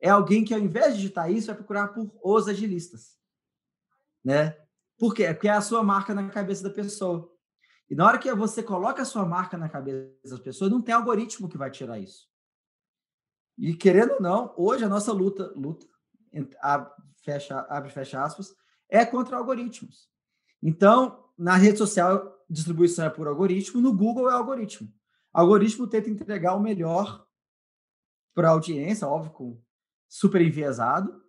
É 0.00 0.08
alguém 0.08 0.44
que, 0.44 0.52
ao 0.52 0.60
invés 0.60 0.94
de 0.94 1.00
digitar 1.00 1.30
isso, 1.30 1.46
vai 1.46 1.56
procurar 1.56 1.88
por 1.88 2.10
os 2.22 2.48
agilistas, 2.48 3.16
né? 4.24 4.56
Por 4.98 5.14
quê? 5.14 5.32
Porque 5.32 5.48
é 5.48 5.52
a 5.52 5.60
sua 5.60 5.82
marca 5.82 6.14
na 6.14 6.28
cabeça 6.30 6.62
da 6.62 6.70
pessoa. 6.70 7.30
E 7.88 7.94
na 7.94 8.06
hora 8.06 8.18
que 8.18 8.32
você 8.34 8.62
coloca 8.62 9.02
a 9.02 9.04
sua 9.04 9.24
marca 9.26 9.58
na 9.58 9.68
cabeça 9.68 10.16
das 10.24 10.40
pessoas, 10.40 10.70
não 10.70 10.80
tem 10.80 10.94
algoritmo 10.94 11.48
que 11.48 11.58
vai 11.58 11.70
tirar 11.70 11.98
isso. 11.98 12.31
E 13.58 13.74
querendo 13.74 14.14
ou 14.14 14.20
não, 14.20 14.54
hoje 14.56 14.84
a 14.84 14.88
nossa 14.88 15.12
luta, 15.12 15.52
luta 15.54 15.86
fecha, 17.22 17.60
abre 17.68 17.90
fecha 17.90 18.22
aspas, 18.22 18.54
é 18.88 19.04
contra 19.04 19.36
algoritmos. 19.36 20.08
Então, 20.62 21.24
na 21.36 21.56
rede 21.56 21.78
social, 21.78 22.44
distribuição 22.48 23.04
é 23.04 23.10
por 23.10 23.26
algoritmo, 23.26 23.80
no 23.80 23.94
Google 23.94 24.30
é 24.30 24.34
algoritmo. 24.34 24.88
Algoritmo 25.32 25.86
tenta 25.86 26.10
entregar 26.10 26.54
o 26.54 26.60
melhor 26.60 27.26
para 28.34 28.48
a 28.48 28.52
audiência, 28.52 29.08
óbvio, 29.08 29.32
com 29.32 29.62
super 30.08 30.40
enviesado 30.40 31.22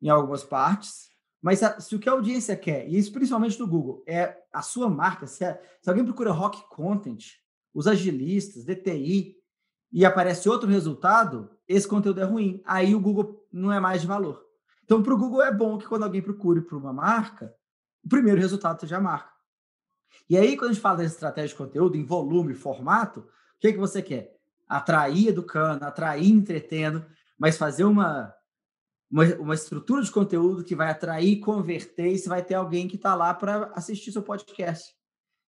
em 0.00 0.08
algumas 0.08 0.42
partes, 0.42 1.10
mas 1.40 1.60
se 1.80 1.94
o 1.94 1.98
que 1.98 2.08
a 2.08 2.12
audiência 2.12 2.56
quer, 2.56 2.88
e 2.88 2.96
isso 2.96 3.12
principalmente 3.12 3.58
no 3.58 3.66
Google, 3.66 4.02
é 4.06 4.38
a 4.52 4.62
sua 4.62 4.88
marca, 4.88 5.26
se, 5.26 5.44
é, 5.44 5.60
se 5.80 5.90
alguém 5.90 6.04
procura 6.04 6.30
rock 6.30 6.62
content, 6.68 7.24
os 7.74 7.86
agilistas, 7.86 8.64
DTI, 8.64 9.36
e 9.92 10.04
aparece 10.04 10.48
outro 10.48 10.68
resultado, 10.68 11.50
esse 11.72 11.88
conteúdo 11.88 12.20
é 12.20 12.24
ruim. 12.24 12.62
Aí 12.64 12.94
o 12.94 13.00
Google 13.00 13.46
não 13.52 13.72
é 13.72 13.80
mais 13.80 14.00
de 14.02 14.06
valor. 14.06 14.44
Então, 14.84 15.02
para 15.02 15.14
o 15.14 15.18
Google 15.18 15.42
é 15.42 15.52
bom 15.52 15.78
que 15.78 15.86
quando 15.86 16.02
alguém 16.04 16.20
procure 16.20 16.60
por 16.60 16.76
uma 16.76 16.92
marca, 16.92 17.54
o 18.04 18.08
primeiro 18.08 18.40
resultado 18.40 18.80
seja 18.80 18.98
a 18.98 19.00
marca. 19.00 19.32
E 20.28 20.36
aí, 20.36 20.56
quando 20.56 20.70
a 20.70 20.72
gente 20.74 20.82
fala 20.82 20.98
dessa 20.98 21.14
estratégia 21.14 21.48
de 21.48 21.54
conteúdo 21.54 21.96
em 21.96 22.04
volume, 22.04 22.54
formato, 22.54 23.20
o 23.20 23.26
que, 23.60 23.72
que 23.72 23.78
você 23.78 24.02
quer? 24.02 24.36
Atrair 24.68 25.28
educando, 25.28 25.84
atrair 25.84 26.30
entretendo, 26.30 27.04
mas 27.38 27.56
fazer 27.56 27.84
uma 27.84 28.34
uma, 29.12 29.24
uma 29.36 29.54
estrutura 29.54 30.02
de 30.02 30.10
conteúdo 30.10 30.64
que 30.64 30.74
vai 30.74 30.90
atrair, 30.90 31.38
converter, 31.38 32.12
e 32.12 32.18
você 32.18 32.28
vai 32.30 32.42
ter 32.42 32.54
alguém 32.54 32.88
que 32.88 32.96
está 32.96 33.14
lá 33.14 33.34
para 33.34 33.70
assistir 33.74 34.10
seu 34.10 34.22
podcast, 34.22 34.94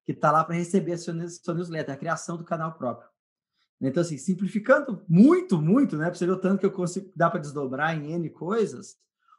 que 0.06 0.12
está 0.12 0.30
lá 0.30 0.44
para 0.44 0.56
receber 0.56 0.92
a 0.92 0.98
sua, 0.98 1.14
sua 1.30 1.54
newsletter, 1.54 1.96
a 1.96 1.98
criação 1.98 2.36
do 2.36 2.44
canal 2.44 2.74
próprio. 2.74 3.13
Então, 3.90 4.02
assim, 4.02 4.18
simplificando 4.18 5.04
muito, 5.08 5.62
muito, 5.62 5.98
né? 5.98 6.06
Para 6.06 6.16
você 6.16 6.26
ver 6.26 6.32
o 6.32 6.40
tanto 6.40 6.60
que 6.60 6.66
eu 6.66 6.72
consigo, 6.72 7.12
dá 7.16 7.30
para 7.30 7.42
desdobrar 7.42 7.96
em 7.96 8.14
N 8.14 8.30
coisas, 8.30 8.96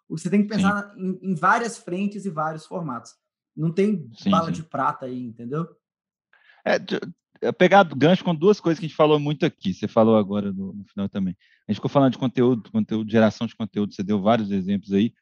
você 0.08 0.28
tem 0.28 0.42
que 0.42 0.48
pensar 0.48 0.92
em, 0.96 1.18
em, 1.22 1.34
várias 1.34 1.78
frentes 1.78 2.26
e 2.26 2.30
vários 2.30 2.66
formatos. 2.66 3.14
Não 3.56 3.72
tem 3.72 4.10
sim, 4.16 4.30
bala 4.30 4.46
sim. 4.46 4.52
de 4.52 4.62
prata 4.62 5.06
aí, 5.06 5.22
entendeu? 5.22 5.66
É, 6.64 6.78
pegar 7.52 7.84
gancho 7.84 8.24
com 8.24 8.34
duas 8.34 8.60
coisas 8.60 8.78
que 8.78 8.86
a 8.86 8.88
gente 8.88 8.96
falou 8.96 9.18
muito 9.18 9.46
aqui. 9.46 9.72
Você 9.72 9.88
falou 9.88 10.16
agora 10.16 10.52
no, 10.52 10.72
no, 10.72 10.84
final 10.84 11.08
também. 11.08 11.36
A 11.66 11.72
gente 11.72 11.78
ficou 11.78 11.90
falando 11.90 12.12
de 12.12 12.18
conteúdo, 12.18 12.70
conteúdo, 12.70 13.10
geração 13.10 13.46
de 13.46 13.56
conteúdo. 13.56 13.94
Você 13.94 14.02
deu 14.02 14.20
vários 14.20 14.50
exemplos 14.50 14.92
aí. 14.92 15.14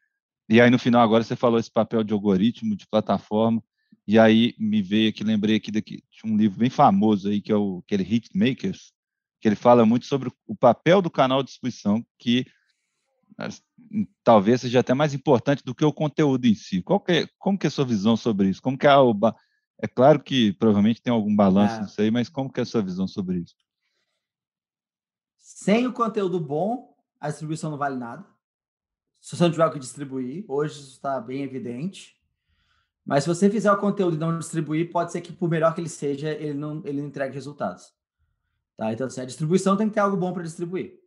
E 0.49 0.59
aí 0.59 0.69
no 0.69 0.79
final 0.79 1.01
agora 1.01 1.23
você 1.23 1.35
falou 1.35 1.59
esse 1.59 1.71
papel 1.71 2.03
de 2.03 2.13
algoritmo, 2.13 2.75
de 2.75 2.87
plataforma. 2.87 3.63
E 4.05 4.19
aí 4.19 4.53
me 4.59 4.81
veio 4.81 5.09
aqui, 5.09 5.23
lembrei 5.23 5.55
aqui 5.55 5.71
daqui, 5.71 6.03
de 6.11 6.29
um 6.29 6.35
livro 6.35 6.59
bem 6.59 6.69
famoso 6.69 7.29
aí 7.29 7.39
que 7.39 7.51
é 7.51 7.55
o 7.55 7.81
aquele 7.85 8.03
Hitmakers, 8.03 8.91
que 9.43 9.49
ele 9.49 9.57
fala 9.57 9.85
muito 9.85 10.05
sobre 10.05 10.31
o 10.47 10.55
papel 10.55 11.01
do 11.01 11.11
canal 11.11 11.43
de 11.43 11.49
distribuição, 11.49 12.01
que 12.17 12.45
talvez 14.23 14.61
seja 14.61 14.79
até 14.79 14.93
mais 14.93 15.13
importante 15.13 15.65
do 15.65 15.75
que 15.75 15.83
o 15.83 15.91
conteúdo 15.91 16.45
em 16.45 16.55
si. 16.55 16.81
Qual 16.81 16.97
que 16.97 17.11
é, 17.11 17.27
como 17.37 17.59
que 17.59 17.67
é 17.67 17.69
a 17.69 17.71
sua 17.71 17.83
visão 17.83 18.15
sobre 18.15 18.47
isso? 18.47 18.61
Como 18.61 18.77
que 18.77 18.87
é 18.87 18.95
o, 18.95 19.13
é 19.81 19.85
claro 19.85 20.23
que 20.23 20.53
provavelmente 20.53 21.01
tem 21.01 21.11
algum 21.11 21.35
balanço 21.35 21.75
é. 21.75 21.81
nisso 21.81 22.01
aí, 22.01 22.09
mas 22.09 22.29
como 22.29 22.49
que 22.49 22.61
é 22.61 22.63
a 22.63 22.65
sua 22.65 22.81
visão 22.81 23.05
sobre 23.05 23.39
isso? 23.39 23.53
Sem 25.35 25.87
o 25.87 25.91
conteúdo 25.91 26.39
bom, 26.39 26.95
a 27.19 27.27
distribuição 27.27 27.69
não 27.69 27.77
vale 27.77 27.97
nada. 27.97 28.25
Se 29.19 29.35
você 29.35 29.43
não 29.43 29.51
tiver 29.51 29.65
o 29.65 29.71
que 29.73 29.79
distribuir, 29.79 30.45
hoje 30.47 30.79
isso 30.79 30.91
está 30.93 31.19
bem 31.19 31.43
evidente. 31.43 32.15
Mas 33.05 33.25
se 33.25 33.29
você 33.29 33.49
fizer 33.49 33.73
o 33.73 33.77
conteúdo 33.77 34.15
e 34.15 34.19
não 34.19 34.39
distribuir, 34.39 34.89
pode 34.89 35.11
ser 35.11 35.19
que, 35.19 35.33
por 35.33 35.49
melhor 35.49 35.75
que 35.75 35.81
ele 35.81 35.89
seja, 35.89 36.31
ele 36.31 36.53
não, 36.53 36.81
ele 36.85 37.01
não 37.01 37.09
entregue 37.09 37.33
resultados. 37.33 37.91
Tá? 38.83 38.91
Então, 38.91 39.07
assim, 39.07 39.21
a 39.21 39.25
distribuição 39.25 39.77
tem 39.77 39.87
que 39.87 39.93
ter 39.93 40.01
algo 40.01 40.17
bom 40.17 40.33
para 40.33 40.43
distribuir. 40.43 40.99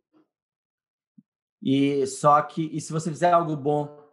E 1.61 2.07
só 2.07 2.41
que, 2.41 2.63
e 2.75 2.81
se 2.81 2.91
você 2.91 3.11
fizer 3.11 3.31
algo 3.31 3.55
bom 3.55 4.03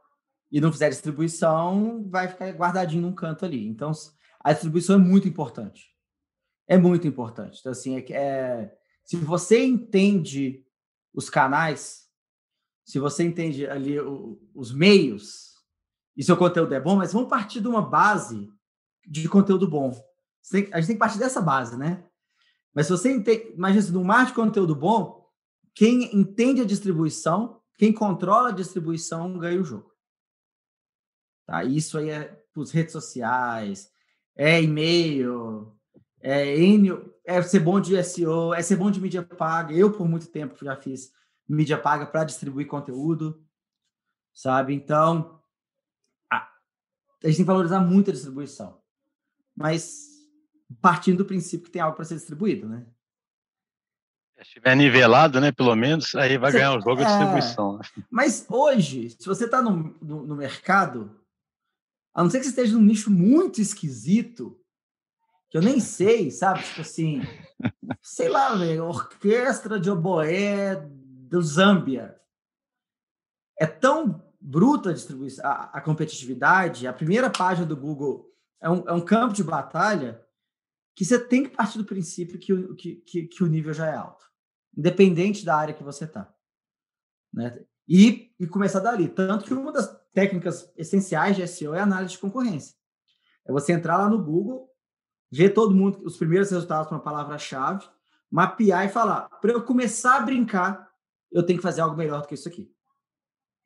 e 0.52 0.60
não 0.60 0.70
fizer 0.70 0.90
distribuição, 0.90 2.06
vai 2.10 2.28
ficar 2.28 2.50
guardadinho 2.50 3.00
num 3.00 3.14
canto 3.14 3.46
ali. 3.46 3.66
Então, 3.66 3.90
a 4.40 4.52
distribuição 4.52 4.96
é 4.96 4.98
muito 4.98 5.26
importante. 5.26 5.88
É 6.68 6.76
muito 6.76 7.08
importante. 7.08 7.58
Então, 7.58 7.72
assim, 7.72 7.96
é, 7.96 8.12
é, 8.12 8.76
se 9.02 9.16
você 9.16 9.64
entende 9.64 10.62
os 11.14 11.30
canais, 11.30 12.06
se 12.84 12.98
você 12.98 13.24
entende 13.24 13.66
ali 13.66 13.98
o, 13.98 14.38
os 14.54 14.74
meios, 14.74 15.54
e 16.14 16.22
seu 16.22 16.36
conteúdo 16.36 16.74
é 16.74 16.80
bom, 16.80 16.96
mas 16.96 17.14
vamos 17.14 17.30
partir 17.30 17.62
de 17.62 17.68
uma 17.68 17.80
base 17.80 18.52
de 19.06 19.26
conteúdo 19.26 19.66
bom. 19.66 19.90
Tem, 20.50 20.68
a 20.70 20.80
gente 20.80 20.88
tem 20.88 20.96
que 20.96 21.00
partir 21.00 21.18
dessa 21.18 21.40
base, 21.40 21.78
né? 21.78 22.04
Mas 22.74 22.86
se 22.86 22.92
você 22.92 23.12
entende, 23.12 23.52
imagina 23.54 23.82
se 23.82 23.92
no 23.92 24.04
mar 24.04 24.26
de 24.26 24.34
conteúdo 24.34 24.74
bom, 24.74 25.30
quem 25.74 26.14
entende 26.14 26.60
a 26.60 26.66
distribuição, 26.66 27.60
quem 27.78 27.92
controla 27.92 28.48
a 28.48 28.52
distribuição 28.52 29.38
ganha 29.38 29.60
o 29.60 29.64
jogo. 29.64 29.92
Tá? 31.46 31.64
Isso 31.64 31.98
aí 31.98 32.10
é 32.10 32.44
os 32.56 32.70
redes 32.70 32.92
sociais, 32.92 33.90
é 34.36 34.62
e-mail, 34.62 35.76
é, 36.20 36.56
é 37.24 37.42
ser 37.42 37.60
bom 37.60 37.80
de 37.80 38.02
SEO, 38.02 38.54
é 38.54 38.62
ser 38.62 38.76
bom 38.76 38.90
de 38.90 39.00
mídia 39.00 39.22
paga. 39.22 39.74
Eu, 39.74 39.92
por 39.92 40.08
muito 40.08 40.28
tempo, 40.28 40.64
já 40.64 40.76
fiz 40.76 41.12
mídia 41.48 41.78
paga 41.78 42.06
para 42.06 42.24
distribuir 42.24 42.66
conteúdo, 42.66 43.44
sabe? 44.32 44.72
Então, 44.72 45.40
a, 46.30 46.36
a 46.36 47.26
gente 47.26 47.36
tem 47.36 47.44
que 47.44 47.44
valorizar 47.44 47.80
muito 47.80 48.10
a 48.10 48.14
distribuição, 48.14 48.80
mas 49.54 50.13
partindo 50.80 51.18
do 51.18 51.24
princípio 51.24 51.66
que 51.66 51.70
tem 51.70 51.82
algo 51.82 51.96
para 51.96 52.04
ser 52.04 52.14
distribuído, 52.14 52.68
né? 52.68 52.86
Se 54.36 54.42
estiver 54.42 54.74
nivelado, 54.74 55.40
né, 55.40 55.52
pelo 55.52 55.74
menos, 55.76 56.14
aí 56.16 56.36
vai 56.36 56.50
você, 56.50 56.58
ganhar 56.58 56.76
o 56.76 56.80
jogo 56.80 57.00
é, 57.00 57.04
de 57.04 57.10
distribuição. 57.10 57.78
Né? 57.78 57.84
Mas 58.10 58.44
hoje, 58.48 59.10
se 59.10 59.26
você 59.26 59.44
está 59.44 59.62
no, 59.62 59.96
no, 60.02 60.26
no 60.26 60.36
mercado, 60.36 61.18
a 62.12 62.22
não 62.22 62.28
ser 62.28 62.38
que 62.38 62.44
você 62.44 62.50
esteja 62.50 62.74
num 62.74 62.82
nicho 62.82 63.10
muito 63.10 63.60
esquisito, 63.60 64.60
que 65.48 65.58
eu 65.58 65.62
nem 65.62 65.78
sei, 65.78 66.32
sabe? 66.32 66.64
Tipo 66.64 66.80
assim, 66.80 67.22
sei 68.02 68.28
lá, 68.28 68.56
velho, 68.56 68.86
orquestra 68.86 69.78
de 69.78 69.88
oboé 69.88 70.76
do 70.76 71.40
Zâmbia. 71.40 72.20
É 73.56 73.66
tão 73.66 74.20
bruta 74.40 74.90
a 74.90 74.92
distribuição, 74.92 75.46
a, 75.46 75.70
a, 75.78 75.80
competitividade, 75.80 76.88
a 76.88 76.92
primeira 76.92 77.30
página 77.30 77.64
do 77.64 77.76
Google 77.76 78.28
é 78.60 78.68
um, 78.68 78.88
é 78.88 78.92
um 78.92 79.00
campo 79.00 79.32
de 79.32 79.44
batalha 79.44 80.23
que 80.94 81.04
você 81.04 81.18
tem 81.18 81.42
que 81.42 81.50
partir 81.50 81.78
do 81.78 81.84
princípio 81.84 82.38
que 82.38 82.52
o, 82.52 82.74
que, 82.74 82.96
que, 82.96 83.26
que 83.26 83.42
o 83.42 83.46
nível 83.46 83.74
já 83.74 83.86
é 83.86 83.96
alto, 83.96 84.24
independente 84.76 85.44
da 85.44 85.56
área 85.56 85.74
que 85.74 85.82
você 85.82 86.04
está. 86.04 86.32
Né? 87.32 87.64
E, 87.88 88.32
e 88.38 88.46
começar 88.46 88.80
dali. 88.80 89.08
Tanto 89.08 89.44
que 89.44 89.52
uma 89.52 89.72
das 89.72 89.88
técnicas 90.12 90.72
essenciais 90.76 91.36
de 91.36 91.46
SEO 91.46 91.74
é 91.74 91.80
análise 91.80 92.12
de 92.12 92.20
concorrência. 92.20 92.76
É 93.44 93.52
você 93.52 93.72
entrar 93.72 93.98
lá 93.98 94.08
no 94.08 94.22
Google, 94.22 94.70
ver 95.30 95.50
todo 95.50 95.74
mundo, 95.74 96.00
os 96.04 96.16
primeiros 96.16 96.50
resultados 96.50 96.88
com 96.88 96.94
uma 96.94 97.02
palavra-chave, 97.02 97.86
mapear 98.30 98.86
e 98.86 98.88
falar: 98.88 99.28
para 99.40 99.52
eu 99.52 99.64
começar 99.64 100.16
a 100.16 100.22
brincar, 100.22 100.90
eu 101.30 101.44
tenho 101.44 101.58
que 101.58 101.62
fazer 101.62 101.80
algo 101.80 101.96
melhor 101.96 102.22
do 102.22 102.28
que 102.28 102.34
isso 102.34 102.48
aqui. 102.48 102.72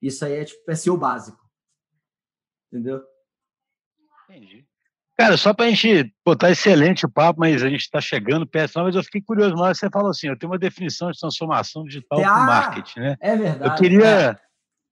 Isso 0.01 0.25
aí 0.25 0.33
é 0.33 0.45
tipo 0.45 0.75
SEO 0.75 0.97
básico. 0.97 1.49
Entendeu? 2.73 3.05
Entendi. 4.25 4.67
Cara, 5.19 5.37
só 5.37 5.53
para 5.53 5.67
a 5.67 5.71
gente 5.71 6.15
botar 6.25 6.49
excelente 6.53 7.05
o 7.05 7.11
papo, 7.11 7.41
mas 7.41 7.61
a 7.61 7.69
gente 7.69 7.81
está 7.81 8.01
chegando 8.01 8.47
perto, 8.47 8.79
mas 8.79 8.95
eu 8.95 9.03
fiquei 9.03 9.21
curioso, 9.21 9.57
mas 9.57 9.77
você 9.77 9.91
falou 9.91 10.11
assim, 10.11 10.29
eu 10.29 10.39
tenho 10.39 10.53
uma 10.53 10.59
definição 10.59 11.11
de 11.11 11.19
transformação 11.19 11.83
digital 11.83 12.25
ah, 12.25 12.47
marketing, 12.47 13.01
né? 13.01 13.17
É 13.21 13.37
verdade. 13.37 13.69
Eu 13.69 13.75
queria, 13.75 14.31
é. 14.31 14.37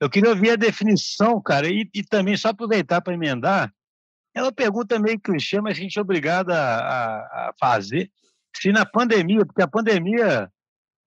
eu 0.01 0.11
queria 0.11 0.31
ouvir 0.31 0.51
a 0.51 0.57
definição, 0.57 1.41
cara, 1.41 1.69
e, 1.69 1.89
e 1.95 2.03
também 2.03 2.37
só 2.37 2.49
aproveitar 2.49 3.01
para 3.01 3.15
emendar, 3.15 3.73
é 4.35 4.43
uma 4.43 4.51
pergunta 4.51 4.99
meio 4.99 5.21
clichê, 5.21 5.61
mas 5.61 5.79
a 5.79 5.81
gente 5.81 5.97
é 5.97 6.03
obrigado 6.03 6.51
a, 6.51 6.57
a, 6.57 7.19
a 7.49 7.53
fazer, 7.61 8.11
se 8.57 8.73
na 8.73 8.85
pandemia, 8.85 9.47
porque 9.47 9.63
a 9.63 9.69
pandemia, 9.69 10.51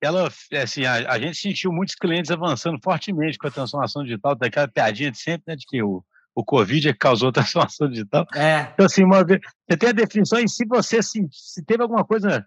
ela, 0.02 0.30
assim, 0.64 0.86
a, 0.86 1.12
a, 1.12 1.20
gente 1.20 1.38
sentiu 1.38 1.74
muitos 1.74 1.96
clientes 1.96 2.32
avançando 2.32 2.80
fortemente 2.82 3.38
com 3.38 3.48
a 3.48 3.52
transformação 3.52 4.02
digital, 4.02 4.34
daquela 4.34 4.68
piadinha 4.70 5.12
de 5.12 5.18
sempre, 5.18 5.44
né, 5.46 5.58
de 5.58 5.66
que 5.68 5.84
o 5.84 6.06
o 6.40 6.44
Covid 6.46 6.90
é 6.90 6.94
que 6.94 7.00
causou 7.00 7.32
transformação 7.32 7.90
digital. 7.90 8.26
É. 8.34 8.70
Então, 8.74 8.86
assim, 8.86 9.04
uma 9.04 9.24
você 9.24 9.78
tem 9.78 9.90
a 9.90 9.94
definição 9.94 10.40
em 10.40 10.48
si, 10.48 10.66
você 10.66 11.02
se, 11.04 11.28
se 11.32 11.64
teve 11.64 11.84
alguma 11.84 12.06
coisa 12.06 12.46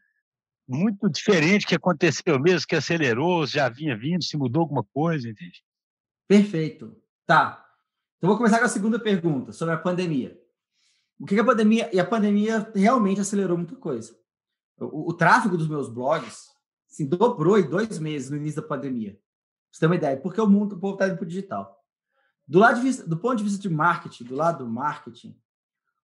muito 0.69 1.09
diferente 1.11 1.67
que 1.67 1.75
aconteceu 1.75 2.39
mesmo, 2.39 2.67
que 2.67 2.77
acelerou, 2.77 3.47
já 3.47 3.69
vinha 3.69 3.97
vindo, 3.97 4.25
se 4.25 4.37
mudou 4.37 4.63
alguma 4.63 4.85
coisa, 4.85 5.29
entende? 5.29 5.63
Perfeito. 6.27 6.97
Tá. 7.27 7.65
Então, 8.17 8.29
vou 8.29 8.37
começar 8.37 8.59
com 8.59 8.65
a 8.65 8.69
segunda 8.69 8.99
pergunta, 8.99 9.53
sobre 9.53 9.75
a 9.75 9.79
pandemia. 9.79 10.39
O 11.19 11.27
que, 11.27 11.35
que 11.35 11.41
a 11.41 11.45
pandemia... 11.45 11.91
E 11.93 12.01
a 12.01 12.05
pandemia 12.05 12.71
realmente 12.75 13.21
acelerou 13.21 13.57
muita 13.57 13.77
coisa. 13.77 14.17
O, 14.79 15.11
o 15.11 15.15
tráfego 15.15 15.57
dos 15.57 15.69
meus 15.69 15.89
blogs 15.89 16.53
se 16.93 17.03
assim, 17.03 17.07
dobrou 17.07 17.59
em 17.59 17.69
dois 17.69 17.99
meses 17.99 18.31
no 18.31 18.37
início 18.37 18.61
da 18.61 18.69
pandemia. 18.69 19.13
Pra 19.13 19.21
você 19.71 19.81
ter 19.81 19.87
uma 19.87 19.97
ideia. 19.97 20.17
Porque 20.17 20.41
o 20.41 20.47
mundo, 20.47 20.77
o 20.77 20.79
povo 20.79 20.95
está 20.95 21.09
indo 21.09 21.17
para 21.17 21.25
o 21.25 21.29
digital. 21.29 21.82
Do, 22.53 22.59
lado 22.59 22.77
de 22.77 22.83
vista, 22.83 23.09
do 23.09 23.17
ponto 23.17 23.37
de 23.37 23.45
vista 23.45 23.59
de 23.59 23.71
marketing, 23.71 24.25
do 24.25 24.35
lado 24.35 24.63
do 24.63 24.71
marketing, 24.71 25.35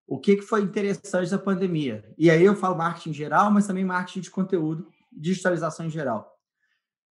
o 0.07 0.18
que, 0.18 0.36
que 0.36 0.40
foi 0.42 0.62
interessante 0.62 1.30
da 1.30 1.38
pandemia? 1.38 2.11
E 2.16 2.30
aí 2.30 2.42
eu 2.42 2.57
falo 2.57 2.74
marketing 2.74 3.12
geral, 3.12 3.51
mas 3.51 3.66
também 3.66 3.84
marketing 3.84 4.22
de 4.22 4.30
conteúdo, 4.30 4.88
digitalização 5.12 5.84
em 5.84 5.90
geral. 5.90 6.34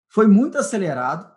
Foi 0.07 0.25
muito 0.25 0.57
acelerado 0.57 1.29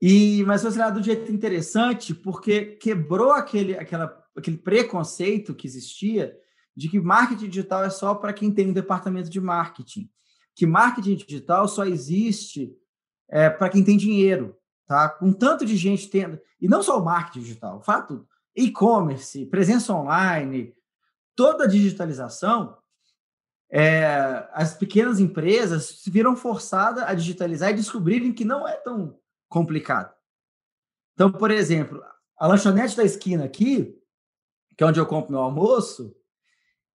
E, 0.00 0.44
mas 0.44 0.60
foi 0.60 0.70
acelerado 0.70 1.00
de 1.00 1.06
jeito 1.06 1.32
interessante, 1.32 2.14
porque 2.14 2.76
quebrou 2.76 3.32
aquele, 3.32 3.76
aquela, 3.76 4.24
aquele 4.36 4.56
preconceito 4.56 5.56
que 5.56 5.66
existia 5.66 6.38
de 6.76 6.88
que 6.88 7.00
marketing 7.00 7.48
digital 7.48 7.82
é 7.82 7.90
só 7.90 8.14
para 8.14 8.32
quem 8.32 8.54
tem 8.54 8.68
um 8.68 8.72
departamento 8.72 9.28
de 9.28 9.40
marketing. 9.40 10.08
Que 10.54 10.66
marketing 10.66 11.16
digital 11.16 11.66
só 11.66 11.84
existe 11.84 12.72
é, 13.28 13.50
para 13.50 13.68
quem 13.68 13.82
tem 13.82 13.96
dinheiro, 13.96 14.56
tá? 14.90 15.08
Com 15.08 15.32
tanto 15.32 15.64
de 15.64 15.76
gente 15.76 16.10
tendo. 16.10 16.36
E 16.60 16.66
não 16.66 16.82
só 16.82 16.98
o 16.98 17.04
marketing 17.04 17.38
digital, 17.38 17.78
o 17.78 17.80
fato, 17.80 18.26
e-commerce, 18.56 19.46
presença 19.46 19.94
online, 19.94 20.74
toda 21.36 21.62
a 21.62 21.68
digitalização, 21.68 22.76
é, 23.70 24.48
as 24.52 24.74
pequenas 24.74 25.20
empresas 25.20 26.00
se 26.02 26.10
viram 26.10 26.34
forçadas 26.34 27.04
a 27.04 27.14
digitalizar 27.14 27.70
e 27.70 27.74
descobrirem 27.74 28.32
que 28.32 28.44
não 28.44 28.66
é 28.66 28.72
tão 28.72 29.16
complicado. 29.48 30.12
Então, 31.14 31.30
por 31.30 31.52
exemplo, 31.52 32.02
a 32.36 32.48
lanchonete 32.48 32.96
da 32.96 33.04
esquina 33.04 33.44
aqui, 33.44 33.96
que 34.76 34.82
é 34.82 34.86
onde 34.88 34.98
eu 34.98 35.06
compro 35.06 35.30
meu 35.30 35.40
almoço, 35.40 36.12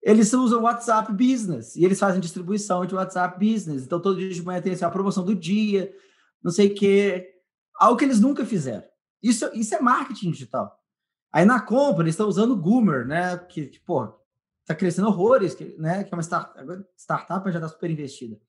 eles 0.04 0.34
usam 0.34 0.64
WhatsApp 0.64 1.14
Business 1.14 1.78
e 1.78 1.86
eles 1.86 1.98
fazem 1.98 2.20
distribuição 2.20 2.86
de 2.86 2.94
WhatsApp 2.94 3.40
Business. 3.40 3.84
Então, 3.84 4.02
todo 4.02 4.20
dia 4.20 4.30
de 4.30 4.44
manhã 4.44 4.62
tem 4.62 4.74
assim, 4.74 4.84
a 4.84 4.90
promoção 4.90 5.24
do 5.24 5.34
dia, 5.34 5.96
não 6.44 6.52
sei 6.52 6.68
o 6.68 6.76
quê. 6.76 7.35
Algo 7.78 7.98
que 7.98 8.06
eles 8.06 8.20
nunca 8.20 8.46
fizeram. 8.46 8.84
Isso, 9.22 9.50
isso 9.54 9.76
é 9.76 9.80
marketing 9.80 10.32
digital. 10.32 10.80
Aí 11.32 11.46
na 11.46 11.60
compra, 11.60 12.04
eles 12.04 12.14
estão 12.14 12.28
usando 12.28 12.56
Goomer, 12.56 13.06
né? 13.06 13.38
Que, 13.38 13.80
pô, 13.86 14.08
tá 14.66 14.74
crescendo 14.74 15.08
horrores, 15.08 15.58
né? 15.78 16.04
Que 16.04 16.14
é 16.14 16.16
uma 16.16 16.24
startup, 16.24 16.86
startup 16.98 17.52
já 17.52 17.60
está 17.60 17.68
super 17.68 17.90
investida. 17.90 18.40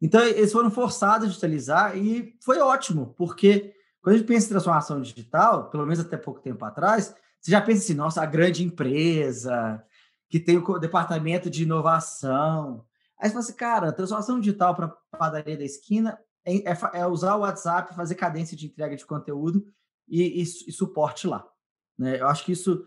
Então, 0.00 0.20
eles 0.20 0.52
foram 0.52 0.70
forçados 0.70 1.26
a 1.26 1.28
digitalizar 1.28 1.96
e 1.96 2.36
foi 2.40 2.58
ótimo, 2.58 3.14
porque 3.16 3.72
quando 4.02 4.16
a 4.16 4.18
gente 4.18 4.26
pensa 4.26 4.46
em 4.46 4.50
transformação 4.50 5.00
digital, 5.00 5.70
pelo 5.70 5.84
menos 5.84 6.00
até 6.00 6.16
pouco 6.16 6.40
tempo 6.40 6.64
atrás, 6.64 7.14
você 7.40 7.52
já 7.52 7.60
pensa 7.60 7.84
assim, 7.84 7.94
nossa, 7.94 8.20
a 8.20 8.26
grande 8.26 8.64
empresa 8.64 9.82
que 10.28 10.40
tem 10.40 10.58
o 10.58 10.78
departamento 10.78 11.48
de 11.48 11.62
inovação. 11.62 12.84
Aí 13.18 13.28
você 13.28 13.32
fala 13.32 13.44
assim, 13.44 13.54
cara, 13.54 13.92
transformação 13.92 14.40
digital 14.40 14.74
para 14.74 14.88
padaria 15.16 15.56
da 15.56 15.64
esquina 15.64 16.18
é, 16.44 16.56
é, 16.56 16.78
é, 16.94 17.06
usar 17.06 17.36
o 17.36 17.40
WhatsApp, 17.40 17.94
fazer 17.94 18.14
cadência 18.14 18.56
de 18.56 18.66
entrega 18.66 18.96
de 18.96 19.06
conteúdo 19.06 19.64
e, 20.08 20.40
e, 20.40 20.42
e 20.42 20.72
suporte 20.72 21.26
lá. 21.26 21.48
Né? 21.98 22.20
Eu 22.20 22.28
acho 22.28 22.44
que 22.44 22.52
isso 22.52 22.84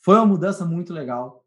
foi 0.00 0.16
uma 0.16 0.26
mudança 0.26 0.64
muito 0.64 0.92
legal, 0.92 1.46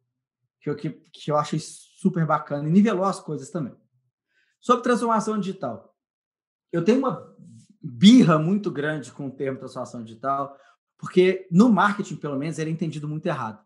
que 0.61 0.69
eu, 0.69 0.75
que, 0.75 0.89
que 0.89 1.31
eu 1.31 1.37
achei 1.37 1.59
super 1.59 2.25
bacana 2.25 2.67
e 2.67 2.71
nivelou 2.71 3.05
as 3.05 3.19
coisas 3.19 3.49
também. 3.49 3.75
Sobre 4.59 4.83
transformação 4.83 5.39
digital. 5.39 5.95
Eu 6.71 6.83
tenho 6.83 6.99
uma 6.99 7.35
birra 7.81 8.39
muito 8.39 8.71
grande 8.71 9.11
com 9.11 9.27
o 9.27 9.31
termo 9.31 9.59
transformação 9.59 10.03
digital, 10.03 10.57
porque 10.97 11.47
no 11.51 11.69
marketing, 11.69 12.15
pelo 12.15 12.37
menos, 12.37 12.57
ele 12.57 12.69
é 12.69 12.73
entendido 12.73 13.07
muito 13.07 13.25
errado. 13.25 13.63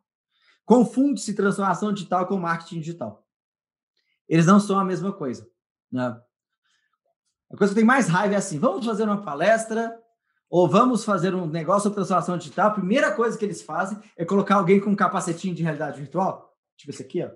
Confunde-se 0.65 1.35
transformação 1.35 1.93
digital 1.93 2.25
com 2.25 2.37
marketing 2.37 2.79
digital. 2.79 3.25
Eles 4.27 4.45
não 4.45 4.59
são 4.59 4.79
a 4.79 4.83
mesma 4.83 5.13
coisa. 5.13 5.47
Né? 5.91 6.19
A 7.51 7.57
coisa 7.57 7.73
que 7.73 7.79
tem 7.79 7.85
mais 7.85 8.07
raiva 8.07 8.35
é 8.35 8.37
assim: 8.37 8.59
vamos 8.59 8.85
fazer 8.85 9.03
uma 9.03 9.21
palestra 9.21 9.97
ou 10.49 10.67
vamos 10.67 11.03
fazer 11.03 11.35
um 11.35 11.45
negócio 11.45 11.83
sobre 11.83 11.95
transformação 11.95 12.37
digital. 12.37 12.67
A 12.67 12.73
primeira 12.73 13.11
coisa 13.11 13.37
que 13.37 13.45
eles 13.45 13.61
fazem 13.61 13.97
é 14.15 14.25
colocar 14.25 14.55
alguém 14.55 14.79
com 14.79 14.89
um 14.89 14.95
capacetinho 14.95 15.55
de 15.55 15.63
realidade 15.63 15.99
virtual. 15.99 16.53
Tipo 16.77 16.91
esse 16.91 17.01
aqui, 17.01 17.23
ó. 17.23 17.29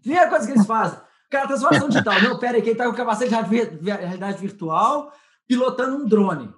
primeira 0.00 0.28
coisa 0.28 0.46
que 0.46 0.52
eles 0.52 0.66
fazem. 0.66 1.00
Cara, 1.28 1.46
transformação 1.46 1.88
digital. 1.88 2.22
Não, 2.22 2.38
pera 2.38 2.56
aí, 2.56 2.62
quem 2.62 2.74
tá 2.74 2.86
com 2.86 2.94
capacete 2.94 3.30
de 3.30 3.90
realidade 3.90 4.38
virtual 4.38 5.12
pilotando 5.46 5.96
um 5.96 6.06
drone. 6.06 6.54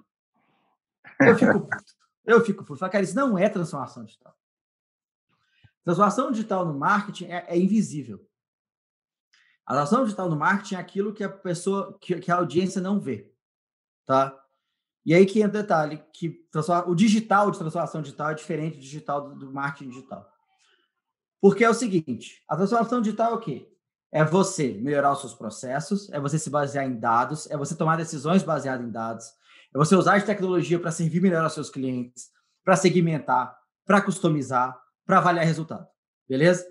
Eu 1.19 1.35
fico 1.35 1.59
puto. 1.61 1.83
Eu 2.25 2.45
fico 2.45 2.63
puto. 2.63 2.79
Cara, 2.79 3.03
isso 3.03 3.15
não 3.15 3.37
é 3.37 3.49
transformação 3.49 4.03
digital. 4.03 4.35
Transformação 5.83 6.31
digital 6.31 6.65
no 6.65 6.77
marketing 6.77 7.25
é, 7.25 7.45
é 7.47 7.57
invisível. 7.57 8.19
A 9.65 9.73
transformação 9.73 10.05
digital 10.05 10.29
no 10.29 10.35
marketing 10.35 10.75
é 10.75 10.77
aquilo 10.77 11.13
que 11.13 11.23
a 11.23 11.29
pessoa, 11.29 11.97
que, 11.99 12.19
que 12.19 12.31
a 12.31 12.35
audiência 12.35 12.81
não 12.81 12.99
vê. 12.99 13.31
Tá? 14.05 14.37
E 15.05 15.13
aí 15.13 15.25
que 15.25 15.41
entra 15.41 15.59
o 15.59 15.61
detalhe, 15.61 16.03
que 16.13 16.45
o 16.87 16.95
digital 16.95 17.51
de 17.51 17.57
transformação 17.57 18.01
digital 18.01 18.31
é 18.31 18.33
diferente 18.33 18.75
do 18.75 18.81
digital 18.81 19.29
do, 19.29 19.35
do 19.35 19.53
marketing 19.53 19.89
digital. 19.89 20.29
Porque 21.41 21.63
é 21.63 21.69
o 21.69 21.73
seguinte, 21.73 22.41
a 22.47 22.55
transformação 22.55 23.01
digital 23.01 23.31
é 23.31 23.35
o 23.35 23.39
quê? 23.39 23.73
é 24.13 24.23
você 24.23 24.73
melhorar 24.73 25.11
os 25.11 25.21
seus 25.21 25.33
processos, 25.33 26.07
é 26.11 26.19
você 26.19 26.37
se 26.37 26.47
basear 26.47 26.85
em 26.85 26.95
dados, 26.95 27.49
é 27.49 27.57
você 27.57 27.75
tomar 27.75 27.97
decisões 27.97 28.43
baseadas 28.43 28.85
em 28.85 28.91
dados, 28.91 29.25
é 29.73 29.77
você 29.77 29.95
usar 29.95 30.19
de 30.19 30.25
tecnologia 30.25 30.79
para 30.79 30.91
servir 30.91 31.19
melhor 31.19 31.43
aos 31.43 31.53
seus 31.53 31.71
clientes, 31.71 32.29
para 32.63 32.75
segmentar, 32.75 33.57
para 33.83 33.99
customizar, 33.99 34.79
para 35.03 35.17
avaliar 35.17 35.43
resultado. 35.45 35.87
Beleza? 36.29 36.63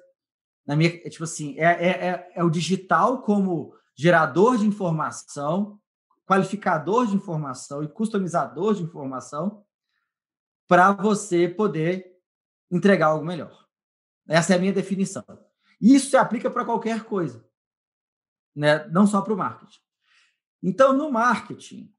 Na 0.67 0.77
minha, 0.77 0.91
é 0.91 1.09
tipo 1.09 1.25
assim, 1.25 1.59
é, 1.59 1.65
é, 1.65 2.09
é, 2.09 2.33
é 2.37 2.45
o 2.45 2.51
digital 2.51 3.23
como 3.23 3.75
gerador 3.97 4.57
de 4.57 4.67
informação, 4.67 5.81
qualificador 6.27 7.07
de 7.07 7.17
informação 7.17 7.83
e 7.83 7.89
customizador 7.89 8.75
de 8.75 8.83
informação 8.83 9.65
para 10.69 10.93
você 10.93 11.49
poder 11.49 12.17
entregar 12.71 13.09
algo 13.09 13.25
melhor. 13.25 13.67
Essa 14.27 14.55
é 14.55 14.57
a 14.57 14.59
minha 14.59 14.73
definição. 14.73 15.25
Isso 15.81 16.11
se 16.11 16.17
aplica 16.17 16.51
para 16.51 16.65
qualquer 16.65 17.05
coisa, 17.05 17.45
né? 18.55 18.87
não 18.89 19.07
só 19.07 19.21
para 19.21 19.35
o 19.35 19.37
marketing. 19.37 19.81
Então, 20.63 20.93
no 20.93 21.11
marketing, 21.11 21.93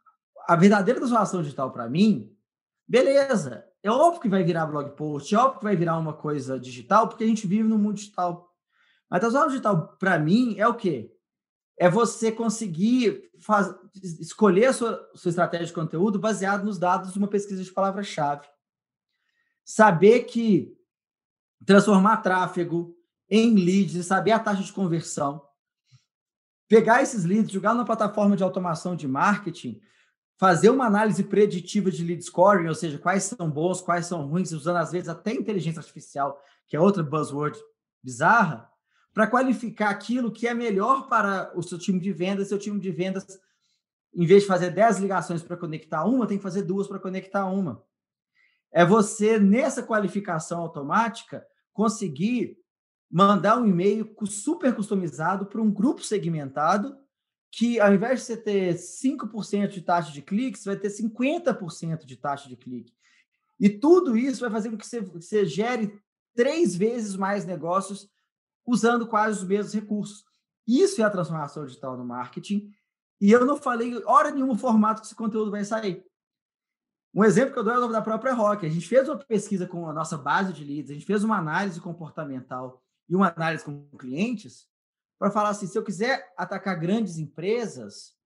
a 0.48 0.56
verdadeira 0.56 1.00
transformação 1.00 1.42
digital 1.42 1.72
para 1.72 1.90
mim, 1.90 2.34
beleza, 2.88 3.68
é 3.82 3.92
óbvio 3.92 4.22
que 4.22 4.30
vai 4.30 4.44
virar 4.44 4.66
blog 4.66 4.96
post, 4.96 5.36
é 5.36 5.38
óbvio 5.38 5.60
que 5.60 5.66
vai 5.66 5.76
virar 5.76 5.98
uma 5.98 6.14
coisa 6.14 6.58
digital, 6.58 7.10
porque 7.10 7.26
a 7.26 7.28
gente 7.28 7.46
vive 7.46 7.64
no 7.64 7.78
mundo 7.78 7.96
digital. 7.96 8.53
A 9.10 9.20
transformação 9.20 9.52
digital, 9.52 9.98
para 9.98 10.18
mim, 10.18 10.56
é 10.58 10.68
o 10.68 10.74
quê? 10.74 11.12
É 11.78 11.90
você 11.90 12.32
conseguir 12.32 13.30
faz... 13.40 13.74
escolher 14.20 14.66
a 14.66 14.74
sua, 14.74 15.12
sua 15.16 15.30
estratégia 15.30 15.68
de 15.68 15.74
conteúdo 15.74 16.20
baseado 16.20 16.64
nos 16.64 16.78
dados 16.80 17.14
de 17.14 17.20
uma 17.20 17.28
pesquisa 17.28 17.64
de 17.64 17.72
palavra-chave. 17.72 18.48
Saber 19.66 20.24
que 20.24 20.76
transformar 21.66 22.18
tráfego, 22.18 22.96
em 23.30 23.56
leads 23.56 24.06
saber 24.06 24.32
a 24.32 24.40
taxa 24.40 24.62
de 24.62 24.74
conversão, 24.74 25.42
pegar 26.68 27.02
esses 27.02 27.24
leads, 27.24 27.52
jogar 27.52 27.74
na 27.74 27.86
plataforma 27.86 28.36
de 28.36 28.44
automação 28.44 28.96
de 28.96 29.08
marketing, 29.08 29.80
fazer 30.38 30.70
uma 30.70 30.86
análise 30.86 31.24
preditiva 31.24 31.92
de 31.92 32.04
lead 32.04 32.22
scoring, 32.24 32.68
ou 32.68 32.76
seja, 32.76 32.98
quais 32.98 33.24
são 33.24 33.50
bons, 33.50 33.82
quais 33.82 34.06
são 34.06 34.28
ruins, 34.28 34.52
usando 34.52 34.78
às 34.78 34.92
vezes 34.92 35.08
até 35.08 35.34
inteligência 35.34 35.80
artificial, 35.80 36.42
que 36.68 36.76
é 36.76 36.80
outra 36.80 37.04
buzzword 37.04 37.58
bizarra, 38.04 38.70
para 39.14 39.28
qualificar 39.28 39.90
aquilo 39.90 40.32
que 40.32 40.48
é 40.48 40.54
melhor 40.54 41.08
para 41.08 41.52
o 41.56 41.62
seu 41.62 41.78
time 41.78 42.00
de 42.00 42.12
vendas, 42.12 42.48
seu 42.48 42.58
time 42.58 42.80
de 42.80 42.92
vendas, 42.92 43.40
em 44.14 44.26
vez 44.26 44.44
de 44.44 44.48
fazer 44.48 44.72
10 44.72 45.00
ligações 45.00 45.44
para 45.44 45.56
conectar 45.56 46.04
uma, 46.06 46.26
tem 46.26 46.38
que 46.38 46.44
fazer 46.44 46.64
duas 46.64 46.88
para 46.88 47.00
conectar 47.00 47.46
uma. 47.46 47.84
É 48.72 48.84
você, 48.84 49.40
nessa 49.40 49.84
qualificação 49.84 50.60
automática, 50.62 51.46
conseguir 51.72 52.58
mandar 53.10 53.60
um 53.60 53.68
e-mail 53.68 54.16
super 54.26 54.74
customizado 54.76 55.46
para 55.46 55.62
um 55.62 55.72
grupo 55.72 56.02
segmentado 56.02 56.98
que, 57.52 57.80
ao 57.80 57.94
invés 57.94 58.22
de 58.22 58.26
você 58.26 58.38
ter 58.38 58.74
5% 58.74 59.68
de 59.68 59.82
taxa 59.84 60.12
de 60.12 60.24
cliques, 60.24 60.66
vai 60.66 60.76
ter 60.76 60.90
50% 60.90 62.04
de 62.04 62.18
taxa 62.18 62.50
de 62.50 62.56
clique. 62.56 62.92
E 63.60 63.70
tudo 63.70 64.18
isso 64.18 64.42
vai 64.42 64.50
fazer 64.50 64.72
com 64.72 64.78
que 64.78 64.88
você, 64.88 65.02
você 65.02 65.46
gere 65.46 65.96
três 66.36 66.76
vezes 66.76 67.16
mais 67.16 67.46
negócios 67.46 68.10
usando 68.66 69.08
quase 69.08 69.40
os 69.40 69.48
mesmos 69.48 69.74
recursos. 69.74 70.26
Isso 70.68 71.02
é 71.02 71.04
a 71.04 71.10
transformação 71.10 71.66
digital 71.66 71.98
no 71.98 72.06
marketing. 72.06 72.72
E 73.20 73.32
eu 73.32 73.46
não 73.46 73.58
falei 73.58 74.02
hora 74.06 74.32
nenhuma 74.32 74.54
o 74.54 74.58
formato 74.58 75.02
que 75.02 75.08
esse 75.08 75.16
conteúdo 75.16 75.52
vai 75.52 75.64
sair. 75.64 76.06
Um 77.14 77.24
exemplo 77.24 77.54
que 77.54 77.60
eu 77.60 77.64
dou 77.64 77.74
é 77.74 77.78
o 77.78 77.88
da 77.88 78.02
própria 78.02 78.34
Rock. 78.34 78.66
A 78.66 78.70
gente 78.70 78.88
fez 78.88 79.08
uma 79.08 79.18
pesquisa 79.18 79.68
com 79.68 79.88
a 79.88 79.94
nossa 79.94 80.18
base 80.18 80.52
de 80.52 80.64
leads, 80.64 80.90
a 80.90 80.94
gente 80.94 81.06
fez 81.06 81.24
uma 81.24 81.38
análise 81.38 81.80
comportamental 81.80 82.82
e 83.08 83.16
uma 83.16 83.32
análise 83.34 83.64
com 83.64 83.88
clientes 83.98 84.68
para 85.20 85.30
falar 85.30 85.50
assim: 85.50 85.68
se 85.68 85.78
eu 85.78 85.84
quiser 85.84 86.34
atacar 86.36 86.80
grandes 86.80 87.18
empresas, 87.18 88.18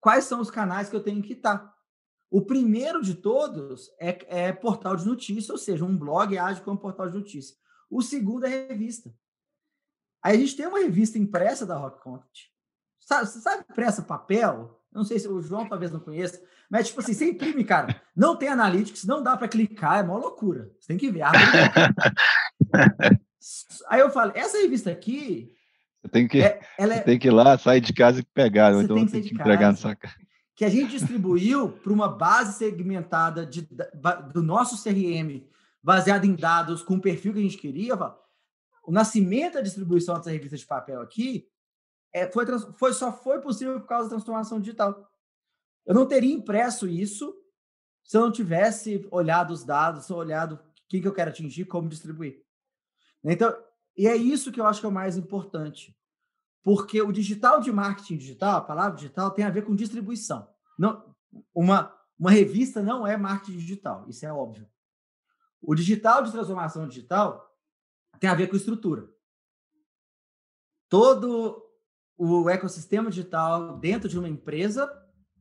quais 0.00 0.24
são 0.24 0.40
os 0.40 0.50
canais 0.50 0.88
que 0.88 0.96
eu 0.96 1.02
tenho 1.02 1.22
que 1.22 1.34
estar? 1.34 1.72
O 2.30 2.42
primeiro 2.42 3.00
de 3.00 3.14
todos 3.14 3.88
é, 4.00 4.48
é 4.48 4.52
portal 4.52 4.96
de 4.96 5.06
notícia, 5.06 5.52
ou 5.52 5.58
seja, 5.58 5.84
um 5.84 5.96
blog 5.96 6.36
age 6.36 6.60
como 6.62 6.76
portal 6.76 7.08
de 7.08 7.14
notícia. 7.14 7.56
O 7.94 8.02
segundo 8.02 8.44
é 8.44 8.48
revista. 8.48 9.14
Aí 10.20 10.36
a 10.36 10.40
gente 10.40 10.56
tem 10.56 10.66
uma 10.66 10.80
revista 10.80 11.16
impressa 11.16 11.64
da 11.64 11.76
Rock 11.76 12.02
Content. 12.02 12.48
Sabe, 12.98 13.28
sabe 13.28 13.64
impressa 13.70 14.02
papel? 14.02 14.80
Eu 14.92 14.98
não 14.98 15.04
sei 15.04 15.20
se 15.20 15.28
o 15.28 15.40
João 15.40 15.68
talvez 15.68 15.92
não 15.92 16.00
conheça, 16.00 16.42
mas 16.68 16.88
tipo 16.88 16.98
assim, 17.00 17.14
você 17.14 17.30
imprime, 17.30 17.62
cara, 17.62 18.02
não 18.16 18.34
tem 18.34 18.48
analytics, 18.48 19.04
não 19.04 19.22
dá 19.22 19.36
para 19.36 19.46
clicar, 19.46 20.00
é 20.00 20.02
uma 20.02 20.18
loucura. 20.18 20.72
Você 20.80 20.88
tem 20.88 20.96
que 20.96 21.08
ver. 21.08 21.22
Aí 23.88 24.00
eu 24.00 24.10
falo, 24.10 24.32
essa 24.34 24.58
revista 24.58 24.90
aqui. 24.90 25.54
Você 26.02 26.08
tem 26.08 26.26
que, 26.26 26.42
é, 26.42 26.58
é... 26.76 26.98
tem 26.98 27.16
que 27.16 27.28
ir 27.28 27.32
lá, 27.32 27.56
sair 27.56 27.80
de 27.80 27.92
casa 27.92 28.18
e 28.18 28.24
pegar, 28.24 28.74
ou 28.74 28.82
então 28.82 28.96
tem 28.96 29.06
que, 29.06 29.12
tem 29.12 29.22
que 29.22 29.34
entregar 29.34 29.70
na 29.70 29.76
sua 29.76 29.94
casa. 29.94 30.16
que 30.56 30.64
a 30.64 30.68
gente 30.68 30.90
distribuiu 30.90 31.68
para 31.68 31.92
uma 31.92 32.08
base 32.08 32.58
segmentada 32.58 33.46
de, 33.46 33.68
do 34.32 34.42
nosso 34.42 34.82
CRM, 34.82 35.44
baseada 35.84 36.26
em 36.26 36.34
dados 36.34 36.82
com 36.82 36.94
o 36.94 37.00
perfil 37.00 37.34
que 37.34 37.40
a 37.40 37.42
gente 37.42 37.58
queria. 37.58 37.94
O 38.82 38.90
nascimento 38.90 39.54
da 39.54 39.60
distribuição 39.60 40.14
dessa 40.14 40.30
revista 40.30 40.56
de 40.56 40.66
papel 40.66 41.02
aqui 41.02 41.46
é, 42.10 42.26
foi, 42.32 42.46
foi, 42.78 42.92
só 42.94 43.12
foi 43.12 43.38
possível 43.42 43.78
por 43.78 43.86
causa 43.86 44.08
da 44.08 44.16
transformação 44.16 44.58
digital. 44.58 45.06
Eu 45.84 45.94
não 45.94 46.06
teria 46.06 46.32
impresso 46.32 46.88
isso 46.88 47.36
se 48.02 48.16
eu 48.16 48.22
não 48.22 48.32
tivesse 48.32 49.06
olhado 49.10 49.52
os 49.52 49.62
dados, 49.62 50.10
olhado 50.10 50.58
quem 50.88 51.02
que 51.02 51.08
eu 51.08 51.12
quero 51.12 51.30
atingir, 51.30 51.66
como 51.66 51.88
distribuir. 51.88 52.42
Então, 53.22 53.54
e 53.96 54.06
é 54.06 54.16
isso 54.16 54.50
que 54.50 54.60
eu 54.60 54.66
acho 54.66 54.80
que 54.80 54.86
é 54.86 54.88
o 54.88 54.92
mais 54.92 55.18
importante. 55.18 55.94
Porque 56.62 57.00
o 57.02 57.12
digital 57.12 57.60
de 57.60 57.70
marketing 57.70 58.16
digital, 58.16 58.56
a 58.56 58.62
palavra 58.62 58.96
digital, 58.96 59.30
tem 59.30 59.44
a 59.44 59.50
ver 59.50 59.62
com 59.62 59.74
distribuição. 59.74 60.48
Não, 60.78 61.14
uma, 61.54 61.94
uma 62.18 62.30
revista 62.30 62.82
não 62.82 63.06
é 63.06 63.18
marketing 63.18 63.58
digital, 63.58 64.08
isso 64.08 64.24
é 64.24 64.32
óbvio. 64.32 64.66
O 65.66 65.74
digital 65.74 66.22
de 66.22 66.32
transformação 66.32 66.86
digital 66.86 67.50
tem 68.20 68.28
a 68.28 68.34
ver 68.34 68.48
com 68.48 68.56
estrutura. 68.56 69.08
Todo 70.88 71.62
o 72.16 72.48
ecossistema 72.48 73.10
digital 73.10 73.78
dentro 73.78 74.08
de 74.08 74.18
uma 74.18 74.28
empresa 74.28 74.90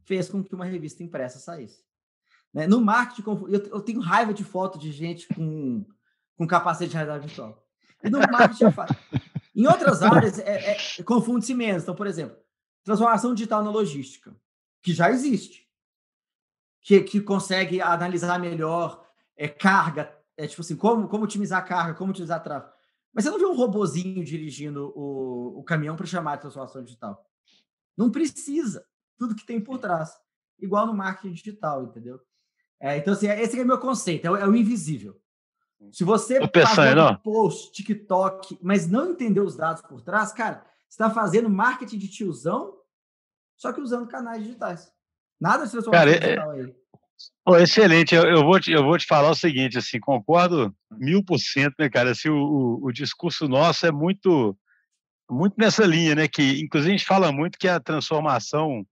fez 0.06 0.30
com 0.30 0.44
que 0.44 0.56
uma 0.56 0.66
revista 0.66 1.04
impressa 1.04 1.40
saísse. 1.40 1.84
Né? 2.54 2.68
No 2.68 2.82
marketing, 2.82 3.24
eu, 3.50 3.82
tenho 3.82 4.00
raiva 4.00 4.34
de 4.34 4.44
foto 4.44 4.78
de 4.78 4.92
gente 4.92 5.28
com, 5.28 5.86
com 6.38 6.48
capacete 6.48 6.92
de 6.92 6.96
realidade 6.96 7.28
virtual. 7.28 7.66
E 8.04 8.10
no 8.10 8.20
marketing, 8.20 8.66
em 9.56 9.68
outras 9.68 10.02
áreas, 10.02 10.40
é, 10.40 10.72
é, 10.72 11.04
confunde-se 11.04 11.54
menos. 11.54 11.84
Então, 11.84 11.96
por 11.96 12.08
exemplo, 12.08 12.38
transformação 12.84 13.34
digital 13.34 13.64
na 13.64 13.70
logística, 13.70 14.36
que 14.82 14.94
já 14.94 15.10
existe, 15.10 15.68
que, 16.82 17.02
que 17.02 17.22
consegue 17.22 17.82
analisar 17.82 18.40
melhor 18.40 19.04
é, 19.38 19.48
carga, 19.48 20.16
é 20.38 20.48
tipo 20.48 20.62
assim, 20.62 20.76
como, 20.76 21.08
como 21.08 21.24
otimizar 21.24 21.60
a 21.60 21.66
carga, 21.66 21.94
como 21.94 22.12
utilizar 22.12 22.44
tráfego. 22.44 22.74
Mas 23.14 23.24
você 23.24 23.30
não 23.30 23.40
vê 23.40 23.46
um 23.46 23.56
robozinho 23.56 24.24
dirigindo 24.24 24.92
o, 24.96 25.60
o 25.60 25.64
caminhão 25.64 25.96
para 25.96 26.06
chamar 26.06 26.36
de 26.36 26.42
transformação 26.42 26.84
digital. 26.84 27.24
Não 27.96 28.10
precisa. 28.10 28.86
Tudo 29.18 29.36
que 29.36 29.46
tem 29.46 29.62
por 29.62 29.78
trás. 29.78 30.18
Igual 30.60 30.88
no 30.88 30.94
marketing 30.94 31.34
digital, 31.34 31.84
entendeu? 31.84 32.20
É, 32.80 32.98
então, 32.98 33.14
assim, 33.14 33.28
esse 33.28 33.60
é 33.60 33.64
o 33.64 33.68
meu 33.68 33.80
conceito, 33.80 34.26
é 34.26 34.32
o, 34.32 34.36
é 34.36 34.48
o 34.48 34.56
invisível. 34.56 35.20
Se 35.92 36.04
você 36.04 36.40
faz 36.48 36.98
um 36.98 37.16
post, 37.18 37.72
TikTok, 37.74 38.58
mas 38.62 38.88
não 38.88 39.12
entendeu 39.12 39.44
os 39.44 39.56
dados 39.56 39.82
por 39.84 40.02
trás, 40.02 40.32
cara, 40.32 40.66
você 40.88 41.02
está 41.02 41.10
fazendo 41.10 41.50
marketing 41.50 41.98
de 41.98 42.08
tiozão, 42.08 42.78
só 43.56 43.72
que 43.72 43.82
usando 43.82 44.08
canais 44.08 44.44
digitais. 44.44 44.92
Nada 45.40 45.66
de 45.66 45.72
transformação 45.72 46.06
cara, 46.06 46.16
é, 46.16 46.20
digital 46.20 46.52
aí. 46.52 46.76
Oh, 47.46 47.58
excelente, 47.58 48.16
eu, 48.16 48.24
eu, 48.24 48.44
vou 48.44 48.60
te, 48.60 48.72
eu 48.72 48.84
vou 48.84 48.98
te 48.98 49.06
falar 49.06 49.30
o 49.30 49.36
seguinte, 49.36 49.78
assim, 49.78 50.00
concordo 50.00 50.74
mil 50.92 51.24
por 51.24 51.38
cento, 51.38 51.76
né, 51.78 51.90
cara, 51.90 52.12
assim, 52.12 52.30
o, 52.30 52.38
o, 52.38 52.86
o, 52.86 52.92
discurso 52.92 53.50
nosso 53.50 53.86
é 53.86 53.92
muito, 53.92 54.58
muito 55.30 55.56
nessa 55.58 55.86
linha, 55.86 56.16
né, 56.16 56.28
que 56.28 56.62
inclusive 56.62 56.94
a 56.94 56.98
gente 56.98 57.06
fala 57.06 57.34
muito 57.34 57.58
que 57.58 57.68
a 57.68 57.82
transformação 57.82 58.86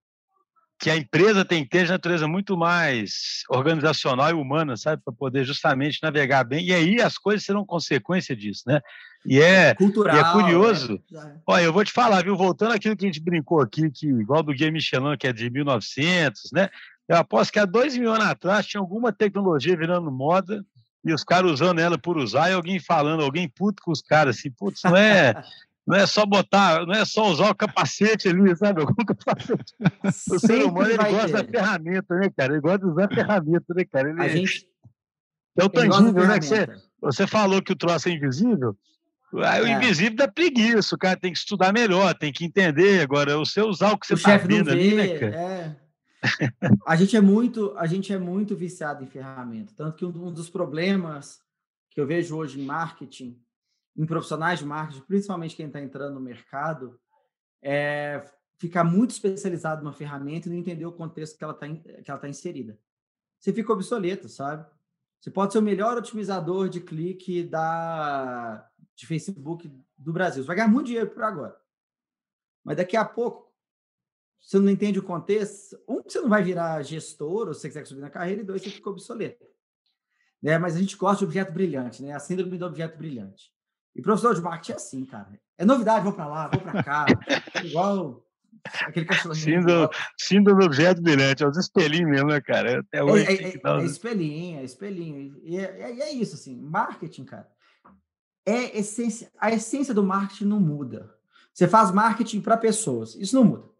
que 0.82 0.90
a 0.90 0.98
empresa 0.98 1.46
tem 1.46 1.64
que 1.64 1.70
ter 1.70 1.86
de 1.86 1.92
natureza 1.92 2.28
muito 2.28 2.58
mais 2.58 3.44
organizacional 3.48 4.32
e 4.32 4.34
humana, 4.34 4.76
sabe, 4.76 5.00
para 5.06 5.14
poder 5.14 5.46
justamente 5.46 6.00
navegar 6.02 6.44
bem. 6.44 6.66
E 6.66 6.74
aí 6.74 7.00
as 7.00 7.20
coisas 7.20 7.46
serão 7.46 7.64
consequência 7.64 8.36
disso, 8.36 8.64
né? 8.66 8.82
E 9.24 9.40
é, 9.40 9.76
Cultural, 9.76 10.16
e 10.16 10.20
é 10.20 10.32
curioso. 10.32 11.00
Né? 11.12 11.40
Olha, 11.46 11.64
eu 11.66 11.72
vou 11.72 11.86
te 11.86 11.92
falar, 11.92 12.24
viu? 12.24 12.36
Voltando 12.36 12.74
àquilo 12.74 12.98
que 12.98 13.06
a 13.06 13.08
gente 13.08 13.22
brincou 13.22 13.62
aqui, 13.62 13.92
que 13.92 14.08
igual 14.08 14.42
do 14.42 14.52
Guia 14.52 14.72
Michelin, 14.72 15.16
que 15.20 15.28
é 15.28 15.34
de 15.34 15.52
1900, 15.52 16.50
né? 16.52 16.68
Eu 17.12 17.18
aposto 17.18 17.52
que 17.52 17.60
há 17.60 17.66
dois 17.66 17.98
mil 17.98 18.10
anos 18.10 18.26
atrás 18.26 18.66
tinha 18.66 18.80
alguma 18.80 19.12
tecnologia 19.12 19.76
virando 19.76 20.10
moda 20.10 20.66
e 21.04 21.14
os 21.14 21.26
caras 21.26 21.52
usando 21.52 21.80
ela 21.80 21.98
por 21.98 22.18
usar 22.18 22.50
e 22.50 22.54
alguém 22.54 22.80
falando, 22.80 23.22
alguém 23.22 23.50
puto 23.50 23.84
com 23.84 23.92
os 23.92 24.02
caras 24.02 24.38
assim, 24.38 24.50
putz, 24.50 24.82
não 24.86 24.96
é, 24.96 25.34
não 25.86 25.98
é 25.98 26.08
só 26.08 26.26
botar, 26.26 26.86
não 26.86 26.94
é 26.94 27.04
só 27.04 27.30
usar 27.30 27.50
o 27.50 27.56
capacete 27.56 28.30
ali, 28.30 28.56
sabe? 28.56 28.80
Algum 28.80 28.96
capacete. 29.04 29.76
O 30.32 30.40
ser 30.40 30.64
humano 30.64 30.90
ele 30.90 30.98
gosta 31.04 31.28
ter. 31.28 31.34
da 31.34 31.44
ferramenta, 31.44 32.16
né, 32.16 32.30
cara? 32.30 32.54
Ele 32.54 32.62
gosta 32.62 32.80
de 32.80 32.86
usar 32.86 33.04
a 33.04 33.14
ferramenta, 33.14 33.74
né, 33.76 33.84
cara? 33.84 34.10
Ele, 34.10 34.22
a 34.22 34.28
gente... 34.30 34.66
É 35.58 35.66
o 35.66 35.70
tangível, 35.70 36.26
né? 36.26 36.40
Que 36.40 36.46
você, 36.46 36.68
você 37.02 37.28
falou 37.28 37.62
que 37.62 37.74
o 37.74 37.76
troço 37.76 38.08
é 38.08 38.14
invisível. 38.14 38.74
Aí 39.44 39.64
o 39.64 39.68
é. 39.68 39.72
invisível 39.74 40.16
dá 40.16 40.30
preguiça, 40.30 40.96
o 40.96 40.98
cara 40.98 41.20
tem 41.20 41.34
que 41.34 41.40
estudar 41.40 41.74
melhor, 41.74 42.14
tem 42.14 42.32
que 42.32 42.46
entender. 42.46 43.02
Agora, 43.02 43.36
você 43.36 43.62
usar 43.62 43.92
o 43.92 43.98
que 43.98 44.08
você 44.08 44.14
está 44.14 44.38
vendo 44.38 44.72
ali, 44.72 44.96
né, 44.96 45.20
cara? 45.20 45.36
É. 45.36 45.81
a 46.86 46.96
gente 46.96 47.16
é 47.16 47.22
muito, 47.22 47.74
a 47.78 47.88
gente 47.88 48.14
é 48.14 48.18
muito 48.18 48.56
viciado 48.56 49.04
em 49.04 49.08
ferramenta, 49.08 49.74
tanto 49.76 49.96
que 49.96 50.06
um 50.06 50.32
dos 50.32 50.50
problemas 50.50 51.42
que 51.90 52.00
eu 52.00 52.08
vejo 52.08 52.36
hoje 52.36 52.60
em 52.60 52.66
marketing 52.66 53.42
em 53.96 54.06
profissionais 54.06 54.60
de 54.60 54.66
marketing, 54.66 55.02
principalmente 55.02 55.56
quem 55.56 55.68
está 55.68 55.82
entrando 55.82 56.16
no 56.16 56.22
mercado, 56.22 57.00
é 57.62 58.24
ficar 58.58 58.84
muito 58.84 59.12
especializado 59.12 59.84
numa 59.84 59.94
ferramenta 59.94 60.48
e 60.48 60.52
não 60.52 60.58
entender 60.58 60.86
o 60.86 60.92
contexto 60.92 61.38
que 61.38 61.44
ela 61.44 61.54
está 61.54 61.68
que 61.68 62.10
ela 62.10 62.20
tá 62.20 62.30
inserida. 62.30 62.80
Você 63.40 63.52
fica 63.52 63.74
obsoleto, 63.74 64.30
sabe? 64.30 64.66
Você 65.20 65.30
pode 65.30 65.54
ser 65.54 65.60
o 65.60 65.64
melhor 65.64 65.98
otimizador 65.98 66.70
de 66.70 66.80
clique 66.80 67.44
da 67.44 68.68
de 68.96 69.06
Facebook 69.06 69.72
do 69.98 70.14
Brasil. 70.14 70.44
Você 70.44 70.48
vai 70.48 70.56
ganhar 70.56 70.68
muito 70.68 70.88
dinheiro 70.88 71.10
por 71.10 71.24
agora. 71.24 71.60
Mas 72.64 72.78
daqui 72.78 72.96
a 72.96 73.04
pouco, 73.04 73.51
você 74.42 74.60
não 74.60 74.70
entende 74.70 75.00
o 75.00 75.04
contexto, 75.04 75.80
um, 75.88 76.02
você 76.02 76.20
não 76.20 76.30
vai 76.30 76.44
virar 76.44 76.82
gestor, 76.82 77.48
ou 77.48 77.54
se 77.54 77.62
você 77.62 77.68
quiser 77.68 77.86
subir 77.86 78.02
na 78.02 78.10
carreira, 78.10 78.42
e 78.42 78.44
dois, 78.44 78.62
você 78.62 78.70
fica 78.70 78.90
obsoleto. 78.90 79.46
Né? 80.42 80.58
Mas 80.58 80.76
a 80.76 80.80
gente 80.80 80.98
gosta 80.98 81.20
de 81.20 81.26
objeto 81.26 81.54
brilhante, 81.54 82.02
né? 82.02 82.14
A 82.14 82.20
síndrome 82.20 82.58
do 82.58 82.66
objeto 82.66 82.98
brilhante. 82.98 83.52
E 83.96 84.02
professor 84.02 84.34
de 84.34 84.42
marketing 84.42 84.72
é 84.72 84.76
assim, 84.76 85.06
cara. 85.06 85.40
É 85.58 85.64
novidade, 85.64 86.04
vou 86.04 86.14
para 86.14 86.26
lá, 86.26 86.48
vou 86.48 86.62
para 86.62 86.84
cá. 86.84 87.06
igual 87.64 88.26
aquele 88.82 89.06
cachorrinho. 89.06 89.36
Síndrome, 89.36 89.90
síndrome 90.18 90.60
do 90.60 90.66
objeto 90.66 91.02
brilhante, 91.02 91.44
é 91.44 91.48
os 91.48 91.58
espelhinhos 91.58 92.10
mesmo, 92.10 92.30
né, 92.30 92.42
cara? 92.42 92.80
Até 92.80 93.04
hoje. 93.04 93.26
É, 93.26 93.34
é, 93.34 93.54
é, 93.54 93.82
é 93.82 93.86
espelhinho, 93.86 94.60
é 94.60 94.64
espelhinho. 94.64 95.40
E 95.44 95.58
é, 95.58 95.62
é, 95.62 96.00
é, 96.00 96.12
isso, 96.12 96.36
assim. 96.36 96.60
Marketing, 96.60 97.26
cara. 97.26 97.48
É 98.46 98.80
essência, 98.80 99.32
a 99.40 99.52
essência 99.52 99.94
do 99.94 100.04
marketing 100.04 100.46
não 100.46 100.60
muda. 100.60 101.14
Você 101.54 101.68
faz 101.68 101.92
marketing 101.92 102.42
para 102.42 102.58
pessoas, 102.58 103.14
isso 103.16 103.36
não 103.36 103.44
muda. 103.44 103.71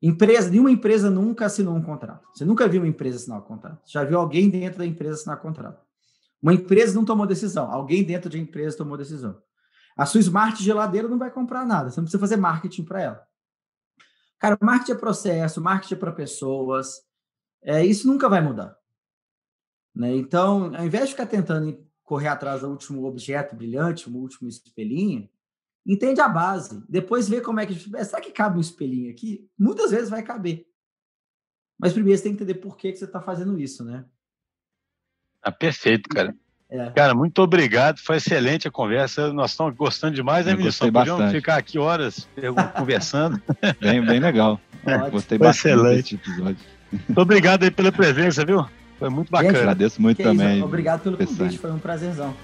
Empresa, 0.00 0.48
nenhuma 0.48 0.70
empresa 0.70 1.10
nunca 1.10 1.46
assinou 1.46 1.74
um 1.74 1.82
contrato. 1.82 2.28
Você 2.32 2.44
nunca 2.44 2.68
viu 2.68 2.82
uma 2.82 2.88
empresa 2.88 3.16
assinar 3.16 3.38
um 3.40 3.42
contrato. 3.42 3.82
Já 3.90 4.04
viu 4.04 4.18
alguém 4.18 4.48
dentro 4.48 4.78
da 4.78 4.86
empresa 4.86 5.14
assinar 5.14 5.38
um 5.38 5.42
contrato. 5.42 5.84
Uma 6.40 6.54
empresa 6.54 6.94
não 6.94 7.04
tomou 7.04 7.26
decisão, 7.26 7.70
alguém 7.70 8.04
dentro 8.04 8.30
de 8.30 8.38
empresa 8.38 8.76
tomou 8.76 8.96
decisão. 8.96 9.42
A 9.96 10.06
sua 10.06 10.20
smart 10.20 10.62
geladeira 10.62 11.08
não 11.08 11.18
vai 11.18 11.30
comprar 11.30 11.66
nada, 11.66 11.90
você 11.90 11.96
não 11.98 12.04
precisa 12.04 12.20
fazer 12.20 12.36
marketing 12.36 12.84
para 12.84 13.02
ela. 13.02 13.28
Cara, 14.38 14.56
marketing 14.60 14.92
é 14.92 14.94
processo, 14.94 15.60
marketing 15.60 15.94
é 15.94 15.96
para 15.96 16.12
pessoas, 16.12 17.02
é, 17.60 17.84
isso 17.84 18.06
nunca 18.06 18.28
vai 18.28 18.40
mudar. 18.40 18.76
Né? 19.92 20.14
Então, 20.14 20.72
ao 20.76 20.86
invés 20.86 21.06
de 21.06 21.10
ficar 21.10 21.26
tentando 21.26 21.84
correr 22.04 22.28
atrás 22.28 22.60
do 22.60 22.68
último 22.68 23.04
objeto 23.04 23.56
brilhante, 23.56 24.08
o 24.08 24.16
último 24.16 24.48
espelhinho, 24.48 25.28
entende 25.88 26.20
a 26.20 26.28
base. 26.28 26.84
Depois 26.88 27.28
vê 27.28 27.40
como 27.40 27.60
é 27.60 27.66
que. 27.66 27.74
Será 27.74 28.20
que 28.20 28.30
cabe 28.30 28.58
um 28.58 28.60
espelhinho 28.60 29.10
aqui? 29.10 29.48
Muitas 29.58 29.90
vezes 29.90 30.10
vai 30.10 30.22
caber. 30.22 30.66
Mas 31.80 31.92
primeiro 31.92 32.18
você 32.18 32.24
tem 32.24 32.36
que 32.36 32.42
entender 32.42 32.60
por 32.60 32.76
que, 32.76 32.92
que 32.92 32.98
você 32.98 33.04
está 33.04 33.20
fazendo 33.20 33.58
isso, 33.58 33.84
né? 33.84 34.04
Ah, 35.42 35.52
perfeito, 35.52 36.08
cara. 36.08 36.34
É. 36.68 36.90
Cara, 36.90 37.14
muito 37.14 37.40
obrigado. 37.40 37.98
Foi 37.98 38.16
excelente 38.16 38.68
a 38.68 38.70
conversa. 38.70 39.32
Nós 39.32 39.52
estamos 39.52 39.74
gostando 39.74 40.14
demais, 40.14 40.44
né, 40.44 40.54
Vinícius? 40.54 40.90
Podíamos 40.90 41.32
ficar 41.32 41.56
aqui 41.56 41.78
horas 41.78 42.28
conversando. 42.76 43.40
Bem, 43.80 44.04
bem 44.04 44.20
legal. 44.20 44.60
Ótimo. 44.84 45.10
Gostei 45.12 45.38
Foi 45.38 45.46
bastante 45.46 45.74
excelente. 45.74 46.14
episódio. 46.16 46.58
Muito 46.92 47.20
obrigado 47.20 47.62
aí 47.62 47.70
pela 47.70 47.92
presença, 47.92 48.44
viu? 48.44 48.66
Foi 48.98 49.08
muito 49.08 49.30
bacana. 49.30 49.52
Gente, 49.52 49.60
Agradeço 49.60 50.02
muito 50.02 50.22
também. 50.22 50.56
Isso? 50.56 50.64
Obrigado 50.64 51.02
pelo 51.02 51.16
convite, 51.16 51.58
foi 51.58 51.70
um 51.70 51.78
prazerzão. 51.78 52.34